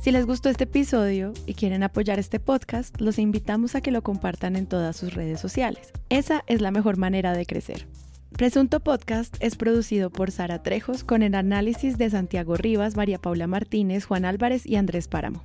Si 0.00 0.12
les 0.12 0.24
gustó 0.24 0.48
este 0.48 0.64
episodio 0.64 1.34
y 1.44 1.52
quieren 1.52 1.82
apoyar 1.82 2.18
este 2.18 2.40
podcast, 2.40 2.98
los 2.98 3.18
invitamos 3.18 3.74
a 3.74 3.82
que 3.82 3.90
lo 3.90 4.02
compartan 4.02 4.56
en 4.56 4.66
todas 4.66 4.96
sus 4.96 5.12
redes 5.12 5.38
sociales. 5.38 5.92
Esa 6.08 6.44
es 6.46 6.62
la 6.62 6.70
mejor 6.70 6.96
manera 6.96 7.36
de 7.36 7.44
crecer. 7.44 7.86
Presunto 8.30 8.80
Podcast 8.80 9.36
es 9.40 9.56
producido 9.56 10.10
por 10.10 10.30
Sara 10.30 10.62
Trejos 10.62 11.02
con 11.02 11.22
el 11.22 11.34
análisis 11.34 11.98
de 11.98 12.08
Santiago 12.08 12.56
Rivas, 12.56 12.96
María 12.96 13.18
Paula 13.18 13.46
Martínez, 13.46 14.06
Juan 14.06 14.24
Álvarez 14.24 14.64
y 14.64 14.76
Andrés 14.76 15.08
Páramo. 15.08 15.44